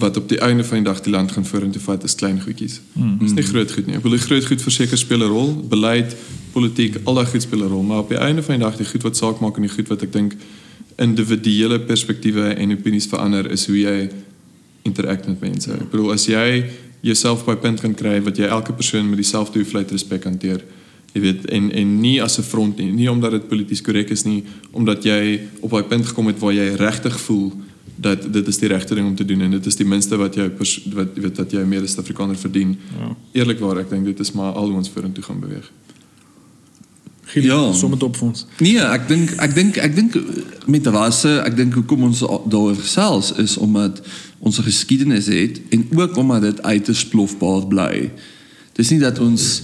[0.00, 2.78] wat op die einde van die dag die land gaan vorentoe vat is klein goedjies.
[2.94, 3.18] Mm.
[3.20, 3.98] Dis nie groot goed nie.
[3.98, 6.16] Ek bedoel die groot goed verseker speel 'n rol, beleid,
[6.52, 8.86] politiek, al daai goed speel 'n rol, maar op die einde van die dag die
[8.86, 10.34] goed wat saak maak en die goed wat ek dink
[10.96, 14.10] individuele perspektiewe en opinies verander is hoe jy
[14.82, 15.72] interact met mense.
[15.72, 16.64] Ek bedoel as jy
[17.04, 20.64] jouself by 'n punt kan kry wat jy elke persoon met dieselfde hoeveelheid respek hanteer,
[21.12, 24.24] jy weet en en nie as 'n front nie, nie omdat dit polities korrek is
[24.24, 27.52] nie, omdat jy op daai punt gekom het waar jy regtig voel
[27.96, 30.34] dat dit is die regte ding om te doen en dit is die minste wat
[30.34, 30.50] jou
[30.94, 32.78] wat weet dat jy meer as Suid-Afrikaner verdien.
[32.98, 33.16] Ja.
[33.32, 35.70] Eerlikwaar, ek dink dit is maar al ons vorentoe gaan beweeg.
[37.24, 37.72] Giel, Ja.
[37.72, 40.16] som dit op vir ons Nee, ek dink ek dink ek dink
[40.66, 44.02] met rasse, ek dink hoekom ons daaroor gesels is omdat
[44.40, 48.10] ons 'n geskiedenis het en ook omdat dit uiters plofbaar bly.
[48.72, 49.62] Dis nie dat ons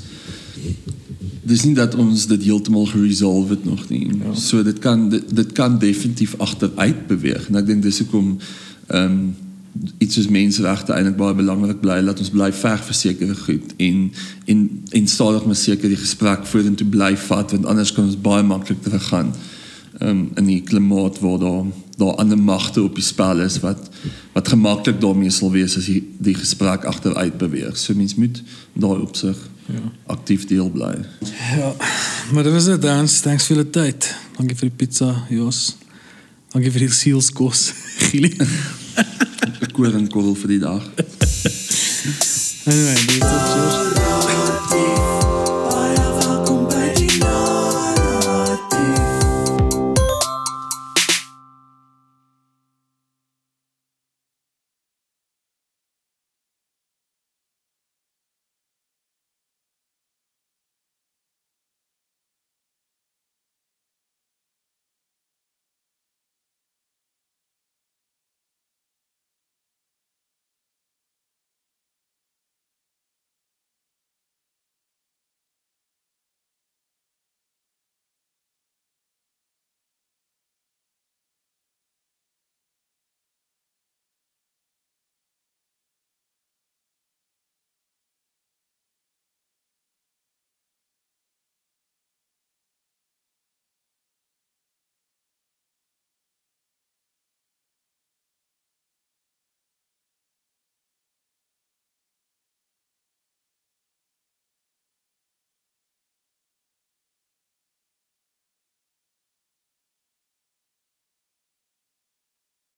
[1.42, 4.06] dis nie dat ons dit heeltemal geresolve het nog nie.
[4.24, 4.34] Ja.
[4.34, 8.38] So dit kan dit, dit kan definitief agteruit beweeg en ek dink dis hoekom
[8.88, 9.36] ehm um,
[9.98, 14.02] iets soos menseregte eintlik baie belangrik bly dat ons bly veg vir sekere goed en
[14.50, 14.64] en
[14.98, 18.82] en stadig maar seker die gesprek vorentoe bly vat want anders kan ons baie maklik
[18.82, 19.32] teruggaan
[20.00, 21.64] um, in die klimaat waar daar
[22.00, 23.88] daar ander magte op die spel is wat
[24.32, 27.76] wat gemaklik daarmee sal wees as die, die gesprek agteruit beweeg.
[27.76, 28.42] So mens moet
[28.72, 29.36] daai opsig
[29.66, 29.82] ja.
[30.06, 30.94] aktief deel bly.
[31.56, 31.74] Ja,
[32.32, 33.20] maar dit was dit dans.
[33.20, 34.08] Thanks vir die tyd.
[34.38, 35.76] Dankie vir die pizza, Jos.
[36.54, 37.72] Dankie vir die sielskos,
[39.80, 39.98] Gielie.
[39.98, 40.82] 'n Koringkorrel vir die dag.
[42.70, 43.48] anyway, dit is dit.
[43.52, 44.19] Cheers.